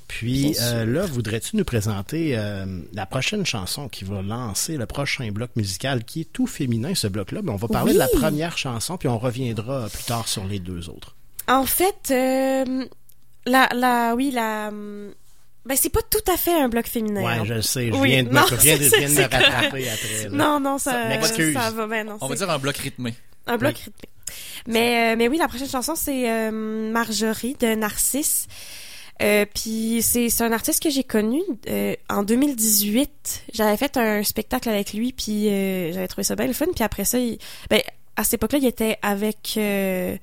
Puis 0.07 0.55
euh, 0.61 0.85
là, 0.85 1.07
voudrais-tu 1.07 1.57
nous 1.57 1.65
présenter 1.65 2.37
euh, 2.37 2.67
la 2.93 3.07
prochaine 3.07 3.47
chanson 3.47 3.89
qui 3.89 4.05
va 4.05 4.21
lancer 4.21 4.77
le 4.77 4.85
prochain 4.85 5.31
bloc 5.33 5.51
musical 5.57 6.05
qui 6.05 6.21
est 6.21 6.31
tout 6.31 6.47
féminin, 6.47 6.95
ce 6.95 7.07
bloc-là? 7.07 7.41
Mais 7.43 7.51
on 7.51 7.57
va 7.57 7.69
parler 7.69 7.93
Oui. 7.93 7.95
de 7.95 7.99
la 8.01 8.09
première 8.09 8.59
chanson, 8.59 8.99
puis 8.99 9.09
on 9.09 9.19
reviendra 9.19 9.89
plus 9.89 10.05
tard 10.05 10.29
sur 10.29 10.45
les 10.45 10.59
deux 10.59 10.91
autres. 10.91 11.15
En 11.49 11.65
fait, 11.65 12.11
euh, 12.11 12.85
la, 13.47 13.69
la, 13.75 14.15
oui, 14.15 14.31
la, 14.31 14.71
ben 14.71 15.77
c'est 15.77 15.89
pas 15.91 16.03
tout 16.03 16.31
à 16.33 16.37
fait 16.37 16.55
un 16.61 16.69
bloc 16.69 16.87
féminin. 16.87 17.23
Ouais, 17.23 17.33
hein. 17.33 17.45
je 17.45 17.55
le 17.55 17.63
sais. 17.63 17.89
Je 17.89 17.97
Oui, 17.97 18.11
viens 18.11 18.23
de 18.25 18.29
me, 18.29 18.35
non, 18.35 18.43
je 18.49 18.55
viens 18.57 18.77
de, 18.77 18.83
je 18.83 18.89
c'est- 18.91 18.99
viens 18.99 19.09
de 19.09 19.13
me 19.13 19.17
c'est 19.17 19.23
rattraper 19.35 19.69
correct. 19.69 19.89
après. 19.93 20.23
là. 20.25 20.29
Non, 20.31 20.61
non, 20.61 20.79
ça, 20.79 21.09
m'excuse. 21.09 21.55
ça 21.55 21.71
va, 21.71 21.87
ben 21.87 22.07
non. 22.07 22.19
On 22.21 22.27
va 22.27 22.37
c'est- 22.37 22.45
dire 22.45 22.51
un 22.55 22.59
bloc 22.59 22.77
rythmé. 22.77 23.15
Un 23.47 23.57
bloc 23.57 23.75
Oui. 23.77 23.83
rythmé. 23.85 24.09
Mais, 24.67 25.13
euh, 25.13 25.17
mais 25.19 25.29
oui, 25.29 25.37
la 25.39 25.49
prochaine 25.49 25.69
chanson, 25.69 25.95
c'est 25.95 26.31
euh, 26.31 26.51
Marjorie 26.91 27.57
de 27.61 27.75
Narcisse. 27.75 28.47
Euh, 29.23 29.45
puis 29.55 30.01
c'est 30.03 30.29
c'est 30.29 30.43
un 30.43 30.51
artiste 30.51 30.83
que 30.83 30.91
j'ai 30.91 31.05
connu 31.05 31.41
euh, 31.69 31.95
en 32.11 32.25
2018. 32.25 33.45
J'avais 33.53 33.77
fait 33.77 33.97
un 33.97 34.23
spectacle 34.25 34.69
avec 34.69 34.93
lui, 34.93 35.13
puis 35.13 35.49
euh, 35.49 35.93
j'avais 35.93 36.09
trouvé 36.09 36.25
ça 36.25 36.35
bien 36.35 36.47
le 36.47 36.53
fun. 36.53 36.67
Puis 36.75 36.83
après 36.83 37.05
ça, 37.05 37.19
il, 37.19 37.39
ben, 37.71 37.81
à 38.17 38.25
cette 38.25 38.35
époque-là, 38.35 38.59
il 38.59 38.67
était 38.67 38.99
avec 39.03 39.55
euh, 39.57 40.17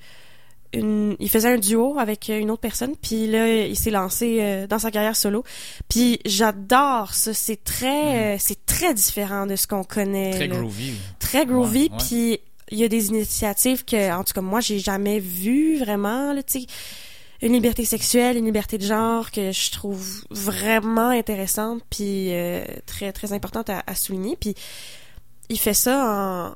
une, 0.73 1.15
il 1.19 1.29
faisait 1.29 1.49
un 1.49 1.57
duo 1.57 1.97
avec 1.99 2.29
une 2.29 2.49
autre 2.51 2.61
personne. 2.61 2.95
Puis 2.95 3.27
là, 3.27 3.65
il 3.65 3.75
s'est 3.77 3.91
lancé 3.91 4.37
euh, 4.39 4.67
dans 4.67 4.79
sa 4.79 4.91
carrière 4.91 5.15
solo. 5.15 5.43
Puis 5.89 6.19
j'adore 6.25 7.13
ça. 7.13 7.33
C'est 7.33 7.63
très, 7.63 8.35
euh, 8.35 8.37
c'est 8.39 8.65
très 8.65 8.93
différent 8.93 9.45
de 9.45 9.55
ce 9.55 9.67
qu'on 9.67 9.83
connaît. 9.83 10.31
Très 10.31 10.47
là. 10.47 10.55
groovy. 10.55 10.93
Très 11.19 11.45
groovy. 11.45 11.83
Ouais, 11.85 11.91
ouais. 11.91 11.97
Puis 12.07 12.39
il 12.71 12.77
y 12.77 12.83
a 12.83 12.87
des 12.87 13.07
initiatives 13.09 13.83
que, 13.83 14.13
en 14.13 14.23
tout 14.23 14.33
cas, 14.33 14.41
moi, 14.41 14.61
j'ai 14.61 14.79
jamais 14.79 15.19
vues 15.19 15.77
vraiment. 15.79 16.31
Là, 16.31 16.41
tu 16.41 16.61
sais, 16.61 16.67
une 17.41 17.53
liberté 17.53 17.83
sexuelle, 17.85 18.37
une 18.37 18.45
liberté 18.45 18.77
de 18.77 18.85
genre 18.85 19.29
que 19.31 19.51
je 19.51 19.71
trouve 19.71 20.23
vraiment 20.29 21.09
intéressante 21.09 21.81
puis 21.89 22.27
euh, 22.33 22.63
très 22.85 23.11
très 23.11 23.33
importante 23.33 23.69
à, 23.69 23.83
à 23.87 23.95
souligner. 23.95 24.37
Puis 24.39 24.53
il 25.49 25.57
fait 25.59 25.73
ça 25.73 26.53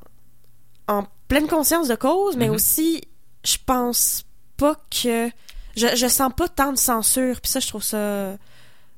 en, 0.88 0.94
en 1.00 1.04
pleine 1.28 1.48
conscience 1.48 1.88
de 1.88 1.96
cause, 1.96 2.36
mais 2.36 2.46
Mhm. 2.48 2.54
aussi 2.54 3.02
je 3.46 3.56
pense 3.64 4.24
pas 4.56 4.74
que 4.90 5.28
je, 5.76 5.86
je 5.96 6.06
sens 6.08 6.32
pas 6.36 6.48
tant 6.48 6.72
de 6.72 6.78
censure. 6.78 7.40
Puis 7.40 7.50
ça, 7.52 7.60
je 7.60 7.68
trouve 7.68 7.82
ça 7.82 8.36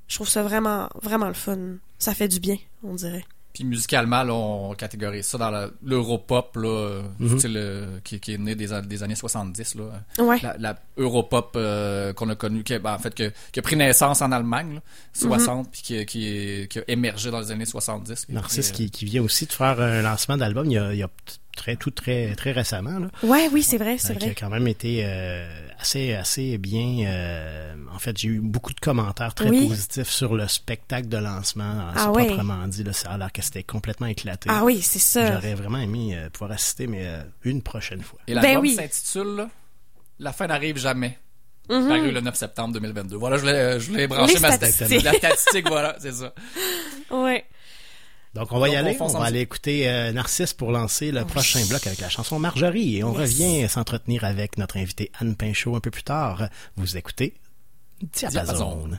je 0.09 0.15
trouve 0.15 0.29
ça 0.29 0.43
vraiment 0.43 0.89
vraiment 1.03 1.29
le 1.29 1.35
fun. 1.35 1.59
Ça 1.99 2.15
fait 2.15 2.29
du 2.29 2.41
bien, 2.41 2.57
on 2.83 2.95
dirait. 2.95 3.25
Puis 3.53 3.65
musicalement, 3.65 4.23
là, 4.23 4.33
on 4.35 4.75
catégorise 4.75 5.27
ça 5.27 5.37
dans 5.37 5.69
l'europop, 5.83 6.55
là, 6.57 7.03
Mhm. 7.19 7.39
style, 7.39 7.89
qui, 8.05 8.20
qui 8.20 8.35
est 8.35 8.39
né 8.39 8.55
des, 8.55 8.73
an- 8.73 8.83
des 8.83 9.03
années 9.03 9.16
70. 9.16 9.75
Là. 9.75 9.85
Ouais. 10.25 10.39
La, 10.43 10.57
la 10.59 10.79
europop 10.97 11.55
euh, 11.57 12.12
qu'on 12.12 12.29
a 12.29 12.37
connue, 12.37 12.62
qui, 12.62 12.75
a- 12.75 12.79
ben, 12.79 12.95
en 12.95 12.99
fait, 13.01 13.12
que- 13.12 13.33
qui 13.51 13.59
a 13.59 13.62
pris 13.62 13.75
naissance 13.75 14.23
en 14.23 14.31
Allemagne, 14.31 14.75
là, 14.75 14.81
60, 15.12 15.73
puis 15.73 15.83
qui, 15.83 16.07
qui, 16.07 16.66
qui 16.70 16.79
a 16.79 16.83
émergé 16.87 17.33
dans 17.33 17.41
les 17.41 17.51
années 17.51 17.65
70. 17.65 18.27
Puis, 18.27 18.35
Narcisse 18.35 18.70
euh, 18.70 18.75
qui, 18.75 18.91
qui 18.93 19.05
vient 19.07 19.23
aussi 19.25 19.47
de 19.47 19.53
faire 19.53 19.81
un 19.81 20.03
lancement 20.03 20.37
d'album 20.37 20.66
il 20.70 20.75
y 20.75 20.79
a, 20.79 20.93
il 20.93 20.99
y 20.99 21.03
a 21.03 21.09
très, 21.59 21.76
tout 21.76 21.90
très, 21.90 22.35
très 22.36 22.52
récemment. 22.52 22.98
Là. 22.98 23.09
Ouais, 23.22 23.48
oui, 23.52 23.62
c'est 23.62 23.76
vrai, 23.78 23.98
c'est 23.98 24.12
Euh, 24.12 24.16
qui 24.16 24.24
vrai. 24.26 24.30
a 24.30 24.35
quand 24.35 24.48
même 24.48 24.66
été 24.68 25.02
euh, 25.05 25.47
assez, 25.80 26.14
assez 26.14 26.56
bien. 26.59 27.06
euh, 27.06 27.74
en 27.94 27.98
fait, 27.98 28.16
j'ai 28.16 28.28
eu 28.28 28.40
beaucoup 28.40 28.72
de 28.72 28.80
commentaires 28.80 29.35
très 29.35 29.51
Oui. 29.51 29.68
positifs 29.68 30.09
sur 30.09 30.35
le 30.35 30.47
spectacle 30.48 31.09
de 31.09 31.18
lancement, 31.18 31.89
Ah 31.94 32.10
ouais. 32.12 32.26
proprement 32.26 32.66
dit. 32.68 32.85
Là, 32.85 32.93
ça 32.93 33.10
a 33.10 33.18
l'air 33.18 33.32
que 33.32 33.43
c'était 33.43 33.62
complètement 33.64 34.06
éclaté. 34.06 34.48
Ah 34.52 34.64
oui, 34.64 34.80
c'est 34.80 34.98
ça. 34.98 35.32
J'aurais 35.35 35.55
vraiment 35.55 35.78
aimé 35.78 36.12
euh, 36.16 36.30
pouvoir 36.30 36.52
assister, 36.52 36.86
mais 36.86 37.02
euh, 37.06 37.22
une 37.44 37.60
prochaine 37.62 38.02
fois. 38.02 38.18
Et 38.26 38.35
l'album 38.35 38.52
Ben 38.55 38.60
oui. 38.60 38.74
s'intitule 38.76 39.48
La 40.20 40.32
fin 40.32 40.47
n'arrive 40.47 40.78
jamais. 40.78 41.18
Mhm. 41.70 41.86
Paru 41.89 42.10
le 42.12 42.20
9 42.22 42.35
septembre 42.35 42.72
2022. 42.74 43.16
Voilà, 43.16 43.36
je 43.36 43.43
voulais, 43.43 43.78
je 43.78 43.90
voulais 43.90 44.06
brancher 44.06 44.35
Les 44.35 44.40
ma 44.40 44.52
statistiques. 44.52 45.02
La 45.02 45.12
statistique, 45.12 45.68
voilà, 45.68 45.97
c'est 45.98 46.12
ça. 46.12 46.32
Ouais. 47.10 47.44
Donc, 48.39 48.52
on 48.52 48.59
va 48.59 48.69
y 48.69 48.73
Donc, 48.73 48.81
aller. 48.86 48.97
On, 49.01 49.06
va 49.09 49.24
aller 49.24 49.40
écouter 49.40 49.89
euh, 49.89 50.12
Narcisse 50.12 50.55
pour 50.55 50.70
lancer 50.70 51.10
le 51.10 51.24
prochain 51.24 51.65
bloc 51.66 51.86
avec 51.86 51.98
la 52.01 52.09
chanson 52.09 52.39
Marjorie. 52.39 52.97
Et 52.98 53.05
on 53.05 53.12
Yes. 53.12 53.20
revient 53.20 53.69
s'entretenir 53.69 54.24
avec 54.24 54.59
notre 54.59 54.77
invitée 54.77 55.10
Anne 55.19 55.35
Pinchot 55.35 55.74
un 55.74 55.81
peu 55.81 55.90
plus 55.90 56.05
tard. 56.05 56.48
Vous 56.77 56.97
écoutez 56.97 57.35
Diapason. 58.01 58.43
Diapason. 58.43 58.90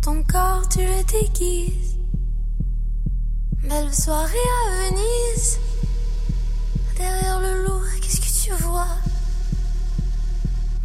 Ton 0.00 0.22
corps, 0.22 0.66
tu 0.70 0.78
le 0.78 1.04
déguises. 1.04 1.98
Belle 3.68 3.92
soirée 3.92 4.32
à 4.32 4.88
Venise. 4.88 5.58
Derrière 6.96 7.40
le 7.40 7.64
loup, 7.64 7.82
qu'est-ce 8.00 8.20
que 8.20 8.46
tu 8.46 8.62
vois? 8.62 8.96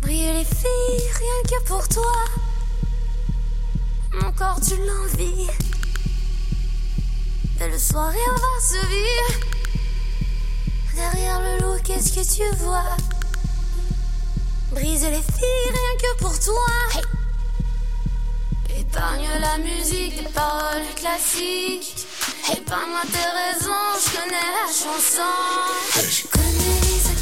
Briller 0.02 0.34
les 0.34 0.44
filles, 0.44 1.07
rien 1.20 1.40
que 1.49 1.64
pour 1.66 1.88
toi. 1.88 2.14
Mon 4.22 4.32
corps, 4.34 4.60
tu 4.60 4.76
l'envies. 4.76 5.48
Belle 7.57 7.80
soirée 7.80 8.18
à 8.18 8.40
Varsovie. 8.40 9.45
Derrière 10.94 11.40
le 11.40 11.61
loup, 11.61 11.82
qu'est-ce 11.86 12.11
que 12.11 12.36
tu 12.36 12.57
vois? 12.57 12.98
briser 14.80 15.10
les 15.10 15.22
filles 15.22 15.72
rien 15.72 15.93
que 16.01 16.19
pour 16.19 16.39
toi. 16.39 17.01
Épargne 18.77 19.27
la 19.39 19.57
musique, 19.57 20.23
des 20.23 20.30
paroles 20.30 20.88
classiques. 20.95 22.07
Épargne-moi 22.51 23.01
tes 23.11 23.30
raisons, 23.39 23.88
je 24.03 24.10
connais 24.18 24.49
la 24.60 24.68
chanson. 24.68 25.34
Je 25.95 26.27
connais 26.27 26.80
les 26.81 27.19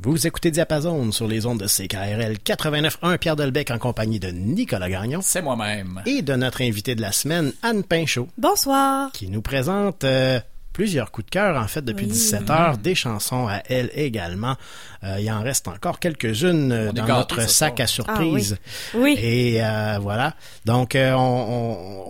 Vous 0.00 0.26
écoutez 0.28 0.52
Diapason 0.52 1.10
sur 1.10 1.26
les 1.26 1.44
ondes 1.44 1.58
de 1.60 1.66
CKRL 1.66 2.36
89.1 2.44 3.18
Pierre 3.18 3.34
Delbecq 3.34 3.70
en 3.72 3.78
compagnie 3.78 4.20
de 4.20 4.28
Nicolas 4.28 4.88
Gagnon. 4.88 5.18
C'est 5.22 5.42
moi-même. 5.42 6.02
Et 6.06 6.22
de 6.22 6.34
notre 6.36 6.62
invité 6.62 6.94
de 6.94 7.00
la 7.02 7.10
semaine, 7.10 7.52
Anne 7.64 7.82
Pinchot. 7.82 8.28
Bonsoir. 8.38 9.10
Qui 9.12 9.28
nous 9.28 9.42
présente 9.42 10.04
euh, 10.04 10.38
plusieurs 10.72 11.10
coups 11.10 11.26
de 11.26 11.30
cœur, 11.30 11.60
en 11.60 11.66
fait, 11.66 11.82
depuis 11.84 12.06
Oui. 12.06 12.12
17 12.12 12.48
heures, 12.48 12.78
des 12.78 12.94
chansons 12.94 13.48
à 13.48 13.60
elle 13.68 13.90
également. 13.92 14.54
Euh, 15.02 15.16
il 15.20 15.28
en 15.32 15.42
reste 15.42 15.66
encore 15.66 15.98
quelques-unes 15.98 16.70
euh, 16.70 16.92
dans 16.92 17.04
gâtés 17.04 17.34
notre 17.36 17.48
sac 17.50 17.78
soir. 17.78 17.84
à 17.84 17.86
surprise. 17.88 18.56
Ah 18.60 18.98
oui. 18.98 19.00
Oui. 19.02 19.18
Et 19.20 19.64
euh, 19.64 19.98
voilà. 20.00 20.34
Donc, 20.64 20.94
euh, 20.94 21.12
on, 21.14 21.18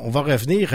on- 0.02 0.06
on 0.06 0.10
va 0.10 0.20
revenir... 0.20 0.70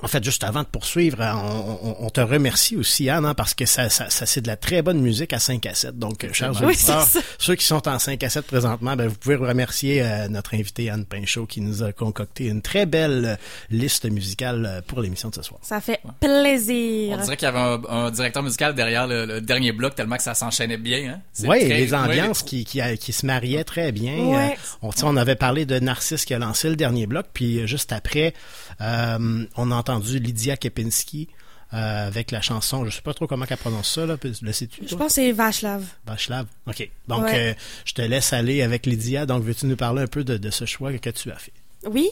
euh, 0.00 0.04
en 0.04 0.08
fait, 0.08 0.22
juste 0.24 0.44
avant 0.44 0.62
de 0.62 0.66
poursuivre, 0.68 1.20
hein, 1.20 1.40
on, 1.42 1.88
on- 1.90 1.96
on 2.06 2.10
te 2.10 2.20
remercie 2.20 2.76
aussi, 2.76 3.10
Anne, 3.10 3.24
hein, 3.26 3.34
parce 3.34 3.54
que 3.54 3.66
ça, 3.66 3.88
ça, 3.88 4.10
ça, 4.10 4.26
c'est 4.26 4.40
de 4.40 4.46
la 4.46 4.56
très 4.56 4.82
bonne 4.82 5.00
musique 5.00 5.32
à 5.32 5.38
5 5.38 5.66
à 5.66 5.74
7. 5.74 5.98
Donc, 5.98 6.24
euh, 6.24 6.32
chers 6.32 6.52
Oui, 6.62 6.68
auditeurs, 6.74 7.06
ceux 7.38 7.54
qui 7.54 7.64
sont 7.64 7.86
en 7.88 7.98
5 7.98 8.22
à 8.22 8.28
7 8.30 8.46
présentement, 8.46 8.94
ben, 8.96 9.08
vous 9.08 9.16
pouvez 9.16 9.34
remercier 9.36 10.02
euh, 10.02 10.28
notre 10.28 10.54
invité 10.54 10.90
Anne 10.90 11.04
Pinchot 11.04 11.46
qui 11.46 11.60
nous 11.60 11.82
a 11.82 11.92
concocté 11.92 12.46
une 12.46 12.62
très 12.62 12.86
belle 12.86 13.24
euh, 13.24 13.36
liste 13.70 14.04
musicale 14.10 14.66
euh, 14.66 14.80
pour 14.86 15.00
l'émission 15.00 15.28
de 15.30 15.34
ce 15.34 15.42
soir. 15.42 15.60
Ça 15.62 15.80
fait 15.80 16.00
plaisir. 16.20 17.16
On 17.18 17.22
dirait 17.22 17.36
qu'il 17.36 17.46
y 17.46 17.50
avait 17.50 17.58
un, 17.58 17.80
un 17.88 18.10
directeur 18.10 18.42
musical 18.42 18.74
derrière 18.74 19.06
le, 19.06 19.26
le 19.26 19.40
dernier 19.40 19.72
bloc 19.72 19.94
tellement 19.94 20.16
que 20.16 20.22
ça 20.22 20.34
s'enchaînait 20.34 20.76
bien. 20.78 21.14
Hein? 21.14 21.20
C'est 21.32 21.48
Oui, 21.48 21.58
très- 21.60 21.68
les 21.78 21.94
ambiances 21.94 22.42
qui, 22.42 22.64
qui, 22.64 22.80
euh, 22.80 22.96
qui 22.96 23.12
se 23.12 23.26
mariaient 23.26 23.64
très 23.64 23.92
bien. 23.92 24.14
Ouais. 24.18 24.52
Euh, 24.52 24.56
on, 24.82 24.90
tu 24.92 24.98
sais, 25.00 25.04
on 25.06 25.16
avait 25.16 25.34
parlé 25.36 25.66
de 25.66 25.78
Narcisse 25.78 26.24
qui 26.24 26.34
a 26.34 26.38
lancé 26.38 26.68
le 26.68 26.76
dernier 26.76 27.06
bloc, 27.06 27.26
puis 27.32 27.60
euh, 27.60 27.66
juste 27.66 27.92
après, 27.92 28.34
euh, 28.80 29.44
on 29.56 29.70
a 29.72 29.74
entendu 29.88 30.18
Lydia 30.18 30.56
Kepinski 30.56 31.28
euh, 31.74 32.06
avec 32.06 32.30
la 32.30 32.40
chanson, 32.40 32.84
je 32.84 32.90
sais 32.90 33.02
pas 33.02 33.12
trop 33.14 33.26
comment 33.26 33.44
qu'elle 33.44 33.58
prononce 33.58 33.92
ça, 33.94 34.06
là, 34.06 34.16
le 34.42 34.52
sais-tu? 34.52 34.82
Je 34.86 34.94
pense 34.94 35.08
que 35.08 35.12
c'est 35.14 35.32
Vachlav. 35.32 35.84
Bachelave. 36.06 36.46
OK. 36.66 36.88
Donc, 37.08 37.24
Ouais. 37.24 37.50
euh, 37.50 37.54
je 37.84 37.92
te 37.92 38.02
laisse 38.02 38.32
aller 38.32 38.62
avec 38.62 38.86
Lydia. 38.86 39.26
Donc, 39.26 39.42
veux-tu 39.44 39.66
nous 39.66 39.76
parler 39.76 40.02
un 40.02 40.06
peu 40.06 40.24
de, 40.24 40.36
de 40.38 40.50
ce 40.50 40.64
choix 40.64 40.92
que 40.94 41.10
tu 41.10 41.30
as 41.30 41.36
fait? 41.36 41.52
Oui. 41.84 42.08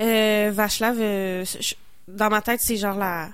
Euh, 0.00 0.50
Vachlav, 0.54 0.96
euh, 0.98 1.44
je- 1.44 1.74
dans 2.08 2.30
ma 2.30 2.40
tête, 2.42 2.60
c'est 2.62 2.76
genre 2.76 2.96
la, 2.96 3.28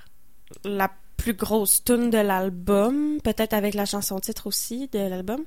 la 0.65 0.91
plus 1.17 1.35
grosse 1.35 1.85
tune 1.85 2.11
de 2.11 2.19
l'album, 2.19 3.19
peut-être 3.23 3.53
avec 3.53 3.75
la 3.75 3.85
chanson 3.87 4.19
titre 4.21 4.47
aussi 4.47 4.89
de 4.93 4.99
l'album. 4.99 5.45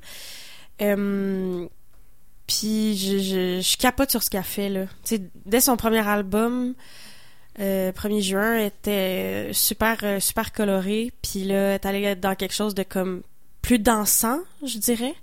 Puis 2.48 2.98
je, 2.98 3.18
je, 3.20 3.62
je 3.62 3.78
capote 3.78 4.12
sur 4.12 4.22
ce 4.22 4.30
qu'elle 4.30 4.44
fait 4.44 4.70
là. 4.70 4.86
Dès 5.46 5.62
son 5.62 5.78
premier 5.78 6.06
album, 6.06 6.74
euh, 7.60 7.92
1er 7.92 8.22
juin, 8.22 8.58
était 8.58 9.50
super 9.54 10.00
euh, 10.04 10.20
super 10.20 10.52
colorée. 10.52 11.12
Puis 11.22 11.44
là, 11.44 11.76
est 11.76 11.86
allée 11.86 12.16
dans 12.16 12.36
quelque 12.36 12.54
chose 12.54 12.76
de 12.76 12.84
comme 12.84 13.22
plus 13.62 13.80
dansant, 13.80 14.40
je 14.66 14.78
dirais. 14.78 15.14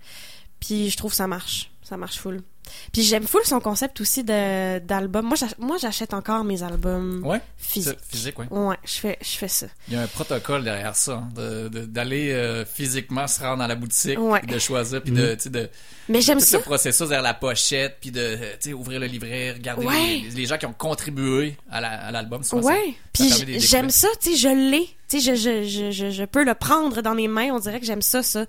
Puis 0.60 0.90
je 0.90 0.96
trouve 0.96 1.10
que 1.10 1.16
ça 1.16 1.26
marche, 1.26 1.70
ça 1.82 1.96
marche 1.96 2.18
full. 2.18 2.42
Puis 2.92 3.02
j'aime 3.02 3.26
full 3.26 3.42
son 3.44 3.60
concept 3.60 4.00
aussi 4.00 4.24
de 4.24 4.78
d'album. 4.80 5.26
Moi, 5.26 5.36
j'ach- 5.36 5.58
moi 5.58 5.76
j'achète 5.80 6.14
encore 6.14 6.44
mes 6.44 6.62
albums 6.62 7.22
Ouais, 7.24 7.40
physiques. 7.56 7.98
physique, 8.08 8.38
ouais. 8.38 8.46
Ouais, 8.50 8.76
je 8.84 8.92
fais 8.94 9.18
je 9.22 9.30
fais 9.36 9.48
ça. 9.48 9.66
Il 9.88 9.94
y 9.94 9.96
a 9.96 10.02
un 10.02 10.06
protocole 10.06 10.64
derrière 10.64 10.96
ça, 10.96 11.14
hein, 11.14 11.28
de- 11.34 11.68
de- 11.68 11.86
d'aller 11.86 12.32
euh, 12.32 12.64
physiquement 12.64 13.26
se 13.26 13.40
rendre 13.40 13.58
dans 13.58 13.66
la 13.66 13.74
boutique, 13.74 14.18
Ouais. 14.18 14.42
de 14.42 14.58
choisir, 14.58 15.02
puis 15.02 15.12
de, 15.12 15.36
sais, 15.38 15.50
de. 15.50 15.68
Mais 16.08 16.20
j'aime 16.20 16.40
ça. 16.40 16.56
le 16.58 16.62
processus 16.64 17.06
vers 17.06 17.22
la 17.22 17.34
pochette, 17.34 17.98
puis 18.00 18.10
de, 18.10 18.20
euh, 18.20 18.72
ouvrir 18.72 18.98
le 19.00 19.06
livret, 19.06 19.52
regarder 19.52 19.86
Ouais. 19.86 20.22
les, 20.24 20.30
les 20.30 20.46
gens 20.46 20.58
qui 20.58 20.66
ont 20.66 20.72
contribué 20.72 21.56
à 21.70 21.80
la- 21.80 22.06
à 22.06 22.10
l'album. 22.10 22.42
souvent, 22.42 22.66
Ouais. 22.66 22.94
Puis 23.12 23.30
j'aime 23.58 23.90
ça, 23.90 24.08
tu 24.20 24.30
sais, 24.32 24.36
je 24.36 24.48
l'ai. 24.70 24.88
Tu 25.08 25.20
sais, 25.20 25.34
je, 25.36 25.40
je, 25.40 25.68
je, 25.68 25.90
je, 25.90 26.10
je 26.10 26.24
peux 26.24 26.44
le 26.44 26.54
prendre 26.54 27.02
dans 27.02 27.14
mes 27.14 27.26
mains. 27.28 27.50
On 27.52 27.58
dirait 27.58 27.80
que 27.80 27.86
j'aime 27.86 28.02
ça, 28.02 28.22
ça. 28.22 28.46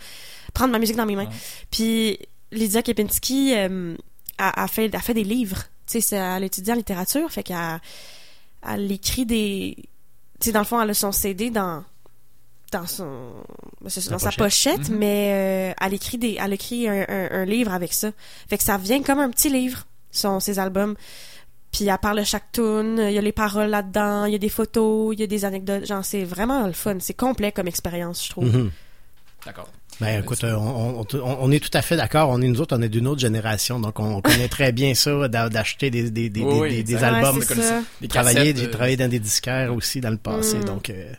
Prendre 0.54 0.72
ma 0.72 0.80
musique 0.80 0.96
dans 0.96 1.06
mes 1.06 1.16
mains. 1.16 1.30
Puis 1.72 2.20
Lydia 2.52 2.82
Kepinski 2.84 3.54
euh, 3.56 3.96
a, 4.50 4.64
a, 4.64 4.68
fait, 4.68 4.94
a 4.96 5.00
fait 5.00 5.14
des 5.14 5.24
livres. 5.24 5.64
Tu 5.88 5.94
sais, 5.94 6.02
c'est- 6.02 6.16
elle 6.16 6.44
étudie 6.44 6.72
en 6.72 6.76
littérature, 6.76 7.30
fait 7.32 7.44
qu'elle 7.44 7.80
elle 8.68 8.92
écrit 8.92 9.26
des... 9.26 9.76
Tu 10.40 10.46
sais, 10.46 10.52
dans 10.52 10.60
le 10.60 10.66
fond, 10.66 10.82
elle 10.82 10.90
a 10.90 10.94
son 10.94 11.12
CD 11.12 11.50
dans 11.50 11.84
dans 12.72 12.88
son 12.88 13.34
ben, 13.82 13.90
Sa 13.90 14.10
dans 14.12 14.18
sa 14.18 14.32
pochette. 14.32 14.78
pochette, 14.78 14.90
Mhm. 14.90 14.98
mais 14.98 15.32
euh, 15.34 15.86
elle 15.86 15.94
écrit 15.94 16.18
des 16.18 16.38
elle 16.40 16.54
écrit 16.54 16.88
un, 16.88 17.06
un, 17.08 17.28
un 17.32 17.46
livre 17.46 17.74
avec 17.74 17.92
ça. 17.92 18.12
Fait 18.50 18.58
que 18.58 18.64
ça 18.64 18.78
vient 18.78 19.04
comme 19.04 19.20
un 19.20 19.30
petit 19.30 19.50
livre 19.50 19.86
son 20.10 20.40
ses 20.40 20.58
albums. 20.58 20.96
Puis 21.74 21.88
elle 21.88 21.98
parle 21.98 22.20
de 22.20 22.24
chaque 22.24 22.50
tune, 22.54 22.98
il 23.08 23.12
y 23.14 23.18
a 23.18 23.22
les 23.22 23.34
paroles 23.34 23.70
là-dedans, 23.70 24.24
il 24.26 24.32
y 24.32 24.36
a 24.36 24.40
des 24.40 24.50
photos, 24.50 25.14
il 25.14 25.20
y 25.20 25.24
a 25.24 25.28
des 25.28 25.44
anecdotes, 25.44 25.86
genre 25.86 26.04
c'est 26.06 26.24
vraiment 26.24 26.66
le 26.66 26.72
fun, 26.74 26.96
c'est 27.00 27.14
complet 27.14 27.52
comme 27.52 27.68
expérience, 27.68 28.26
je 28.26 28.30
trouve. 28.30 28.46
Mhm. 28.46 28.72
D'accord. 29.46 29.68
Ben, 30.02 30.22
écoute, 30.24 30.44
euh, 30.44 30.56
on, 30.56 31.06
on- 31.14 31.38
on- 31.42 31.52
est 31.52 31.60
tout 31.64 31.70
à 31.78 31.82
fait 31.82 31.96
d'accord. 31.96 32.30
On 32.30 32.42
est, 32.42 32.48
nous 32.48 32.60
autres, 32.60 32.76
on 32.76 32.82
est 32.82 32.90
d'une 32.90 33.08
autre 33.08 33.22
génération, 33.22 33.80
donc 33.80 34.00
on 34.00 34.20
connaît 34.22 34.48
très 34.50 34.72
bien 34.72 34.94
ça, 34.96 35.28
d'a- 35.28 35.48
d'acheter 35.50 35.90
des, 35.92 36.10
des, 36.10 36.30
des, 36.30 36.42
Oui, 36.42 36.54
des- 36.54 36.60
oui, 36.60 36.70
des- 36.70 36.84
des 36.84 36.94
exact. 36.94 37.14
albums. 37.14 37.38
Ouais. 37.38 37.82
Des 38.02 38.08
Travailler, 38.08 38.54
j'ai 38.56 38.66
euh, 38.66 38.70
travaillé 38.72 38.98
dans 38.98 39.10
des 39.10 39.20
disquaires 39.20 39.74
aussi 39.74 40.02
dans 40.02 40.10
le 40.10 40.18
passé, 40.18 40.58
Mm. 40.58 40.64
donc 40.66 40.90
euh, 40.90 41.14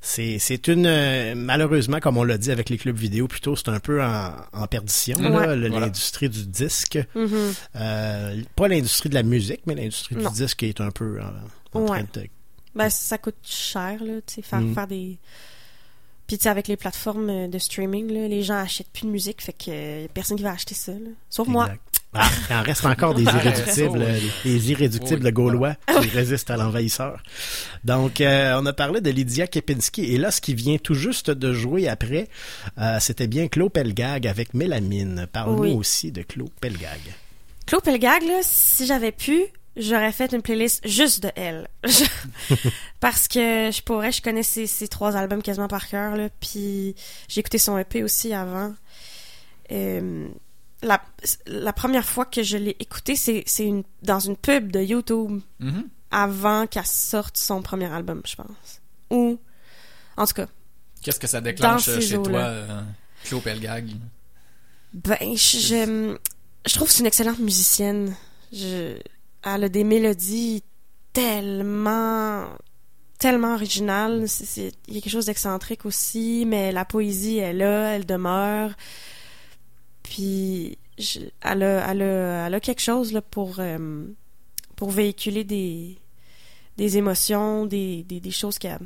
c'est 0.00 0.38
c'est 0.38 0.68
une 0.68 0.86
euh, 0.86 1.34
malheureusement, 1.36 2.00
comme 2.00 2.16
on 2.16 2.24
l'a 2.24 2.38
dit 2.38 2.50
avec 2.50 2.70
les 2.70 2.78
clubs 2.78 2.96
vidéo 2.96 3.28
plus 3.28 3.40
tôt, 3.40 3.54
c'est 3.56 3.68
un 3.68 3.80
peu 3.80 4.02
en, 4.02 4.32
en 4.52 4.66
perdition 4.66 5.18
là, 5.20 5.30
Ouais. 5.30 5.68
Voilà. 5.68 5.86
l'industrie 5.86 6.28
du 6.28 6.46
disque. 6.46 6.98
Mhm. 7.14 7.28
Euh, 7.76 8.42
pas 8.56 8.68
l'industrie 8.68 9.08
de 9.10 9.14
la 9.14 9.22
musique, 9.22 9.60
mais 9.66 9.74
l'industrie 9.74 10.16
du 10.16 10.24
disque 10.32 10.62
est 10.64 10.80
un 10.80 10.90
peu 10.90 11.20
en, 11.20 11.78
en 11.78 11.82
Ouais. 11.82 11.88
train 12.04 12.22
de 12.22 12.28
Ben 12.74 12.90
ça 12.90 13.18
coûte 13.18 13.36
cher 13.44 14.02
là, 14.04 14.14
tu 14.26 14.34
sais 14.34 14.42
faire 14.42 14.60
Mm. 14.60 14.74
faire 14.74 14.86
des 14.86 15.18
puis 16.28 16.38
tu 16.38 16.44
sais 16.44 16.48
avec 16.48 16.68
les 16.68 16.76
plateformes 16.76 17.28
euh, 17.30 17.48
de 17.48 17.58
streaming 17.58 18.12
là, 18.12 18.28
les 18.28 18.44
gens 18.44 18.58
achètent 18.58 18.90
plus 18.92 19.06
de 19.06 19.10
musique, 19.10 19.42
fait 19.42 19.52
que 19.52 19.64
euh, 19.70 20.06
personne 20.14 20.36
qui 20.36 20.44
va 20.44 20.52
acheter 20.52 20.76
ça 20.76 20.92
là. 20.92 21.10
Sauf 21.28 21.48
moi. 21.48 21.68
Ah, 22.14 22.26
il 22.48 22.56
en 22.56 22.62
reste 22.62 22.86
encore 22.86 23.14
des 23.14 23.22
irréductibles, 23.24 23.98
ça, 24.00 24.10
euh, 24.10 24.18
les 24.46 24.70
irréductibles 24.70 25.26
Oui. 25.26 25.32
gaulois 25.32 25.74
qui 26.00 26.08
résistent 26.08 26.50
à 26.50 26.56
l'envahisseur. 26.56 27.22
Donc, 27.84 28.22
euh, 28.22 28.58
on 28.58 28.64
a 28.64 28.72
parlé 28.72 29.02
de 29.02 29.10
Lydia 29.10 29.46
Kepinski. 29.46 30.04
Et 30.14 30.16
là, 30.16 30.30
ce 30.30 30.40
qui 30.40 30.54
vient 30.54 30.78
tout 30.78 30.94
juste 30.94 31.30
de 31.30 31.52
jouer 31.52 31.86
après, 31.86 32.28
euh, 32.78 32.96
c'était 32.98 33.26
bien 33.26 33.48
Claude 33.48 33.72
Pelgag 33.72 34.26
avec 34.26 34.54
Mélamine. 34.54 35.26
Parle-nous 35.30 35.62
Oui. 35.64 35.74
aussi 35.74 36.10
de 36.10 36.22
Claude 36.22 36.50
Pelgag. 36.62 36.98
Claude 37.66 37.82
Pelgag, 37.84 38.22
là, 38.22 38.38
si 38.42 38.86
j'avais 38.86 39.12
pu, 39.12 39.42
j'aurais 39.78 40.12
fait 40.12 40.32
une 40.32 40.42
playlist 40.42 40.86
juste 40.86 41.22
de 41.22 41.30
elle. 41.36 41.68
Parce 43.00 43.28
que 43.28 43.70
je 43.72 43.82
pourrais, 43.82 44.12
je 44.12 44.20
connais 44.22 44.42
ses, 44.42 44.66
ses 44.66 44.88
trois 44.88 45.16
albums 45.16 45.42
quasiment 45.42 45.68
par 45.68 45.88
cœur, 45.88 46.16
là, 46.16 46.28
puis 46.40 46.94
j'ai 47.28 47.40
écouté 47.40 47.58
son 47.58 47.78
EP 47.78 48.02
aussi 48.02 48.32
avant. 48.34 48.74
Euh, 49.70 50.28
la, 50.82 51.02
la 51.46 51.72
première 51.72 52.04
fois 52.04 52.24
que 52.24 52.42
je 52.42 52.56
l'ai 52.56 52.76
écouté, 52.80 53.16
c'est 53.16 53.44
une, 53.58 53.82
dans 54.02 54.20
une 54.20 54.36
pub 54.36 54.70
de 54.72 54.80
YouTube 54.80 55.40
Mhm. 55.60 55.88
avant 56.10 56.66
qu'elle 56.66 56.86
sorte 56.86 57.36
son 57.36 57.62
premier 57.62 57.92
album, 57.92 58.22
je 58.24 58.36
pense. 58.36 58.80
Ou, 59.10 59.38
en 60.16 60.26
tout 60.26 60.34
cas, 60.34 60.46
Qu'est-ce 61.02 61.20
que 61.20 61.26
ça 61.28 61.40
déclenche 61.40 61.84
chez 62.00 62.20
toi, 62.20 62.40
euh, 62.40 62.82
Claude 63.24 63.42
Pelgag? 63.42 63.90
Ben, 64.92 65.16
je, 65.36 65.58
je, 65.58 66.16
je 66.66 66.74
trouve 66.74 66.88
que 66.88 66.94
c'est 66.94 67.00
une 67.00 67.06
excellente 67.06 67.38
musicienne. 67.38 68.14
Je, 68.52 68.98
elle 69.44 69.64
a 69.64 69.68
des 69.68 69.84
mélodies 69.84 70.62
tellement, 71.12 72.46
tellement 73.18 73.54
originales. 73.54 74.26
Il 74.56 74.94
y 74.94 74.98
a 74.98 75.00
quelque 75.00 75.10
chose 75.10 75.26
d'excentrique 75.26 75.84
aussi, 75.86 76.44
mais 76.46 76.72
la 76.72 76.84
poésie 76.84 77.38
est 77.38 77.52
là, 77.52 77.94
elle 77.94 78.06
demeure. 78.06 78.72
Puis, 80.02 80.78
je- 80.98 81.20
elle, 81.42 81.62
a, 81.62 81.90
elle, 81.90 82.02
a, 82.02 82.46
elle 82.46 82.54
a 82.54 82.60
quelque 82.60 82.80
chose 82.80 83.12
là, 83.12 83.20
pour, 83.22 83.56
euh, 83.58 84.06
pour 84.76 84.90
véhiculer 84.90 85.44
des, 85.44 85.98
des 86.76 86.96
émotions, 86.96 87.66
des, 87.66 88.04
des, 88.04 88.20
des 88.20 88.30
choses 88.30 88.58
qu'elle 88.58 88.78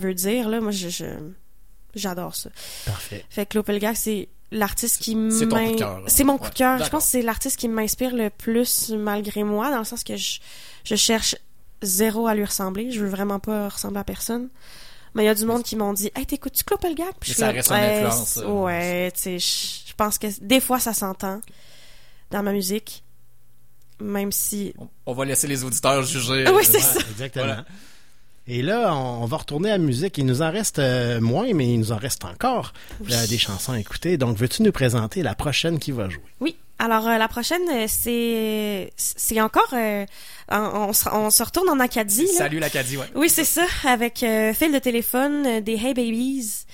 veut 0.00 0.14
dire. 0.14 0.48
Là. 0.48 0.60
Moi, 0.60 0.70
je, 0.72 0.88
j'adore 1.94 2.34
ça. 2.34 2.50
Parfait. 2.86 3.24
Fait 3.28 3.44
que 3.46 3.50
Claude 3.52 3.66
Pelgag, 3.66 3.94
c'est 3.96 4.28
l'artiste 4.52 5.02
qui 5.02 5.16
C'est 5.30 5.48
ton 5.48 5.56
m'in- 5.56 5.66
coup 5.66 5.72
de 5.74 5.78
cœur, 5.78 6.00
là. 6.00 6.04
C'est 6.08 6.24
mon 6.24 6.38
coup 6.38 6.44
Ouais, 6.44 6.50
de 6.50 6.54
cœur. 6.54 6.84
Je 6.84 6.88
pense 6.90 7.04
que 7.04 7.10
c'est 7.10 7.22
l'artiste 7.22 7.56
qui 7.58 7.68
m'inspire 7.68 8.14
le 8.14 8.30
plus 8.30 8.90
malgré 8.90 9.42
moi, 9.44 9.70
dans 9.70 9.78
le 9.78 9.84
sens 9.84 10.04
que 10.04 10.16
je, 10.16 10.38
je 10.84 10.94
cherche 10.94 11.36
zéro 11.82 12.26
à 12.26 12.34
lui 12.34 12.44
ressembler. 12.44 12.90
Je 12.90 13.00
veux 13.00 13.08
vraiment 13.10 13.38
pas 13.40 13.68
ressembler 13.68 13.98
à 14.00 14.04
personne. 14.04 14.48
Mais 15.14 15.22
il 15.22 15.26
y 15.26 15.30
a 15.30 15.34
du 15.34 15.46
monde 15.46 15.62
qui 15.62 15.76
m'ont 15.76 15.92
dit 15.94 16.10
Hey, 16.14 16.26
t'écoutes-tu 16.26 16.62
Claude 16.64 16.80
Pelgag? 16.80 17.06
Puis 17.20 17.30
je 17.30 17.34
suis 17.34 17.40
ça 17.40 17.50
reste 17.50 17.70
une 17.70 17.76
influence, 17.76 18.38
Ouais, 18.46 19.10
tu 19.12 19.20
sais, 19.20 19.38
je 19.38 19.88
je 19.90 19.94
pense 19.96 20.18
que 20.18 20.26
des 20.42 20.60
fois 20.60 20.78
ça 20.78 20.92
s'entend 20.92 21.40
dans 22.30 22.42
ma 22.42 22.52
musique. 22.52 23.02
Même 23.98 24.30
si. 24.30 24.74
On 25.06 25.14
va 25.14 25.24
laisser 25.24 25.46
les 25.46 25.64
auditeurs 25.64 26.02
juger. 26.02 26.44
Oui, 26.54 26.62
c'est 26.64 26.80
ça. 26.80 27.00
Exactement. 27.10 27.46
Voilà. 27.46 27.64
Et 28.48 28.62
là, 28.62 28.94
on 28.94 29.24
va 29.26 29.38
retourner 29.38 29.70
à 29.70 29.78
la 29.78 29.78
musique. 29.84 30.18
Il 30.18 30.26
nous 30.26 30.40
en 30.40 30.50
reste 30.52 30.78
euh, 30.78 31.20
moins, 31.20 31.52
mais 31.52 31.66
il 31.72 31.78
nous 31.80 31.90
en 31.92 31.96
reste 31.96 32.24
encore 32.24 32.72
euh, 33.10 33.26
des 33.26 33.38
chansons 33.38 33.72
à 33.72 33.80
écouter. 33.80 34.16
Donc, 34.18 34.36
veux-tu 34.36 34.62
nous 34.62 34.70
présenter 34.72 35.22
la 35.22 35.34
prochaine 35.34 35.78
qui 35.80 35.90
va 35.90 36.08
jouer? 36.08 36.22
Oui. 36.40 36.56
Alors, 36.78 37.08
euh, 37.08 37.16
la 37.18 37.26
prochaine, 37.26 37.62
c'est 37.88 38.92
c'est 38.96 39.40
encore... 39.40 39.72
euh, 39.72 40.04
on, 40.50 40.56
on 40.58 40.92
se, 40.92 41.08
on 41.08 41.30
se 41.30 41.42
retourne 41.42 41.68
en 41.70 41.80
Acadie. 41.80 42.26
là. 42.26 42.32
Salut 42.36 42.58
l'Acadie, 42.60 42.96
ouais. 42.98 43.06
Oui, 43.14 43.28
c'est 43.30 43.44
ça, 43.44 43.64
avec 43.84 44.22
euh, 44.22 44.52
fil 44.52 44.72
de 44.72 44.78
téléphone 44.78 45.60
des 45.60 45.72
Hey 45.74 45.94
Babies. 45.94 46.66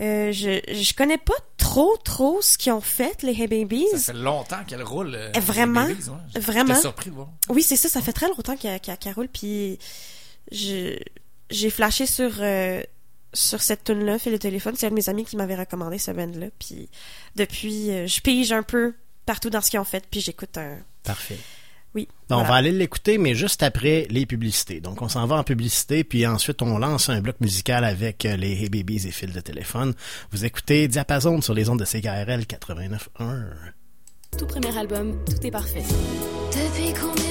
Euh, 0.00 0.30
je, 0.32 0.60
je 0.72 0.92
connais 0.94 1.18
pas 1.18 1.34
trop, 1.56 1.96
trop 2.04 2.40
ce 2.42 2.58
qu'ils 2.58 2.72
ont 2.72 2.80
fait, 2.80 3.22
les 3.22 3.32
Hey 3.32 3.46
Babies. 3.46 3.86
Ça 3.96 4.12
fait 4.12 4.18
longtemps 4.18 4.62
qu'elle 4.66 4.82
roule. 4.82 5.14
euh, 5.14 5.30
Eh, 5.34 5.40
Vraiment, 5.40 5.84
Babies, 5.86 6.08
ouais. 6.34 6.40
Vraiment. 6.40 6.74
surpris 6.74 7.10
de 7.10 7.14
voir. 7.14 7.28
Oui, 7.48 7.62
c'est 7.62 7.76
ça, 7.76 7.88
ça 7.88 8.02
fait 8.02 8.12
très 8.12 8.26
longtemps 8.28 8.56
qu'elle 8.56 8.78
qu'elle- 8.80 8.98
qu'elle 8.98 9.14
roule, 9.14 9.28
puis 9.32 9.78
j'ai 10.50 11.70
flashé 11.70 12.06
sur 12.06 12.30
euh, 12.40 12.82
sur 13.34 13.60
cette 13.60 13.84
tune 13.84 14.04
là 14.04 14.18
fait 14.18 14.30
le 14.30 14.38
téléphone, 14.38 14.74
c'est 14.76 14.86
un 14.86 14.90
de 14.90 14.94
mes 14.94 15.08
amis 15.08 15.24
qui 15.24 15.36
m'avait 15.36 15.56
recommandé 15.56 15.98
ce 15.98 16.10
band 16.10 16.30
là, 16.34 16.46
puis 16.58 16.88
depuis 17.36 17.90
euh, 17.90 18.06
je 18.06 18.20
pige 18.20 18.52
un 18.52 18.62
peu 18.62 18.94
partout 19.26 19.50
dans 19.50 19.60
ce 19.60 19.70
qu'ils 19.70 19.80
ont 19.80 19.84
fait, 19.84 20.04
puis 20.10 20.20
j'écoute 20.20 20.56
un 20.56 20.78
Parfait. 21.04 21.38
oui. 21.94 22.08
On 22.30 22.42
va 22.42 22.54
aller 22.54 22.72
l'écouter, 22.72 23.18
mais 23.18 23.34
juste 23.34 23.62
après 23.62 24.06
les 24.10 24.26
publicités. 24.26 24.80
Donc, 24.80 25.00
on 25.02 25.08
s'en 25.08 25.26
va 25.26 25.36
en 25.36 25.44
publicité, 25.44 26.04
puis 26.04 26.26
ensuite, 26.26 26.60
on 26.62 26.78
lance 26.78 27.08
un 27.08 27.20
bloc 27.20 27.36
musical 27.40 27.84
avec 27.84 28.24
euh, 28.26 28.36
les 28.36 28.52
Hey 28.52 28.68
Babies 28.68 29.06
et 29.06 29.10
fils 29.10 29.32
de 29.32 29.40
téléphone. 29.40 29.94
Vous 30.32 30.44
écoutez 30.44 30.88
Diapason 30.88 31.40
sur 31.40 31.54
les 31.54 31.68
ondes 31.68 31.78
de 31.78 31.84
CKRL 31.84 32.42
89.1. 32.42 33.44
Tout 34.38 34.46
premier 34.46 34.76
album, 34.76 35.18
tout 35.24 35.46
est 35.46 35.50
parfait. 35.50 35.84
Depuis 36.52 36.92
combien 36.92 37.27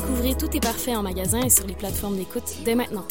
Découvrez 0.00 0.34
Tout 0.34 0.56
est 0.56 0.60
parfait 0.60 0.96
en 0.96 1.02
magasin 1.02 1.42
et 1.42 1.50
sur 1.50 1.66
les 1.66 1.74
plateformes 1.74 2.16
d'écoute 2.16 2.56
dès 2.64 2.74
maintenant. 2.74 3.04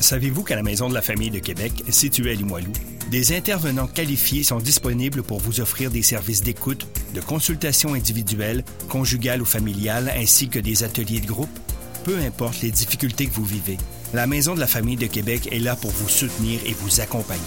Savez-vous 0.00 0.42
qu'à 0.42 0.56
la 0.56 0.64
Maison 0.64 0.88
de 0.88 0.94
la 0.94 1.02
Famille 1.02 1.30
de 1.30 1.38
Québec, 1.38 1.84
située 1.88 2.32
à 2.32 2.34
Limoilou, 2.34 2.72
des 3.12 3.32
intervenants 3.32 3.86
qualifiés 3.86 4.42
sont 4.42 4.58
disponibles 4.58 5.22
pour 5.22 5.38
vous 5.38 5.60
offrir 5.60 5.92
des 5.92 6.02
services 6.02 6.42
d'écoute, 6.42 6.88
de 7.14 7.20
consultation 7.20 7.94
individuelle, 7.94 8.64
conjugale 8.88 9.40
ou 9.40 9.44
familiale, 9.44 10.12
ainsi 10.16 10.48
que 10.48 10.58
des 10.58 10.82
ateliers 10.82 11.20
de 11.20 11.28
groupe? 11.28 11.60
Peu 12.02 12.18
importe 12.18 12.60
les 12.62 12.72
difficultés 12.72 13.26
que 13.26 13.34
vous 13.34 13.44
vivez, 13.44 13.78
la 14.14 14.26
Maison 14.26 14.56
de 14.56 14.60
la 14.60 14.66
Famille 14.66 14.96
de 14.96 15.06
Québec 15.06 15.48
est 15.52 15.60
là 15.60 15.76
pour 15.76 15.92
vous 15.92 16.08
soutenir 16.08 16.58
et 16.66 16.74
vous 16.74 17.00
accompagner. 17.00 17.40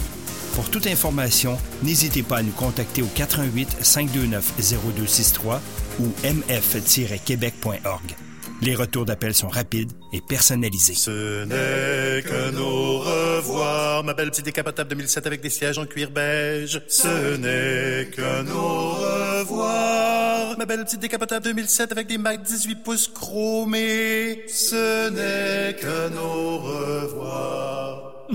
Pour 0.54 0.70
toute 0.70 0.86
information, 0.86 1.58
n'hésitez 1.82 2.22
pas 2.22 2.38
à 2.38 2.42
nous 2.42 2.52
contacter 2.52 3.02
au 3.02 3.08
88 3.14 3.76
529 3.82 4.54
0263 4.58 5.60
ou 6.00 6.12
mf-québec.org. 6.24 8.16
Les 8.62 8.74
retours 8.74 9.06
d'appel 9.06 9.34
sont 9.34 9.48
rapides 9.48 9.92
et 10.12 10.20
personnalisés. 10.20 10.94
Ce 10.94 11.44
n'est 11.44 12.22
qu'un 12.22 12.54
au 12.58 12.98
revoir, 12.98 14.04
ma 14.04 14.12
belle 14.12 14.30
petite 14.30 14.44
décapotable 14.44 14.90
2007 14.90 15.26
avec 15.26 15.40
des 15.40 15.48
sièges 15.48 15.78
en 15.78 15.86
cuir 15.86 16.10
beige. 16.10 16.82
Ce 16.88 17.36
n'est 17.36 18.10
qu'un 18.10 18.46
au 18.52 18.90
revoir, 18.90 20.58
ma 20.58 20.66
belle 20.66 20.84
petite 20.84 21.00
décapotable 21.00 21.44
2007 21.44 21.92
avec 21.92 22.06
des 22.06 22.18
Mac 22.18 22.42
18 22.42 22.82
pouces 22.82 23.08
chromés. 23.08 24.44
Ce 24.46 25.08
n'est 25.08 25.74
qu'un 25.76 26.14
au 26.18 26.58
revoir. 26.58 28.26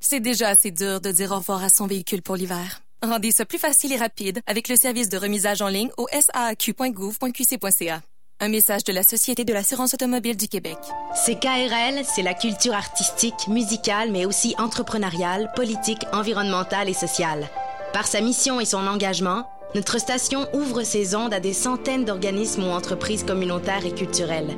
C'est 0.00 0.20
déjà 0.20 0.48
assez 0.48 0.70
dur 0.70 1.02
de 1.02 1.10
dire 1.10 1.32
au 1.32 1.36
revoir 1.36 1.62
à 1.62 1.68
son 1.68 1.86
véhicule 1.86 2.22
pour 2.22 2.36
l'hiver. 2.36 2.85
Rendez 3.06 3.30
ça 3.30 3.44
plus 3.44 3.58
facile 3.58 3.92
et 3.92 3.96
rapide 3.96 4.40
avec 4.48 4.68
le 4.68 4.74
service 4.74 5.08
de 5.08 5.16
remisage 5.16 5.62
en 5.62 5.68
ligne 5.68 5.90
au 5.96 6.08
saaq.gouv.qc.ca. 6.08 8.00
Un 8.40 8.48
message 8.48 8.82
de 8.82 8.92
la 8.92 9.04
Société 9.04 9.44
de 9.44 9.52
l'assurance 9.52 9.94
automobile 9.94 10.36
du 10.36 10.48
Québec. 10.48 10.76
CKRL, 11.14 12.04
c'est 12.04 12.22
la 12.22 12.34
culture 12.34 12.74
artistique, 12.74 13.46
musicale, 13.46 14.10
mais 14.10 14.26
aussi 14.26 14.56
entrepreneuriale, 14.58 15.52
politique, 15.54 16.04
environnementale 16.12 16.88
et 16.88 16.94
sociale. 16.94 17.48
Par 17.92 18.08
sa 18.08 18.20
mission 18.20 18.58
et 18.58 18.64
son 18.64 18.88
engagement, 18.88 19.48
notre 19.76 20.00
station 20.00 20.48
ouvre 20.52 20.82
ses 20.82 21.14
ondes 21.14 21.32
à 21.32 21.38
des 21.38 21.54
centaines 21.54 22.04
d'organismes 22.04 22.64
ou 22.64 22.70
entreprises 22.70 23.22
communautaires 23.22 23.86
et 23.86 23.94
culturelles. 23.94 24.56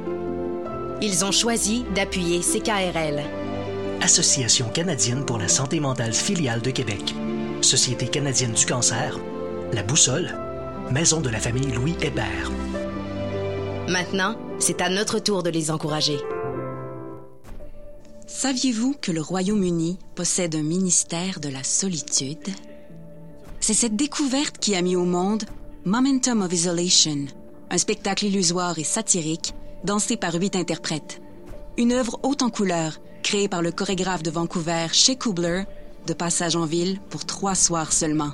Ils 1.02 1.22
ont 1.26 1.32
choisi 1.32 1.84
d'appuyer 1.94 2.40
CKRL. 2.40 3.22
Association 4.00 4.70
canadienne 4.70 5.26
pour 5.26 5.36
la 5.38 5.48
santé 5.48 5.80
mentale 5.80 6.14
filiale 6.14 6.62
de 6.62 6.70
Québec. 6.70 7.14
Société 7.62 8.06
canadienne 8.06 8.52
du 8.52 8.64
cancer. 8.64 9.18
La 9.72 9.82
Boussole. 9.82 10.32
Maison 10.92 11.20
de 11.20 11.28
la 11.28 11.40
famille 11.40 11.66
Louis 11.72 11.96
Hébert. 12.00 12.50
Maintenant, 13.88 14.36
c'est 14.58 14.80
à 14.80 14.88
notre 14.88 15.18
tour 15.18 15.42
de 15.42 15.50
les 15.50 15.70
encourager. 15.70 16.18
Saviez-vous 18.26 18.94
que 19.00 19.10
le 19.10 19.20
Royaume-Uni 19.20 19.98
possède 20.14 20.54
un 20.54 20.62
ministère 20.62 21.40
de 21.40 21.48
la 21.48 21.64
solitude? 21.64 22.48
C'est 23.60 23.74
cette 23.74 23.96
découverte 23.96 24.58
qui 24.58 24.76
a 24.76 24.82
mis 24.82 24.96
au 24.96 25.04
monde 25.04 25.44
Momentum 25.84 26.42
of 26.42 26.52
Isolation, 26.52 27.26
un 27.70 27.78
spectacle 27.78 28.26
illusoire 28.26 28.78
et 28.78 28.84
satirique 28.84 29.52
dansé 29.84 30.16
par 30.16 30.34
huit 30.34 30.54
interprètes. 30.54 31.20
Une 31.76 31.92
œuvre 31.92 32.20
haute 32.22 32.42
en 32.42 32.50
couleurs, 32.50 33.00
créée 33.22 33.48
par 33.48 33.62
le 33.62 33.72
chorégraphe 33.72 34.22
de 34.22 34.30
Vancouver, 34.30 34.86
Shea 34.92 35.16
Kubler, 35.16 35.64
de 36.08 36.14
passage 36.14 36.56
en 36.56 36.64
ville 36.64 36.98
pour 37.10 37.26
trois 37.26 37.54
soirs 37.54 37.92
seulement. 37.92 38.30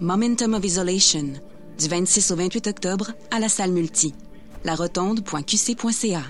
Momentum 0.00 0.54
of 0.54 0.64
Isolation, 0.64 1.34
du 1.78 1.88
26 1.88 2.30
au 2.30 2.36
28 2.36 2.66
octobre 2.66 3.12
à 3.30 3.38
la 3.38 3.48
salle 3.48 3.70
multi. 3.70 4.14
La 4.64 4.74
rotonde.qc.ca. 4.74 6.22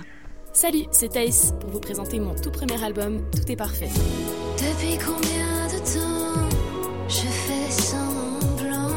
Salut, 0.52 0.84
c'est 0.90 1.12
Thaïs 1.12 1.54
pour 1.60 1.70
vous 1.70 1.80
présenter 1.80 2.18
mon 2.18 2.34
tout 2.34 2.50
premier 2.50 2.82
album 2.82 3.22
Tout 3.30 3.50
est 3.50 3.56
parfait. 3.56 3.88
Depuis 4.58 4.98
combien 4.98 5.66
de 5.68 5.78
temps 5.78 6.48
je 7.08 7.26
fais 7.28 7.70
semblant? 7.70 8.90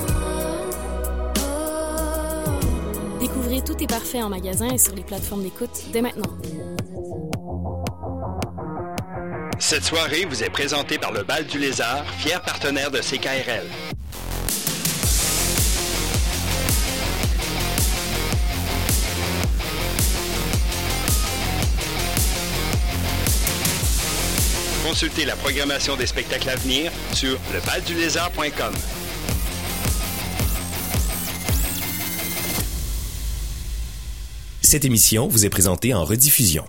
Découvrez 3.19 3.61
Tout 3.61 3.81
est 3.81 3.87
parfait 3.87 4.21
en 4.21 4.29
magasin 4.29 4.69
et 4.69 4.77
sur 4.77 4.95
les 4.95 5.03
plateformes 5.03 5.43
d'écoute 5.43 5.85
dès 5.93 6.01
maintenant. 6.01 6.31
Cette 9.67 9.83
soirée 9.83 10.25
vous 10.25 10.43
est 10.43 10.51
présentée 10.51 10.99
par 10.99 11.11
le 11.11 11.23
Bal 11.23 11.43
du 11.47 11.57
Lézard, 11.57 12.05
fier 12.19 12.39
partenaire 12.39 12.91
de 12.91 12.99
CKRL. 12.99 13.65
Consultez 24.87 25.25
la 25.25 25.35
programmation 25.35 25.97
des 25.97 26.05
spectacles 26.05 26.51
à 26.51 26.57
venir 26.57 26.91
sur 27.15 27.39
lebaldulézard.com. 27.51 28.75
Cette 34.61 34.85
émission 34.85 35.27
vous 35.27 35.43
est 35.43 35.49
présentée 35.49 35.95
en 35.95 36.05
rediffusion. 36.05 36.65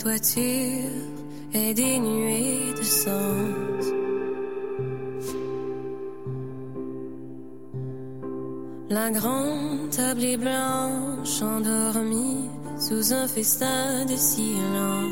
La 0.00 0.04
toiture 0.04 0.88
est 1.52 1.74
dénuée 1.74 2.72
de 2.72 2.82
sens. 2.82 3.84
La 8.88 9.10
grande 9.10 9.90
table 9.90 10.24
est 10.24 10.38
blanche 10.38 11.42
endormie 11.42 12.48
sous 12.78 13.12
un 13.12 13.28
festin 13.28 14.06
de 14.06 14.16
silence. 14.16 15.09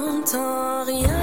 n'entends 0.00 0.84
rien. 0.84 1.19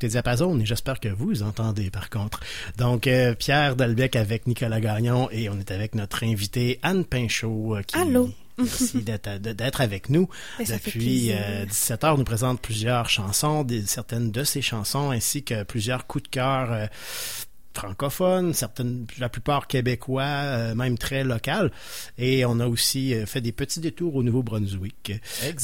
Écoutez 0.00 0.12
Diapason 0.12 0.58
et 0.58 0.64
j'espère 0.64 0.98
que 0.98 1.10
vous 1.10 1.42
entendez 1.42 1.90
par 1.90 2.08
contre. 2.08 2.40
Donc, 2.78 3.06
euh, 3.06 3.34
Pierre 3.34 3.76
Dalbec 3.76 4.16
avec 4.16 4.46
Nicolas 4.46 4.80
Gagnon 4.80 5.28
et 5.30 5.50
on 5.50 5.58
est 5.58 5.70
avec 5.70 5.94
notre 5.94 6.24
invité 6.24 6.78
Anne 6.82 7.04
Pinchot. 7.04 7.76
euh, 7.76 7.82
qui, 7.82 7.96
Allô. 7.96 8.30
Merci 8.56 9.02
d'être 9.02 9.36
d'être 9.38 9.80
avec 9.82 10.08
nous. 10.08 10.26
Ben, 10.58 10.64
Depuis 10.66 10.90
plaisir. 10.92 11.36
euh, 11.38 11.66
17 11.66 12.04
heures, 12.04 12.16
nous 12.16 12.24
présente 12.24 12.62
plusieurs 12.62 13.10
chansons, 13.10 13.62
des, 13.62 13.84
certaines 13.84 14.30
de 14.30 14.42
ces 14.42 14.62
chansons, 14.62 15.10
ainsi 15.10 15.42
que 15.42 15.64
plusieurs 15.64 16.06
coups 16.06 16.24
de 16.24 16.28
cœur 16.28 16.72
euh, 16.72 16.86
francophones, 17.74 18.52
certaines, 18.52 19.06
la 19.18 19.28
plupart 19.28 19.66
québécois, 19.66 20.22
euh, 20.22 20.74
même 20.74 20.98
très 20.98 21.24
local. 21.24 21.70
Et 22.18 22.44
on 22.44 22.60
a 22.60 22.66
aussi 22.66 23.14
euh, 23.14 23.26
fait 23.26 23.40
des 23.40 23.52
petits 23.52 23.80
détours 23.80 24.16
au 24.16 24.22
Nouveau-Brunswick. 24.22 25.12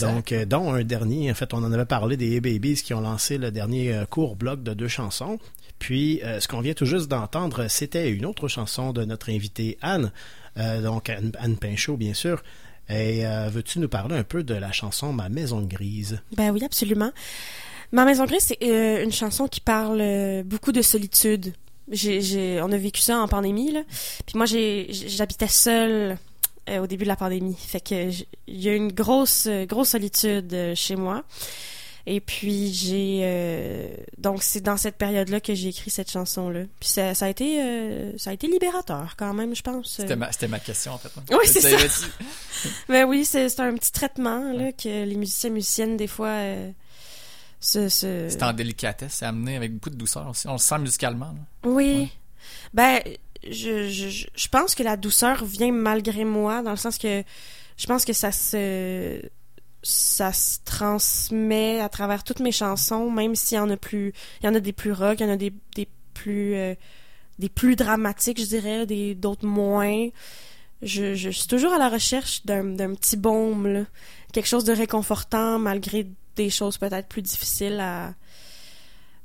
Donc, 0.01 0.33
euh, 0.33 0.45
dont 0.45 0.73
un 0.73 0.85
dernier, 0.85 1.31
en 1.31 1.35
fait, 1.35 1.53
on 1.55 1.59
en 1.59 1.73
avait 1.73 1.85
parlé 1.85 2.17
des 2.17 2.41
Babies 2.41 2.83
qui 2.83 2.95
ont 2.95 3.01
lancé 3.01 3.39
le 3.39 3.51
dernier 3.51 3.93
euh, 3.95 4.05
court 4.07 4.37
bloc 4.37 4.63
de 4.63 4.75
deux 4.75 4.89
chansons. 4.89 5.39
Puis, 5.79 6.23
euh, 6.23 6.41
ce 6.41 6.49
qu'on 6.49 6.61
vient 6.61 6.75
tout 6.75 6.87
juste 6.87 7.09
d'entendre, 7.09 7.67
c'était 7.69 8.11
une 8.11 8.25
autre 8.25 8.49
chanson 8.49 8.93
de 8.93 9.05
notre 9.05 9.31
invitée 9.31 9.79
Anne, 9.83 10.11
euh, 10.57 10.81
donc 10.81 11.11
Anne, 11.11 11.33
Anne 11.39 11.57
Pinchot, 11.57 11.97
bien 11.97 12.15
sûr. 12.15 12.43
Et 12.89 13.27
euh, 13.27 13.49
veux-tu 13.51 13.81
nous 13.81 13.89
parler 13.89 14.17
un 14.17 14.23
peu 14.23 14.43
de 14.43 14.55
la 14.55 14.73
chanson 14.73 15.13
Ma 15.13 15.29
maison 15.29 15.61
grise? 15.63 16.21
Ben 16.37 16.51
oui, 16.53 16.65
absolument. 16.65 17.11
Ma 17.93 18.05
maison 18.05 18.25
grise, 18.25 18.43
c'est 18.43 18.63
euh, 18.63 19.03
une 19.03 19.13
chanson 19.13 19.49
qui 19.49 19.61
parle 19.61 20.01
euh, 20.01 20.43
beaucoup 20.43 20.73
de 20.73 20.83
solitude. 20.83 21.53
J'ai, 21.91 22.61
on 22.63 22.73
a 22.73 22.77
vécu 22.77 23.01
ça 23.01 23.19
en 23.19 23.29
pandémie, 23.29 23.73
là. 23.73 23.83
Puis 24.27 24.37
moi, 24.37 24.47
j'ai, 24.47 24.89
j'habitais 24.91 25.49
seule 25.49 26.19
euh, 26.69 26.79
au 26.81 26.87
début 26.87 27.05
de 27.05 27.09
la 27.09 27.17
pandémie. 27.17 27.55
Fait 27.57 27.81
que 27.81 28.11
il 28.49 28.61
y 28.61 28.69
a 28.69 28.75
une 28.75 28.93
grosse, 28.93 29.47
euh, 29.47 29.67
grosse 29.67 29.91
solitude 29.91 30.53
euh, 30.53 30.75
chez 30.75 30.97
moi. 30.97 31.23
Et 32.09 32.21
puis 32.21 32.73
j'ai 32.73 33.23
euh, 33.25 33.89
donc 34.17 34.45
c'est 34.45 34.61
dans 34.61 34.77
cette 34.77 34.95
période-là 34.97 35.41
que 35.41 35.55
j'ai 35.57 35.71
écrit 35.71 35.91
cette 35.91 36.09
chanson-là. 36.09 36.61
Puis 36.79 36.89
ça, 36.89 37.15
ça 37.15 37.27
a 37.27 37.29
été 37.29 37.61
euh, 37.61 38.13
ça 38.17 38.31
a 38.31 38.33
été 38.33 38.47
libérateur 38.47 39.15
quand 39.19 39.35
même, 39.35 39.57
je 39.57 39.63
pense. 39.63 39.95
C'était 39.97 40.15
ma, 40.15 40.31
c'était 40.31 40.47
ma 40.47 40.61
question, 40.61 40.93
en 40.93 40.99
fait. 40.99 41.09
hein. 41.17 41.23
Oui, 41.33 41.47
c'est 41.47 41.61
ça. 41.61 41.69
Ben 42.89 43.05
oui, 43.07 43.25
c'est 43.25 43.49
c'est 43.49 43.61
un 43.61 43.75
petit 43.75 43.91
traitement 43.91 44.53
là 44.53 44.71
que 44.73 45.05
les 45.05 45.17
musiciens 45.17 45.51
musiciennes 45.51 45.97
des 45.97 46.07
fois 46.07 46.31
C'est 47.61 48.43
en 48.43 48.53
délicatesse, 48.53 49.15
c'est 49.15 49.25
amené 49.27 49.57
avec 49.57 49.73
beaucoup 49.75 49.91
de 49.91 49.97
douceur 49.97 50.29
aussi. 50.29 50.47
On 50.49 50.53
le 50.53 50.59
sent 50.59 50.79
musicalement. 50.79 51.33
là. 51.33 51.71
Oui. 51.71 52.11
Ben 52.75 53.01
je, 53.49 53.89
je 53.89 54.09
je- 54.35 54.49
pense 54.49 54.75
que 54.75 54.83
la 54.83 54.97
douceur 54.97 55.45
vient 55.45 55.73
malgré 55.73 56.25
moi 56.25 56.63
dans 56.63 56.71
le 56.71 56.77
sens 56.77 56.99
que 56.99 57.23
je 57.77 57.87
pense 57.87 58.05
que 58.05 58.13
ça 58.13 58.31
se 58.33 59.21
ça 59.83 60.33
se 60.33 60.59
transmet 60.65 61.81
à 61.81 61.89
travers 61.89 62.25
toutes 62.25 62.41
mes 62.41 62.51
chansons 62.53 63.11
même 63.11 63.35
s'il 63.37 63.57
y 63.57 63.61
en 63.61 63.71
a 63.71 63.77
plus 63.77 64.13
il 64.43 64.47
y 64.47 64.49
en 64.49 64.55
a 64.55 64.61
des 64.61 64.73
plus 64.73 64.93
rock, 64.93 65.21
il 65.21 65.27
y 65.27 65.29
en 65.29 65.33
a 65.33 65.37
des 65.37 65.53
des 65.75 65.89
plus 66.15 66.55
euh, 66.55 66.75
des 67.39 67.49
plus 67.51 67.77
dramatiques, 67.77 68.41
je 68.41 68.47
dirais, 68.47 68.87
des 68.87 69.15
d'autres 69.15 69.47
moins. 69.47 70.09
Je, 70.83 71.15
je 71.15 71.31
suis 71.31 71.47
toujours 71.47 71.73
à 71.73 71.79
la 71.79 71.89
recherche 71.89 72.45
d'un 72.47 72.65
d'un 72.65 72.95
petit 72.95 73.17
baume, 73.17 73.67
là. 73.67 73.85
quelque 74.33 74.47
chose 74.49 74.65
de 74.65 74.73
réconfortant 74.73 75.59
malgré 75.59 76.07
des 76.37 76.51
choses 76.51 76.79
peut-être 76.79 77.09
plus 77.09 77.23
difficiles 77.23 77.81
à, 77.81 78.15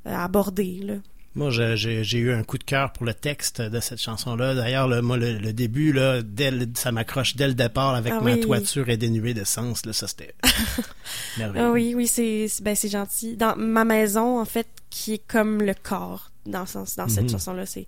à 0.04 0.24
aborder. 0.24 0.80
Là. 0.82 0.94
Moi, 1.34 1.50
j'ai 1.50 2.18
eu 2.18 2.30
un 2.32 2.42
coup 2.44 2.58
de 2.58 2.64
cœur 2.64 2.92
pour 2.92 3.06
le 3.06 3.14
texte 3.14 3.62
de 3.62 3.80
cette 3.80 4.00
chanson-là. 4.00 4.54
D'ailleurs, 4.54 4.86
le, 4.86 5.00
moi, 5.00 5.16
le, 5.16 5.38
le 5.38 5.52
début, 5.54 5.92
là, 5.92 6.20
dès 6.22 6.50
le- 6.50 6.68
ça 6.74 6.92
m'accroche 6.92 7.36
dès 7.36 7.48
le 7.48 7.54
départ 7.54 7.94
avec 7.94 8.12
Ah 8.14 8.20
ma 8.20 8.34
oui. 8.34 8.40
toiture 8.40 8.90
est 8.90 8.98
dénuée 8.98 9.32
de 9.32 9.44
sens. 9.44 9.86
Là, 9.86 9.94
ça, 9.94 10.08
c'était 10.08 10.34
merveilleux. 11.38 11.66
Ah 11.66 11.70
oui, 11.70 11.94
oui, 11.96 12.06
c'est 12.06 12.48
ben, 12.62 12.74
c'est 12.74 12.90
gentil. 12.90 13.36
Dans 13.36 13.56
ma 13.56 13.84
maison, 13.86 14.40
en 14.40 14.44
fait, 14.44 14.66
qui 14.90 15.14
est 15.14 15.26
comme 15.26 15.62
le 15.62 15.72
corps 15.74 16.30
dans, 16.44 16.66
ce 16.66 16.72
sens- 16.74 16.96
dans 16.96 17.08
cette 17.08 17.24
Mhm. 17.24 17.30
chanson-là, 17.30 17.64
c'est 17.64 17.86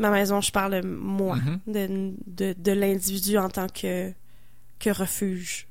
ma 0.00 0.10
maison, 0.10 0.40
je 0.40 0.50
parle 0.50 0.82
de 0.82 0.86
moi, 0.88 1.36
Mhm. 1.36 1.60
de, 1.68 2.12
de, 2.26 2.54
de 2.58 2.72
l'individu 2.72 3.38
en 3.38 3.50
tant 3.50 3.68
que, 3.68 4.12
que 4.80 4.90
refuge, 4.90 5.68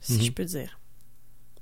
si 0.00 0.14
Mhm. 0.14 0.22
je 0.22 0.30
peux 0.32 0.44
dire. 0.46 0.80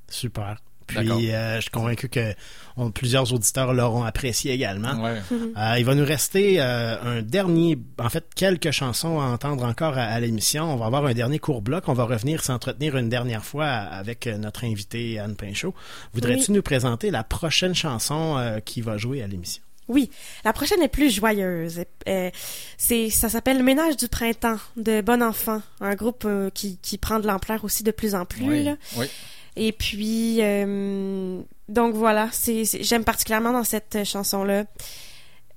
Super. 0.08 0.62
Puis, 0.86 1.32
euh, 1.32 1.56
je 1.56 1.60
suis 1.62 1.70
convaincu 1.70 2.08
que 2.08 2.34
on- 2.76 2.90
plusieurs 2.90 3.32
auditeurs 3.32 3.72
l'auront 3.72 4.04
apprécié 4.04 4.52
également. 4.52 5.02
Ouais. 5.02 5.20
Euh, 5.32 5.74
il 5.78 5.84
va 5.84 5.94
nous 5.94 6.04
rester 6.04 6.60
euh, 6.60 6.96
un 7.02 7.22
dernier, 7.22 7.78
en 7.98 8.08
fait, 8.08 8.24
quelques 8.34 8.70
chansons 8.70 9.20
à 9.20 9.24
entendre 9.26 9.64
encore 9.64 9.96
à, 9.96 10.02
à 10.02 10.20
l'émission. 10.20 10.72
On 10.72 10.76
va 10.76 10.86
avoir 10.86 11.04
un 11.06 11.14
dernier 11.14 11.38
court 11.38 11.62
bloc. 11.62 11.84
On 11.88 11.94
va 11.94 12.04
revenir 12.04 12.42
s'entretenir 12.44 12.96
une 12.96 13.08
dernière 13.08 13.44
fois 13.44 13.66
avec 13.66 14.26
notre 14.26 14.64
invitée 14.64 15.18
Anne 15.18 15.36
Pinchot. 15.36 15.74
Voudrais-tu 16.12 16.50
Oui. 16.50 16.56
nous 16.56 16.62
présenter 16.62 17.10
la 17.10 17.24
prochaine 17.24 17.74
chanson 17.74 18.36
euh, 18.38 18.60
qui 18.60 18.80
va 18.80 18.96
jouer 18.98 19.22
à 19.22 19.26
l'émission? 19.26 19.62
Oui, 19.86 20.10
la 20.46 20.54
prochaine 20.54 20.80
est 20.80 20.88
plus 20.88 21.14
joyeuse. 21.14 21.84
Euh, 22.08 22.30
c'est, 22.78 23.10
ça 23.10 23.28
s'appelle 23.28 23.58
Le 23.58 23.62
Ménage 23.64 23.98
du 23.98 24.08
printemps 24.08 24.56
de 24.78 25.02
Bon 25.02 25.22
Enfant, 25.22 25.60
un 25.82 25.94
groupe 25.94 26.24
euh, 26.24 26.48
qui, 26.48 26.78
qui 26.80 26.96
prend 26.96 27.20
de 27.20 27.26
l'ampleur 27.26 27.62
aussi 27.64 27.82
de 27.82 27.90
plus 27.90 28.14
en 28.14 28.24
plus. 28.24 28.44
Oui, 28.48 28.64
là. 28.64 28.76
oui. 28.96 29.06
Et 29.56 29.72
puis, 29.72 30.38
euh, 30.40 31.40
donc 31.68 31.94
voilà, 31.94 32.28
c'est, 32.32 32.64
j'aime 32.82 33.04
particulièrement 33.04 33.52
dans 33.52 33.64
cette 33.64 34.04
chanson-là 34.04 34.64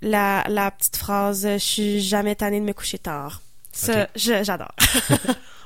la, 0.01 0.45
la 0.47 0.69
petite 0.71 0.97
phrase 0.97 1.47
«Je 1.53 1.57
suis 1.57 1.99
jamais 2.01 2.35
tannée 2.35 2.59
de 2.59 2.65
me 2.65 2.73
coucher 2.73 2.99
tard». 2.99 3.41
Ça, 3.71 4.07
j'adore. 4.15 4.73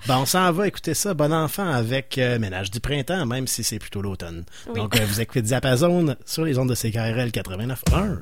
Ben, 0.07 0.17
on 0.17 0.25
s'en 0.25 0.51
va 0.51 0.67
écouter 0.67 0.95
ça, 0.95 1.13
bon 1.13 1.31
enfant, 1.31 1.69
avec 1.69 2.17
euh, 2.17 2.39
Ménage 2.39 2.71
du 2.71 2.79
printemps, 2.79 3.23
même 3.27 3.45
si 3.45 3.63
c'est 3.63 3.77
plutôt 3.77 4.01
l'automne. 4.01 4.45
Oui. 4.67 4.73
Donc, 4.73 4.95
euh, 4.95 5.05
vous 5.05 5.21
écoutez 5.21 5.43
Diapason 5.43 6.15
sur 6.25 6.43
les 6.43 6.57
ondes 6.57 6.69
de 6.69 6.75
CKRL 6.75 7.29
89.1. 7.29 8.17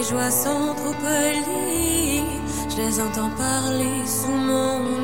Mes 0.00 0.06
joies 0.06 0.30
sont 0.30 0.74
trop 0.76 0.94
polies, 0.94 2.24
je 2.70 2.76
les 2.78 3.00
entends 3.00 3.28
parler 3.36 4.06
sous. 4.06 4.32
Mon 4.32 4.99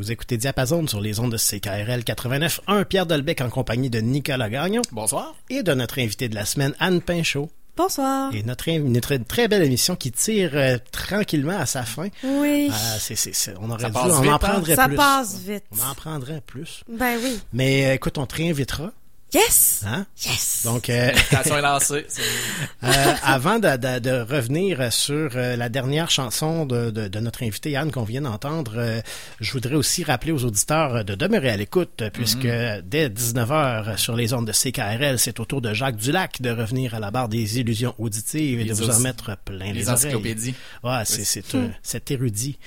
Vous 0.00 0.10
écoutez 0.12 0.38
Diapason 0.38 0.86
sur 0.86 0.98
les 0.98 1.20
ondes 1.20 1.32
de 1.32 1.36
CKRL 1.36 2.00
89.1. 2.04 2.86
Pierre 2.86 3.04
Dolbec 3.04 3.42
en 3.42 3.50
compagnie 3.50 3.90
de 3.90 3.98
Nicolas 4.00 4.48
Gagnon. 4.48 4.80
Bonsoir. 4.92 5.34
Et 5.50 5.62
de 5.62 5.74
notre 5.74 5.98
invité 5.98 6.30
de 6.30 6.34
la 6.34 6.46
semaine, 6.46 6.72
Anne 6.80 7.02
Pinchot. 7.02 7.50
Bonsoir. 7.76 8.34
Et 8.34 8.42
notre, 8.42 9.14
très 9.28 9.46
belle 9.46 9.62
émission 9.62 9.96
qui 9.96 10.10
tire 10.10 10.52
euh, 10.54 10.78
tranquillement 10.90 11.58
à 11.58 11.66
sa 11.66 11.82
fin. 11.82 12.08
Oui. 12.24 12.70
Ah, 12.72 12.96
c'est, 12.98 13.14
c'est, 13.14 13.34
c'est- 13.34 13.52
on 13.60 13.68
aurait 13.70 13.82
Ça 13.82 13.90
dû, 13.90 13.96
on 13.98 14.20
vite, 14.22 14.30
en 14.30 14.34
hein? 14.36 14.38
prendrait 14.38 14.74
Ça 14.74 14.86
plus. 14.88 14.96
passe 14.96 15.38
vite. 15.38 15.64
On 15.70 15.90
en 15.90 15.94
prendrait 15.94 16.40
plus. 16.46 16.82
Ben 16.90 17.18
oui. 17.22 17.38
Mais 17.52 17.84
euh, 17.90 17.94
écoute, 17.96 18.16
on 18.16 18.24
te 18.24 18.36
réinvitera. 18.36 18.92
Yes! 19.32 19.84
Hein? 19.86 20.06
Yes! 20.26 20.62
Donc, 20.64 20.90
euh, 20.90 21.10
est 21.32 21.60
lancée. 21.62 22.04
C'est- 22.08 22.22
euh, 22.84 23.14
avant 23.22 23.58
de, 23.60 23.76
de- 23.76 23.98
de 24.00 24.20
revenir 24.22 24.92
sur 24.92 25.30
euh, 25.36 25.54
la 25.56 25.68
dernière 25.68 26.10
chanson 26.10 26.66
de, 26.66 26.90
de- 26.90 27.06
de 27.08 27.20
notre 27.20 27.44
invité 27.44 27.76
Anne 27.76 27.92
qu'on 27.92 28.02
vient 28.02 28.22
d'entendre, 28.22 28.72
euh, 28.76 29.00
je 29.40 29.52
voudrais 29.52 29.76
aussi 29.76 30.02
rappeler 30.02 30.32
aux 30.32 30.44
auditeurs 30.44 31.04
de 31.04 31.14
demeurer 31.14 31.50
à 31.50 31.56
l'écoute, 31.56 32.02
puisque 32.12 32.42
dès 32.46 33.08
19h 33.08 33.96
sur 33.98 34.16
les 34.16 34.32
ondes 34.34 34.46
de 34.48 34.52
CKRL, 34.52 35.18
c'est 35.18 35.38
au 35.38 35.44
tour 35.44 35.60
de 35.60 35.72
Jacques 35.74 35.96
Dulac 35.96 36.42
de 36.42 36.50
revenir 36.50 36.94
à 36.94 36.98
la 37.00 37.10
barre 37.12 37.28
des 37.28 37.60
illusions 37.60 37.94
auditives 37.98 38.58
et 38.60 38.64
Les 38.64 38.70
de 38.70 38.74
vous 38.74 38.90
en 38.90 38.98
mettre 39.00 39.36
plein 39.44 39.66
les, 39.66 39.72
les 39.74 39.88
oreilles. 39.88 39.94
encyclopédies. 40.06 40.54
Ouais, 40.82 41.02
c'est, 41.04 41.18
Oui. 41.18 41.24
c'est 41.24 41.54
un- 41.56 41.70
cet 41.82 42.10
érudit 42.10 42.58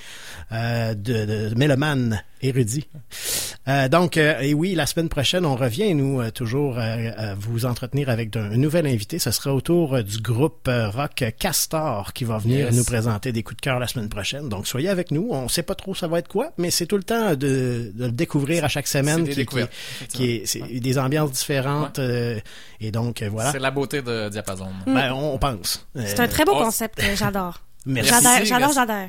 euh, 0.52 0.94
de, 0.94 1.26
de, 1.26 1.48
de 1.50 1.54
mélomane 1.56 2.22
érudit. 2.48 2.86
Euh, 3.66 3.88
donc, 3.88 4.16
euh, 4.18 4.38
et 4.40 4.52
oui, 4.52 4.74
la 4.74 4.84
semaine 4.86 5.08
prochaine, 5.08 5.46
on 5.46 5.56
revient, 5.56 5.94
nous, 5.94 6.20
euh, 6.20 6.30
toujours 6.30 6.76
euh, 6.78 7.10
à 7.16 7.34
vous 7.34 7.64
entretenir 7.64 8.10
avec 8.10 8.36
un, 8.36 8.52
un 8.52 8.56
nouvel 8.56 8.86
invité. 8.86 9.18
Ce 9.18 9.30
sera 9.30 9.54
autour 9.54 9.94
euh, 9.94 10.02
du 10.02 10.18
groupe 10.18 10.68
euh, 10.68 10.90
rock 10.90 11.24
Castor 11.38 12.12
qui 12.12 12.24
va 12.24 12.38
venir 12.38 12.66
Yes. 12.66 12.74
nous 12.76 12.84
présenter 12.84 13.32
des 13.32 13.42
coups 13.42 13.56
de 13.56 13.62
cœur 13.62 13.78
la 13.78 13.86
semaine 13.88 14.08
prochaine. 14.10 14.48
Donc, 14.50 14.66
soyez 14.66 14.88
avec 14.90 15.10
nous. 15.10 15.28
On 15.30 15.48
sait 15.48 15.62
pas 15.62 15.74
trop 15.74 15.94
ça 15.94 16.06
va 16.08 16.18
être 16.18 16.28
quoi, 16.28 16.52
mais 16.58 16.70
c'est 16.70 16.86
tout 16.86 16.96
le 16.98 17.02
temps 17.04 17.30
de, 17.30 17.90
de 17.94 18.04
le 18.04 18.12
découvrir 18.12 18.64
à 18.64 18.68
chaque 18.68 18.86
semaine. 18.86 19.24
des 19.24 19.30
qui, 19.30 19.36
découvertes, 19.36 19.72
qui, 20.00 20.06
qui 20.08 20.30
est, 20.32 20.46
c'est 20.46 20.60
des 20.80 20.98
ambiances 20.98 21.32
différentes. 21.32 21.98
euh, 21.98 22.38
et 22.80 22.90
donc, 22.90 23.22
euh, 23.22 23.28
voilà. 23.30 23.50
C'est 23.52 23.58
la 23.58 23.70
beauté 23.70 24.02
de 24.02 24.28
Diapason. 24.28 24.68
Ben, 24.86 25.12
on, 25.12 25.34
on 25.34 25.38
pense. 25.38 25.86
C'est 25.96 26.20
un 26.20 26.28
très 26.28 26.44
beau 26.44 26.52
oh, 26.54 26.64
concept, 26.64 27.00
j'adore. 27.16 27.60
Merci. 27.86 28.10
J'adore, 28.10 28.44
j'adore, 28.44 28.72
j'adore. 28.72 29.08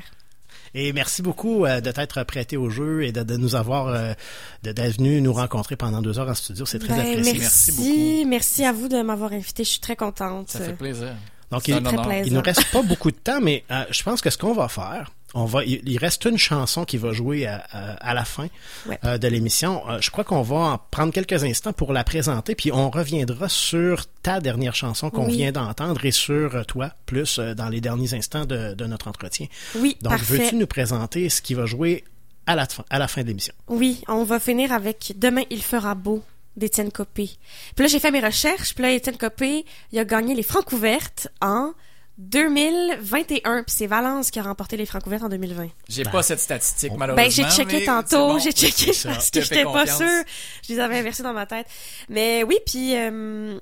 Et 0.78 0.92
merci 0.92 1.22
beaucoup 1.22 1.64
euh, 1.64 1.80
de 1.80 1.90
t'être 1.90 2.22
prêté 2.24 2.58
au 2.58 2.68
jeu 2.68 3.02
et 3.04 3.10
de, 3.10 3.22
de 3.22 3.36
nous 3.38 3.54
avoir, 3.54 3.88
euh, 3.88 4.12
de- 4.62 4.72
d'être 4.72 4.98
venu 4.98 5.22
nous 5.22 5.32
rencontrer 5.32 5.74
pendant 5.74 6.02
deux 6.02 6.18
heures 6.18 6.28
en 6.28 6.34
studio. 6.34 6.66
C'est 6.66 6.78
très 6.78 6.88
Ben, 6.94 7.00
apprécié. 7.00 7.38
merci, 7.38 8.24
merci, 8.28 8.64
à 8.64 8.72
vous 8.72 8.86
de 8.88 9.00
m'avoir 9.00 9.32
invité. 9.32 9.64
Je 9.64 9.70
suis 9.70 9.80
très 9.80 9.96
contente. 9.96 10.50
Ça 10.50 10.60
fait 10.60 10.74
plaisir. 10.74 11.14
Donc, 11.50 11.62
C'est 11.64 11.72
il, 11.72 12.26
il 12.26 12.34
nous 12.34 12.42
reste 12.42 12.70
pas 12.72 12.82
beaucoup 12.82 13.10
de 13.10 13.16
temps, 13.16 13.40
mais 13.40 13.64
euh, 13.70 13.84
je 13.90 14.02
pense 14.02 14.20
que 14.20 14.28
ce 14.30 14.36
qu'on 14.36 14.52
va 14.52 14.68
faire, 14.68 15.12
on 15.34 15.44
va, 15.44 15.64
il, 15.64 15.98
reste 15.98 16.24
une 16.24 16.38
chanson 16.38 16.84
qui 16.84 16.96
va 16.96 17.12
jouer 17.12 17.46
à, 17.46 17.56
à- 17.70 17.92
à 18.10 18.14
la 18.14 18.24
fin 18.24 18.48
Ouais. 18.86 18.98
euh, 19.04 19.18
de 19.18 19.28
l'émission. 19.28 19.82
Euh, 19.90 19.98
je 20.00 20.10
crois 20.10 20.24
qu'on 20.24 20.42
va 20.42 20.56
en 20.56 20.78
prendre 20.90 21.12
quelques 21.12 21.44
instants 21.44 21.72
pour 21.72 21.92
la 21.92 22.04
présenter, 22.04 22.54
puis 22.54 22.72
on 22.72 22.88
reviendra 22.90 23.48
sur 23.48 24.06
ta 24.22 24.40
dernière 24.40 24.74
chanson 24.74 25.10
qu'on 25.10 25.26
Oui. 25.26 25.36
vient 25.36 25.52
d'entendre 25.52 26.04
et 26.04 26.10
sur 26.12 26.54
euh, 26.54 26.62
toi, 26.64 26.92
plus 27.06 27.38
euh, 27.38 27.54
dans 27.54 27.68
les 27.68 27.80
derniers 27.80 28.14
instants 28.14 28.44
de, 28.46 28.74
de 28.74 28.84
notre 28.86 29.08
entretien. 29.08 29.46
Oui, 29.74 29.96
Donc, 30.00 30.20
veux-tu 30.20 30.54
nous 30.56 30.66
présenter 30.66 31.28
ce 31.28 31.42
qui 31.42 31.54
va 31.54 31.66
jouer 31.66 32.04
à 32.46 32.54
la, 32.54 32.66
fin- 32.66 32.84
à 32.88 32.98
la 32.98 33.08
fin 33.08 33.22
de 33.22 33.26
l'émission? 33.28 33.52
Oui, 33.68 34.02
on 34.08 34.22
va 34.24 34.38
finir 34.40 34.72
avec 34.72 35.12
Demain 35.16 35.42
il 35.50 35.62
fera 35.62 35.94
beau 35.94 36.22
d'Étienne 36.56 36.90
Copé. 36.92 37.28
Puis 37.74 37.82
là, 37.84 37.86
j'ai 37.88 37.98
fait 37.98 38.10
mes 38.10 38.20
recherches, 38.20 38.74
puis 38.74 38.82
là, 38.84 38.90
Étienne 38.92 39.18
Copé, 39.18 39.66
il 39.92 39.98
a 39.98 40.04
gagné 40.06 40.34
les 40.34 40.42
Francs 40.42 40.72
ouvertes 40.72 41.28
en 41.42 41.72
2021, 42.18 43.62
puis 43.62 43.74
c'est 43.76 43.86
Valence 43.86 44.30
qui 44.30 44.38
a 44.38 44.42
remporté 44.42 44.76
les 44.76 44.86
Francs 44.86 45.06
ouvertes 45.06 45.24
en 45.24 45.28
2020. 45.28 45.68
J'ai 45.88 46.04
pas 46.04 46.22
cette 46.22 46.40
statistique, 46.40 46.92
malheureusement. 46.96 47.24
Ben, 47.24 47.30
j'ai 47.30 47.44
checké 47.50 47.80
mais 47.80 47.84
tantôt, 47.84 48.28
bon. 48.28 48.38
j'ai 48.38 48.52
checké 48.52 48.92
parce 49.04 49.26
Je 49.26 49.30
que 49.32 49.40
j'étais 49.42 49.64
pas 49.64 49.86
sûre. 49.86 50.06
Je 50.66 50.72
les 50.72 50.78
avais 50.80 50.98
inversés 50.98 51.22
dans 51.22 51.32
ma 51.32 51.46
tête. 51.46 51.66
Mais 52.08 52.42
oui, 52.44 52.58
puis 52.64 52.96
euh, 52.96 53.58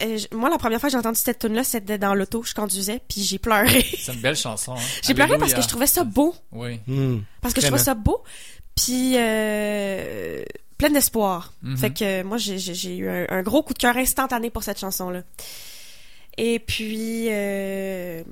euh, 0.00 0.18
moi, 0.32 0.48
la 0.48 0.58
première 0.58 0.80
fois 0.80 0.88
que 0.88 0.92
j'ai 0.92 0.98
entendu 0.98 1.18
cette 1.22 1.38
tune-là, 1.40 1.64
c'était 1.64 1.98
dans 1.98 2.14
l'auto, 2.14 2.42
je 2.44 2.54
conduisais, 2.54 3.00
puis 3.08 3.22
j'ai 3.22 3.38
pleuré. 3.38 3.84
C'est 3.98 4.12
une 4.14 4.20
belle 4.20 4.36
chanson. 4.36 4.74
hein. 4.74 4.80
J'ai 5.02 5.14
pleuré 5.14 5.36
parce 5.38 5.52
que 5.54 5.62
je 5.62 5.68
trouvais 5.68 5.86
ça 5.86 6.04
beau. 6.04 6.34
Oui. 6.52 6.80
Hmm. 6.86 7.18
Parce 7.42 7.52
que 7.54 7.60
je 7.60 7.66
trouvais 7.66 7.82
ça 7.82 7.94
beau, 7.94 8.22
puis 8.74 9.14
euh, 9.16 10.42
plein 10.78 10.90
d'espoir. 10.90 11.52
Mhm. 11.62 11.76
Fait 11.76 11.90
que 11.90 12.22
moi, 12.22 12.38
j'ai 12.38 12.96
eu 12.96 13.08
un, 13.08 13.26
un 13.28 13.42
gros 13.42 13.62
coup 13.62 13.74
de 13.74 13.78
cœur 13.78 13.96
instantané 13.96 14.50
pour 14.50 14.62
cette 14.62 14.78
chanson-là. 14.78 15.22
Et 16.38 16.58
puis, 16.58 17.26
euh, 17.30 18.22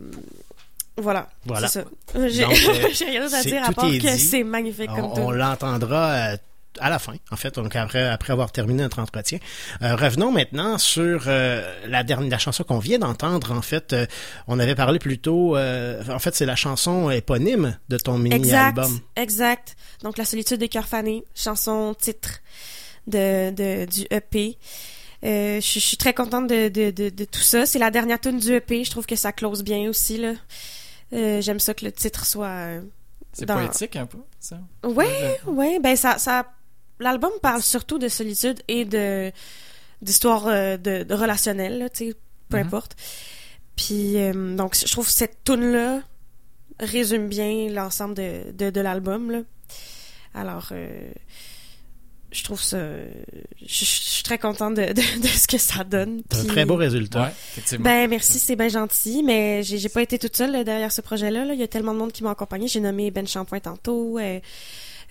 voilà. 0.97 1.28
Voilà. 1.45 1.69
C'est 1.69 1.81
ça. 1.83 2.28
J'ai 2.28 2.43
Donc, 2.43 2.53
euh, 2.53 2.89
j'ai 2.93 3.05
rien 3.07 3.33
à 3.33 3.43
dire 3.43 3.62
à 3.65 3.73
part 3.73 3.91
que 3.91 4.16
c'est 4.16 4.45
magnifique 4.45 4.87
comme 4.87 5.05
On, 5.05 5.15
tout. 5.15 5.20
on 5.20 5.31
l'entendra 5.33 6.11
euh, 6.33 6.37
à 6.78 6.91
la 6.91 6.99
fin, 6.99 7.15
en 7.31 7.37
fait, 7.37 7.55
donc 7.55 7.74
après, 7.74 8.07
après 8.07 8.33
avoir 8.35 8.53
terminé 8.53 8.83
notre 8.83 8.99
entretien. 8.99 9.39
Euh, 9.83 9.97
revenons 9.97 10.31
maintenant 10.31 10.77
sur 10.78 11.24
euh, 11.27 11.62
la 11.87 12.03
dernière 12.05 12.31
la 12.31 12.39
chanson 12.39 12.65
qu'on 12.65 12.78
vient 12.78 12.99
d'entendre. 12.99 13.53
En 13.53 13.62
fait, 13.62 13.93
euh, 13.95 14.07
on 14.47 14.59
avait 14.59 14.74
parlé 14.74 14.99
plus 14.99 15.19
tôt. 15.19 15.57
en 15.57 16.19
fait, 16.19 16.35
c'est 16.35 16.45
la 16.47 16.57
chanson 16.57 17.11
éponyme 17.11 17.78
de 17.89 17.97
ton 17.97 18.23
Exact, 18.24 18.39
mini-album. 18.39 19.01
exact. 19.16 19.74
Donc, 20.03 20.19
La 20.19 20.24
solitude 20.27 20.59
des 20.59 20.69
cœurs 20.69 20.87
fanés, 20.87 21.24
chanson 21.35 21.95
titre 21.99 22.41
de, 23.07 23.51
de, 23.51 23.85
du 23.87 24.07
EP. 24.11 24.59
Euh, 25.27 25.57
je, 25.57 25.61
suis- 25.66 25.81
je 25.81 25.86
suis 25.86 25.97
très 25.97 26.15
contente 26.15 26.47
de, 26.47 26.69
de, 26.69 26.90
de, 26.90 27.09
de 27.11 27.24
tout 27.24 27.40
ça. 27.40 27.66
C'est 27.66 27.78
la 27.81 27.90
dernière 27.90 28.20
tune 28.20 28.39
du 28.39 28.53
EP. 28.55 28.85
Je 28.85 28.90
trouve 28.90 29.07
que 29.07 29.16
ça 29.16 29.32
close 29.32 29.62
bien 29.65 29.89
aussi. 29.90 30.16
là. 30.19 30.35
Euh, 31.12 31.40
J'aime 31.40 31.59
ça 31.61 31.74
que 31.74 31.85
le 31.85 31.93
titre 31.93 32.24
soit. 32.27 32.47
euh, 32.47 32.81
C'est 33.32 33.44
dans- 33.47 33.57
poétique 33.57 33.97
un 33.97 34.07
peu, 34.07 34.19
ça? 34.40 34.59
Ouais, 34.85 35.40
ouais. 35.47 35.78
Ben 35.81 35.97
ça, 35.97 36.19
ça. 36.19 36.47
L'album 37.01 37.32
parle 37.43 37.62
surtout 37.62 37.98
de 37.98 38.09
solitude 38.09 38.61
et 38.69 38.85
de 38.85 39.31
d'histoire 40.03 40.44
de, 40.47 41.03
de 41.03 41.15
relationnelle, 41.15 41.78
là, 41.78 41.89
peu 41.90 42.59
Mhm. 42.59 42.66
importe. 42.66 42.97
Puis 43.77 44.16
euh, 44.19 44.55
donc 44.57 44.74
je 44.77 44.90
trouve 44.90 45.07
que 45.07 45.12
cette 45.12 45.43
tune 45.44 45.73
là 45.73 46.01
résume 46.81 47.28
bien 47.28 47.69
l'ensemble 47.70 48.15
de, 48.15 48.53
de, 48.53 48.70
de 48.70 48.81
l'album. 48.81 49.44
Alors 50.35 50.69
euh, 50.73 51.11
je 52.37 52.45
trouve 52.45 52.61
ça 52.61 52.79
je, 53.61 53.67
je 53.67 53.85
suis 53.85 54.23
très 54.23 54.39
contente 54.39 54.75
de, 54.75 54.83
de, 54.93 55.23
de 55.23 55.27
ce 55.29 55.47
que 55.47 55.59
ça 55.59 55.85
donne. 55.85 56.23
C'est 56.31 56.41
un 56.41 56.45
très 56.45 56.65
beau 56.65 56.77
résultat. 56.77 57.23
Ouais, 57.23 57.33
effectivement. 57.53 57.85
ben 57.85 58.09
merci, 58.09 58.39
c'est 58.39 58.57
bien 58.57 58.69
gentil, 58.69 59.23
mais 59.23 59.63
j'ai 59.63 59.79
j'ai 59.79 59.89
pas 59.89 60.03
été 60.03 60.19
toute 60.19 60.37
seule 60.37 60.53
là, 60.53 60.65
derrière 60.65 60.93
ce 60.93 61.01
projet-là. 61.01 61.45
là. 61.45 61.55
Il 61.55 61.61
y 61.61 61.63
a 61.63 61.69
tellement 61.69 61.95
de 61.95 61.99
monde 61.99 62.13
qui 62.13 62.23
m'a 62.23 62.31
accompagnée. 62.31 62.69
J'ai 62.69 62.81
nommé 62.81 63.11
Ben 63.11 63.27
Champoint 63.27 63.61
tantôt, 63.61 64.19
euh, 64.19 64.41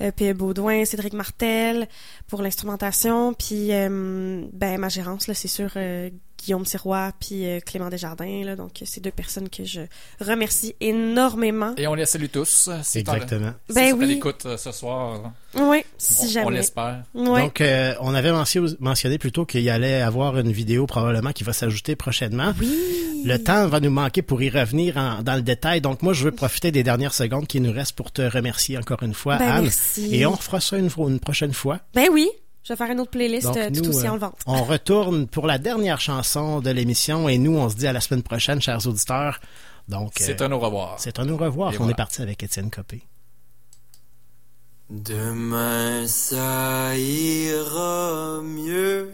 euh, 0.01 0.11
P.E. 0.11 0.33
Baudouin, 0.33 0.85
Cédric 0.85 1.13
Martel 1.13 1.87
pour 2.27 2.41
l'instrumentation, 2.41 3.33
puis 3.33 3.71
euh, 3.71 4.43
ben 4.51 4.77
ma 4.77 4.89
gérance 4.89 5.27
là, 5.27 5.33
c'est 5.33 5.47
sûr 5.47 5.71
euh, 5.77 6.09
Guillaume 6.45 6.65
Sirois 6.65 7.11
puis 7.19 7.45
euh, 7.45 7.59
Clément 7.59 7.89
Desjardins 7.89 8.43
là. 8.45 8.55
Donc 8.55 8.71
c'est 8.85 9.01
deux 9.01 9.11
personnes 9.11 9.49
que 9.49 9.65
je 9.65 9.81
remercie 10.21 10.75
énormément. 10.79 11.73
Et 11.77 11.87
on 11.87 11.95
les 11.95 12.05
salue 12.05 12.27
tous. 12.31 12.67
euh, 12.69 12.77
si 12.83 12.99
Exactement. 12.99 13.51
si 13.67 13.75
Ben 13.75 13.93
oui. 13.97 14.05
l'écoute 14.05 14.45
euh, 14.45 14.57
ce 14.57 14.71
soir. 14.71 15.31
Oui, 15.55 15.83
si 15.97 16.25
on, 16.25 16.29
jamais. 16.29 16.45
On 16.45 16.49
l'espère. 16.49 17.03
Donc, 17.13 17.61
euh, 17.61 17.93
on 18.01 18.13
avait 18.13 18.31
mentionné, 18.79 19.17
plus 19.17 19.31
tôt 19.31 19.45
qu'il 19.45 19.61
y 19.61 19.69
allait 19.69 20.01
avoir 20.01 20.37
une 20.37 20.51
vidéo 20.51 20.85
probablement 20.85 21.31
qui 21.31 21.43
va 21.45 21.53
s'ajouter 21.53 21.95
prochainement. 21.95 22.53
Oui. 22.59 23.23
Le 23.25 23.37
temps 23.41 23.67
va 23.67 23.79
nous 23.79 23.89
manquer 23.89 24.21
pour 24.21 24.41
y 24.43 24.49
revenir 24.49 24.97
en- 24.97 25.23
dans 25.23 25.35
le 25.35 25.41
détail. 25.41 25.79
Donc, 25.81 26.01
moi, 26.01 26.11
je 26.13 26.25
veux 26.25 26.31
profiter 26.31 26.71
des 26.71 26.83
dernières 26.83 27.13
secondes 27.13 27.47
qui 27.47 27.59
nous 27.61 27.71
restent 27.71 27.95
pour 27.95 28.11
te 28.11 28.21
remercier 28.21 28.77
encore 28.77 29.01
une 29.03 29.13
fois, 29.13 29.37
Ben, 29.37 29.49
Anne. 29.49 29.63
merci. 29.63 30.13
Et 30.13 30.25
on 30.25 30.35
fera 30.35 30.59
ça 30.59 30.77
une 30.77 31.19
prochaine 31.19 31.53
fois. 31.53 31.79
Ben 31.93 32.09
oui, 32.11 32.29
je 32.65 32.73
vais 32.73 32.77
faire 32.77 32.89
une 32.91 32.99
autre 32.99 33.11
playlist 33.11 33.45
Donc, 33.45 33.57
euh, 33.57 33.69
tout 33.69 33.81
nous, 33.83 33.89
aussi 33.95 34.07
euh, 34.07 34.11
en 34.11 34.17
vente. 34.17 34.39
on 34.47 34.63
retourne 34.63 35.27
pour 35.27 35.45
la 35.45 35.59
dernière 35.59 36.01
chanson 36.01 36.59
de 36.61 36.71
l'émission 36.71 37.29
et 37.29 37.37
nous, 37.37 37.55
on 37.55 37.69
se 37.69 37.75
dit 37.75 37.85
à 37.87 37.93
la 37.93 38.01
semaine 38.01 38.23
prochaine, 38.23 38.59
chers 38.61 38.85
auditeurs. 38.87 39.39
Donc, 39.87 40.13
C'est 40.17 40.41
euh, 40.41 40.45
un 40.47 40.51
au 40.51 40.59
revoir. 40.59 40.95
C'est 40.99 41.19
un 41.19 41.29
au 41.29 41.37
revoir. 41.37 41.71
Et 41.71 41.75
On 41.75 41.79
voilà. 41.79 41.91
est 41.91 41.95
parti 41.95 42.21
avec 42.23 42.41
Étienne 42.41 42.71
Copé. 42.71 43.03
Demain 44.89 46.05
ça 46.07 46.95
ira 46.97 48.41
mieux. 48.43 49.11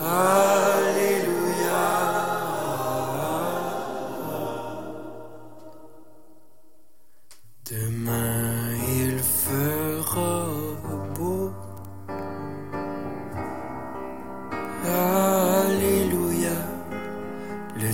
Alléluia. 0.00 1.33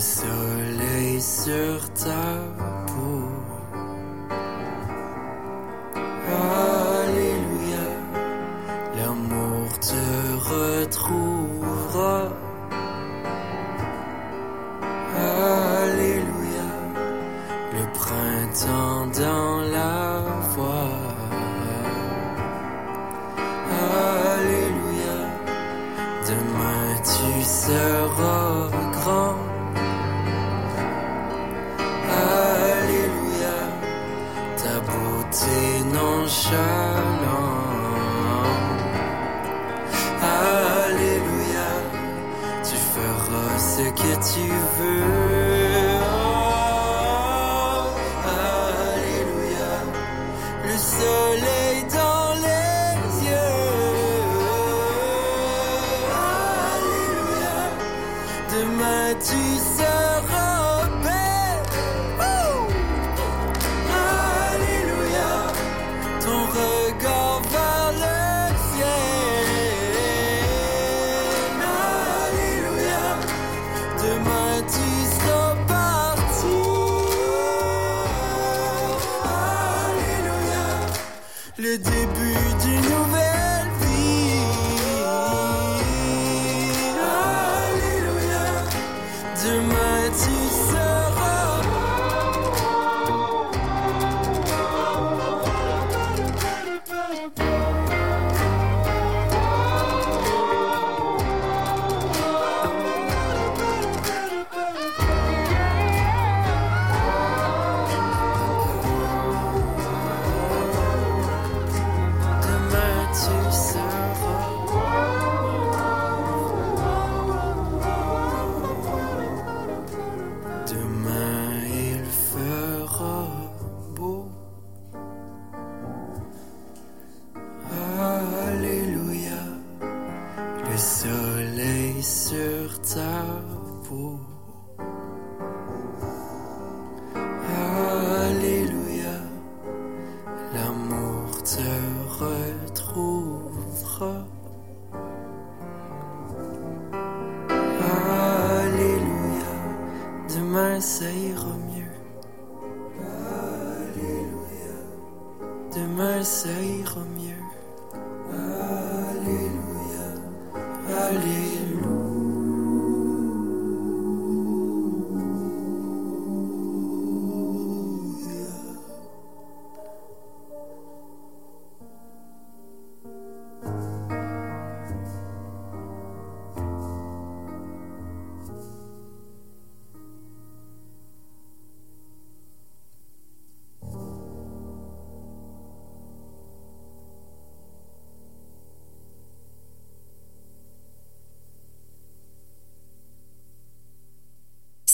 Soleil 0.01 1.21
sur 1.21 1.93
ta 1.93 2.50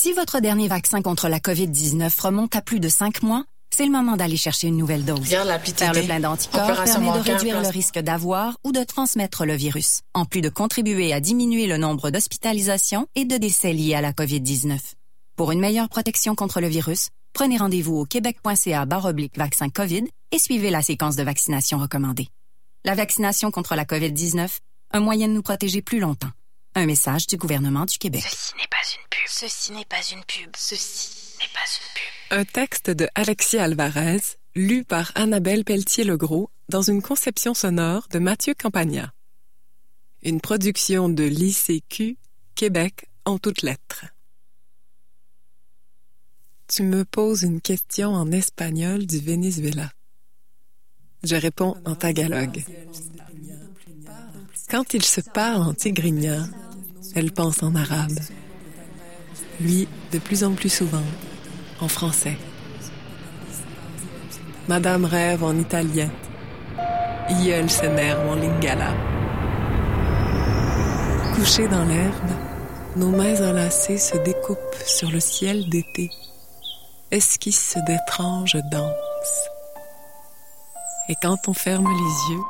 Si 0.07 0.13
votre 0.13 0.39
dernier 0.39 0.69
vaccin 0.69 1.03
contre 1.03 1.29
la 1.29 1.41
COVID-19 1.41 2.21
remonte 2.21 2.55
à 2.55 2.63
plus 2.63 2.79
de 2.79 2.89
cinq 2.89 3.25
mois, 3.25 3.45
c'est 3.75 3.85
le 3.85 3.91
moment 3.91 4.17
d'aller 4.17 4.37
chercher 4.37 4.69
une 4.69 4.77
nouvelle 4.77 5.05
dose. 5.05 5.33
L'appli 5.33 5.73
Faire 5.73 5.95
le 5.95 6.03
plein 6.03 6.21
d'anticorps 6.21 6.85
permet 6.85 7.11
de 7.11 7.19
réduire 7.19 7.61
le 7.61 7.67
risque 7.67 7.99
d'avoir 7.99 8.57
ou 8.63 8.71
de 8.71 8.85
transmettre 8.85 9.45
le 9.45 9.55
virus, 9.55 10.03
en 10.15 10.25
plus 10.25 10.43
de 10.43 10.49
contribuer 10.49 11.13
à 11.13 11.19
diminuer 11.19 11.67
le 11.67 11.77
nombre 11.77 12.11
d'hospitalisations 12.11 13.09
et 13.17 13.25
de 13.25 13.37
décès 13.37 13.73
liés 13.73 13.97
à 13.97 14.01
la 14.01 14.13
COVID-19. 14.13 14.79
Pour 15.35 15.51
une 15.51 15.59
meilleure 15.59 15.89
protection 15.89 16.37
contre 16.37 16.61
le 16.61 16.69
virus, 16.69 17.09
prenez 17.33 17.57
rendez-vous 17.57 17.97
au 17.97 18.05
québec.ca 18.05 18.87
oblique 19.07 19.37
vaccin 19.37 19.71
COVID 19.71 20.05
et 20.31 20.39
suivez 20.39 20.71
la 20.71 20.83
séquence 20.83 21.17
de 21.17 21.25
vaccination 21.25 21.79
recommandée. 21.79 22.29
La 22.85 22.95
vaccination 22.95 23.51
contre 23.51 23.75
la 23.75 23.85
COVID-19, 23.85 24.59
un 24.93 25.01
moyen 25.01 25.27
de 25.27 25.33
nous 25.33 25.43
protéger 25.43 25.83
plus 25.83 25.99
longtemps. 25.99 26.31
Un 26.79 26.85
message 26.85 27.27
du 27.27 27.39
gouvernement 27.39 27.87
du 27.87 27.97
Québec. 27.97 28.23
Ceci 28.23 28.55
n'est 28.55 28.69
pas 28.69 28.77
une 28.93 29.09
pub. 29.09 29.27
Ceci 29.27 29.73
n'est 29.73 29.85
pas 29.87 30.03
une 30.13 30.23
pub. 30.25 30.51
Ceci 30.55 31.39
n'est 31.41 31.49
pas 31.55 31.65
une 31.73 31.89
pub. 31.95 32.39
Un 32.39 32.45
texte 32.45 32.91
de 32.91 33.09
Alexis 33.15 33.57
Alvarez, 33.57 34.21
lu 34.55 34.85
par 34.85 35.11
Annabelle 35.15 35.65
Pelletier-Legros 35.65 36.51
dans 36.69 36.83
une 36.83 37.01
conception 37.01 37.55
sonore 37.55 38.09
de 38.11 38.19
Mathieu 38.19 38.53
Campagna. 38.53 39.15
Une 40.23 40.43
production 40.43 41.09
de 41.09 41.25
l'ICQ, 41.25 42.19
Québec 42.55 43.07
en 43.25 43.39
toutes 43.39 43.63
lettres. 43.63 44.05
Tu 46.69 46.83
me 46.83 47.07
poses 47.07 47.41
une 47.41 47.63
question 47.63 48.13
en 48.13 48.31
espagnol 48.33 49.07
du 49.07 49.19
Venezuela. 49.19 49.91
Je 51.23 51.37
réponds 51.37 51.75
en 51.87 51.95
tagalog. 51.95 52.63
Quand 54.69 54.93
il 54.93 55.05
se 55.05 55.23
parle 55.23 55.63
en 55.63 55.75
tigrignat, 55.75 56.45
elle 57.17 57.33
pense 57.33 57.63
en 57.63 57.75
arabe. 57.75 58.19
Lui, 59.61 59.89
de 60.13 60.19
plus 60.19 60.45
en 60.45 60.53
plus 60.53 60.69
souvent, 60.69 61.07
en 61.81 61.89
français. 61.89 62.37
Madame 64.69 65.07
rêve 65.07 65.43
en 65.43 65.57
italien. 65.57 66.11
Ieul 67.31 67.71
s'énerve 67.71 68.29
en 68.29 68.35
lingala. 68.35 68.95
Couchés 71.35 71.69
dans 71.69 71.85
l'herbe, 71.85 72.31
nos 72.97 73.11
mains 73.11 73.41
enlacées 73.41 73.99
se 73.99 74.17
découpent 74.19 74.83
sur 74.85 75.11
le 75.11 75.21
ciel 75.21 75.69
d'été, 75.71 76.11
esquissent 77.11 77.79
d'étranges 77.87 78.59
danses. 78.71 79.49
Et 81.09 81.15
quand 81.23 81.49
on 81.49 81.55
ferme 81.55 81.89
les 81.89 82.35
yeux, 82.35 82.45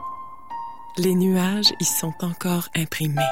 les 0.98 1.14
nuages 1.14 1.72
y 1.78 1.84
sont 1.84 2.14
encore 2.22 2.68
imprimés. 2.74 3.22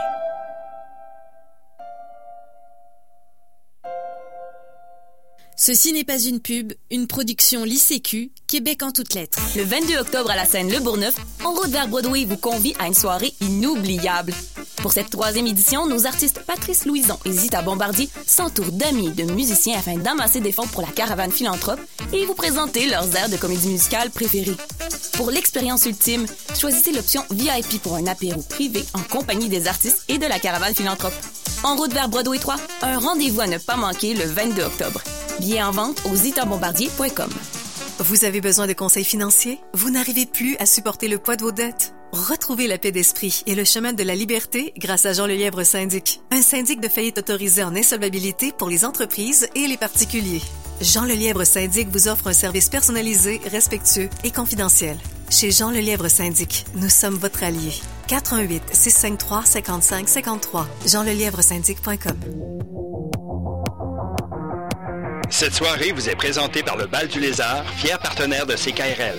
Ceci 5.57 5.93
n'est 5.93 6.05
pas 6.05 6.19
une 6.19 6.41
pub, 6.41 6.73
une 6.91 7.07
production 7.07 7.65
l'ICQ, 7.65 8.33
Québec 8.55 8.85
en 8.85 8.93
toutes 8.93 9.15
lettres. 9.15 9.41
Le 9.57 9.65
22 9.65 9.97
octobre 9.97 10.31
à 10.31 10.37
la 10.37 10.45
scène 10.45 10.71
Le 10.71 10.79
Bourgneuf, 10.79 11.17
En 11.45 11.55
route 11.55 11.71
vers 11.71 11.89
Broadway 11.89 12.25
vous 12.25 12.37
convie 12.37 12.73
à 12.79 12.87
une 12.87 12.95
soirée 12.95 13.35
inoubliable. 13.41 14.33
Pour 14.77 14.93
cette 14.93 15.11
troisième 15.11 15.49
édition, 15.49 15.89
nos 15.89 16.07
artistes 16.07 16.41
Patrice 16.47 16.87
Louison 16.87 17.19
et 17.25 17.33
Zita 17.33 17.63
Bombardier 17.63 18.09
s'entourent 18.29 18.71
d'amis 18.71 19.09
et 19.09 19.25
de 19.25 19.33
musiciens 19.33 19.77
afin 19.77 19.97
d'amasser 19.97 20.39
des 20.39 20.53
fonds 20.53 20.69
pour 20.69 20.83
la 20.83 20.87
caravane 20.87 21.33
philanthrope 21.33 21.81
et 22.13 22.25
vous 22.27 22.37
présenter 22.37 22.87
leurs 22.87 23.17
airs 23.17 23.29
de 23.29 23.37
comédie 23.37 23.71
musicale 23.71 24.11
préférés. 24.11 24.57
Pour 25.15 25.33
l'expérience 25.33 25.87
ultime, 25.87 26.25
choisissez 26.57 26.93
l'option 26.93 27.25
VIP 27.33 27.83
pour 27.83 27.97
un 27.97 28.07
apéro 28.07 28.41
privé 28.41 28.85
en 28.95 29.03
compagnie 29.03 29.49
des 29.49 29.67
artistes 29.67 30.05
et 30.07 30.19
de 30.19 30.27
la 30.27 30.39
caravane 30.39 30.77
philanthrope. 30.77 31.15
En 31.65 31.75
route 31.75 31.93
vers 31.93 32.09
Broadway 32.09 32.39
3, 32.39 32.55
un 32.83 33.01
rendez-vous 33.01 33.41
à 33.41 33.49
ne 33.49 33.59
pas 33.59 33.75
manquer 33.75 34.15
le 34.15 34.27
22 34.27 34.63
octobre. 34.63 35.03
Billets 35.41 35.65
en 35.65 35.73
vente 35.73 36.01
au 36.09 36.15
zitabombardier.com. 36.15 37.31
Vous 38.01 38.25
avez 38.25 38.41
besoin 38.41 38.67
de 38.67 38.73
conseils 38.73 39.05
financiers? 39.05 39.61
Vous 39.73 39.89
n'arrivez 39.89 40.27
plus 40.27 40.57
à 40.57 40.67
supporter 40.67 41.07
le 41.07 41.19
poids 41.19 41.37
de 41.37 41.43
vos 41.43 41.53
dettes? 41.53 41.95
Retrouvez 42.11 42.67
la 42.67 42.77
paix 42.77 42.91
d'esprit 42.91 43.45
et 43.47 43.55
le 43.55 43.65
chemin 43.65 43.93
de 43.93 44.03
la 44.03 44.17
liberté 44.17 44.73
grâce 44.77 45.07
à 45.07 45.13
Jean 45.13 45.27
Lelièvre 45.27 45.63
Syndic. 45.63 46.21
Un 46.33 46.43
syndic 46.43 46.81
de 46.81 46.89
faillite 46.89 47.19
autorisé 47.19 47.63
en 47.63 47.77
insolvabilité 47.77 48.51
pour 48.51 48.69
les 48.69 48.85
entreprises 48.85 49.49
et 49.55 49.69
les 49.69 49.77
particuliers. 49.77 50.43
Jean 50.81 51.05
Lelièvre 51.05 51.45
Syndic 51.45 51.89
vous 51.89 52.09
offre 52.09 52.27
un 52.27 52.33
service 52.33 52.69
personnalisé, 52.69 53.41
respectueux 53.47 54.11
et 54.25 54.33
confidentiel. 54.33 54.97
Chez 55.31 55.53
Jean 55.53 55.71
Lelièvre 55.71 56.11
Syndic, 56.11 56.65
nous 56.75 56.91
sommes 56.91 57.15
votre 57.15 57.45
allié. 57.45 57.73
418 58.09 58.75
653 58.75 59.45
55 59.45 60.09
53 60.09 60.69
jeanlelièvresyndic.com 60.85 62.19
Cette 65.37 65.57
soirée 65.57 65.91
vous 65.91 66.09
est 66.09 66.15
présentée 66.15 66.63
par 66.63 66.77
le 66.77 66.87
Bal 66.87 67.09
du 67.09 67.19
Lézard, 67.19 67.65
fier 67.77 67.99
partenaire 67.99 68.47
de 68.47 68.55
CKRL. 68.55 69.19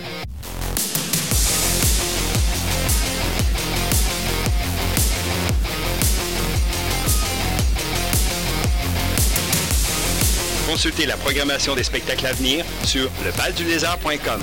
Consultez 10.65 11.05
la 11.05 11.17
programmation 11.17 11.75
des 11.75 11.83
spectacles 11.83 12.27
à 12.27 12.31
venir 12.31 12.63
sur 12.85 13.11
lebaldulézard.com. 13.25 14.39